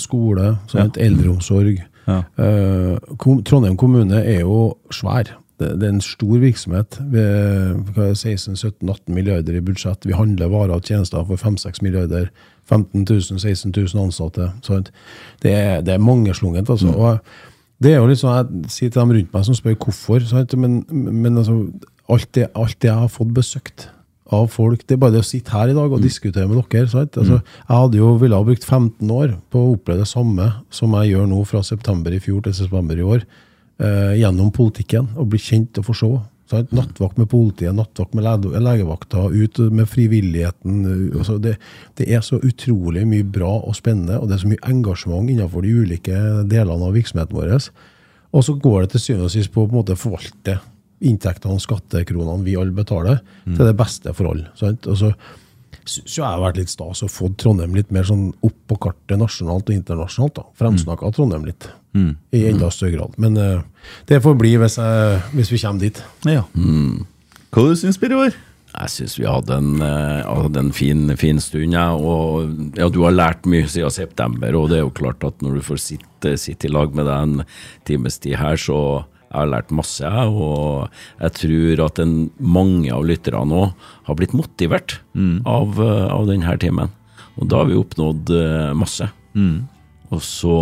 skole, 0.00 0.56
skole, 0.66 0.84
ja. 0.84 0.86
eldreomsorg. 1.06 1.78
Ja. 2.10 2.18
Eh, 2.44 3.14
Trondheim 3.46 3.78
kommune 3.80 4.22
er 4.24 4.42
jo 4.42 4.74
svær. 4.94 5.36
Det, 5.60 5.74
det 5.80 5.88
er 5.88 5.92
en 5.92 6.04
stor 6.04 6.38
virksomhet. 6.40 6.96
Vi 7.12 7.20
hva 7.20 8.06
er 8.08 8.14
det, 8.14 8.20
16-17-18 8.22 9.12
milliarder 9.12 9.58
i 9.58 9.64
budsjett. 9.64 10.06
Vi 10.08 10.16
handler 10.16 10.52
varer 10.52 10.78
og 10.78 10.88
tjenester 10.88 11.26
for 11.28 11.40
5-6 11.40 11.82
milliarder. 11.84 12.30
15 12.70 13.04
000, 13.04 13.40
16 13.42 13.74
000 13.76 14.04
ansatte. 14.04 14.50
Sant? 14.64 14.92
Det, 15.42 15.52
er, 15.52 15.80
det 15.84 15.94
er 15.94 16.02
mangeslungent. 16.02 16.70
Altså. 16.70 16.88
Og 16.94 17.18
det 17.82 17.94
er 17.94 18.00
jo 18.00 18.10
litt 18.10 18.20
sånn, 18.20 18.60
Jeg 18.64 18.74
sier 18.74 18.92
til 18.92 19.02
dem 19.02 19.14
rundt 19.16 19.32
meg 19.34 19.46
som 19.46 19.56
spør 19.56 19.78
hvorfor, 19.84 20.26
sant? 20.28 20.54
men, 20.60 20.82
men 20.90 21.40
altså, 21.40 21.56
alt, 22.10 22.28
det, 22.36 22.50
alt 22.54 22.78
det 22.82 22.90
jeg 22.90 23.02
har 23.04 23.12
fått 23.12 23.34
besøkt 23.36 23.88
av 24.32 24.48
folk 24.52 24.82
Det 24.86 24.94
er 24.96 25.02
bare 25.02 25.16
det 25.16 25.22
å 25.24 25.26
sitte 25.26 25.52
her 25.54 25.72
i 25.72 25.76
dag 25.76 25.92
og 25.92 26.02
diskutere 26.02 26.48
med 26.48 26.60
dere. 26.70 26.88
Sant? 26.90 27.18
Altså, 27.18 27.40
Jeg 27.42 27.76
hadde 27.76 28.00
jo 28.00 28.14
ville 28.20 28.38
ha 28.38 28.46
brukt 28.46 28.64
15 28.64 29.10
år 29.10 29.36
på 29.50 29.62
å 29.62 29.76
oppleve 29.76 30.04
det 30.04 30.10
samme 30.10 30.50
som 30.70 30.94
jeg 30.98 31.14
gjør 31.14 31.30
nå 31.30 31.44
fra 31.48 31.62
september 31.66 32.14
i 32.14 32.20
fjor 32.22 32.44
til 32.46 32.54
september 32.54 32.98
i 32.98 33.06
år, 33.06 33.24
eh, 33.80 34.14
gjennom 34.22 34.52
politikken. 34.54 35.10
Og 35.16 35.30
bli 35.30 35.38
kjent 35.38 35.78
og 35.78 35.88
forstå. 35.90 36.12
Sant? 36.50 36.72
Nattvakt 36.74 37.18
med 37.18 37.28
politiet, 37.30 37.74
nattvakt 37.74 38.14
med 38.14 38.24
lege- 38.24 38.58
legevakta, 38.58 39.28
ut 39.30 39.58
med 39.70 39.86
frivilligheten. 39.86 41.12
Altså 41.14 41.38
det, 41.40 41.58
det 41.96 42.08
er 42.10 42.20
så 42.26 42.40
utrolig 42.42 43.06
mye 43.06 43.22
bra 43.22 43.60
og 43.60 43.76
spennende, 43.78 44.18
og 44.18 44.28
det 44.28 44.34
er 44.34 44.42
så 44.42 44.50
mye 44.50 44.66
engasjement 44.66 45.30
innenfor 45.30 45.62
de 45.62 45.76
ulike 45.78 46.18
delene 46.50 46.86
av 46.88 46.94
virksomheten 46.94 47.38
vår. 47.38 47.70
Og 48.32 48.44
så 48.46 48.54
går 48.58 48.82
det 48.82 48.90
til 48.90 49.00
syvende 49.00 49.28
og 49.30 49.34
sist 49.34 49.52
på 49.54 49.66
å 49.66 49.96
forvalte 49.96 50.60
inntektene 51.00 51.56
og 51.56 51.62
skattekronene 51.64 52.44
vi 52.44 52.56
alle 52.60 52.74
betaler, 52.76 53.22
til 53.48 53.62
det 53.64 53.76
beste 53.78 54.12
for 54.16 54.32
alle. 54.32 54.50
Sant? 54.58 54.88
Og 54.90 54.98
så 55.00 55.12
syns 55.88 56.16
jeg 56.18 56.22
det 56.22 56.28
har 56.28 56.42
vært 56.42 56.60
litt 56.60 56.72
stas 56.72 57.02
å 57.04 57.08
få 57.10 57.30
Trondheim 57.40 57.74
litt 57.76 57.90
mer 57.94 58.06
sånn 58.06 58.30
opp 58.46 58.58
på 58.70 58.78
kartet 58.86 59.18
nasjonalt 59.20 59.70
og 59.70 59.76
internasjonalt. 59.76 60.36
da. 60.36 60.44
Fremsnakka 60.60 61.10
Trondheim 61.16 61.46
litt, 61.48 61.68
i 61.96 62.44
enda 62.50 62.70
større 62.74 62.98
grad. 62.98 63.16
Men 63.22 63.38
uh, 63.40 63.88
det 64.10 64.20
får 64.22 64.36
bli 64.38 64.54
hvis, 64.60 64.78
jeg, 64.78 65.24
hvis 65.34 65.50
vi 65.54 65.62
kommer 65.64 65.88
dit. 65.88 66.04
Ja. 66.28 66.44
Hva 67.50 67.66
du 67.66 67.74
syns 67.78 67.98
du, 67.98 68.06
Birger? 68.06 68.36
Jeg 68.70 68.92
syns 68.94 69.16
vi 69.18 69.26
hadde 69.26 69.56
en, 69.58 69.80
eh, 69.82 70.20
hadde 70.22 70.60
en 70.60 70.70
fin, 70.70 71.08
fin 71.18 71.40
stund, 71.42 71.74
ja. 71.74 71.88
og 71.90 72.76
ja, 72.78 72.86
du 72.86 73.00
har 73.02 73.16
lært 73.16 73.48
mye 73.50 73.66
siden 73.66 73.90
september. 73.90 74.54
Og 74.54 74.68
det 74.70 74.78
er 74.78 74.84
jo 74.84 74.92
klart 74.94 75.26
at 75.26 75.42
når 75.42 75.58
du 75.58 75.64
får 75.66 75.80
sitte, 75.82 76.36
sitte 76.38 76.68
i 76.68 76.70
lag 76.70 76.94
med 76.94 77.08
deg 77.10 77.24
en 77.24 77.48
times 77.88 78.20
tid 78.22 78.38
her, 78.38 78.60
så 78.60 78.78
jeg 79.30 79.38
har 79.38 79.46
lært 79.46 79.70
masse. 79.70 80.02
jeg, 80.02 80.28
Og 80.28 80.88
jeg 81.20 81.32
tror 81.38 81.84
at 81.86 81.98
en, 82.02 82.14
mange 82.40 82.90
av 82.92 83.04
lytterne 83.06 83.46
nå 83.46 83.72
har 84.08 84.14
blitt 84.18 84.32
motivert 84.34 84.98
av, 85.46 85.78
eh, 85.80 86.06
av 86.10 86.26
denne 86.26 86.56
timen. 86.58 86.90
Og 87.38 87.46
da 87.48 87.62
har 87.62 87.66
vi 87.70 87.78
oppnådd 87.78 88.32
masse. 88.76 89.06
masse. 89.34 89.68
Og 90.10 90.18
så 90.26 90.54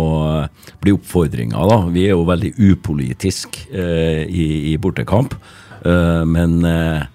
eh, 0.43 0.73
blir 0.83 0.93
oppfordringa, 0.99 1.57
da 1.67 1.79
Vi 1.89 2.03
er 2.05 2.13
jo 2.13 2.25
veldig 2.29 2.51
upolitisk 2.69 3.57
eh, 3.73 4.21
i, 4.29 4.45
i 4.73 4.77
bortekamp, 4.77 5.33
eh, 5.81 6.21
men 6.29 6.59
eh, 6.69 7.07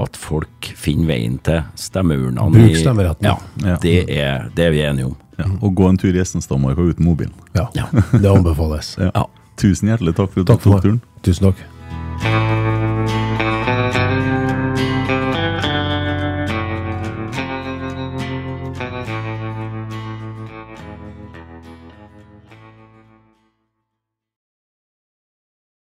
at 0.00 0.16
folk 0.16 0.70
finner 0.80 1.10
veien 1.12 1.36
til 1.44 1.60
stemmeurnene 1.76 2.48
Bruk 2.50 2.78
stemmeretten. 2.80 3.28
Ja, 3.28 3.36
Ja. 3.60 3.76
det 3.84 3.92
er, 4.08 4.48
det 4.56 4.64
er 4.64 4.72
vi 4.72 4.80
enige 4.88 5.10
om. 5.12 5.18
Ja. 5.38 5.50
Og 5.60 5.74
gå 5.76 5.84
en 5.90 5.98
tur 6.00 6.16
i 6.16 6.20
Estenstadmarka 6.24 6.80
uten 6.80 7.04
mobilen. 7.04 7.36
Ja, 7.54 7.68
Det 8.12 8.24
anbefales. 8.32 8.94
Ja. 8.98 9.26
Tusen 9.62 9.92
hjertelig 9.92 10.16
takk 10.18 10.32
for 10.34 10.42
at 10.42 10.50
du 10.50 10.56
tok 10.58 10.82
turen. 10.82 10.98
Tusen 11.22 11.52
takk. 11.52 12.61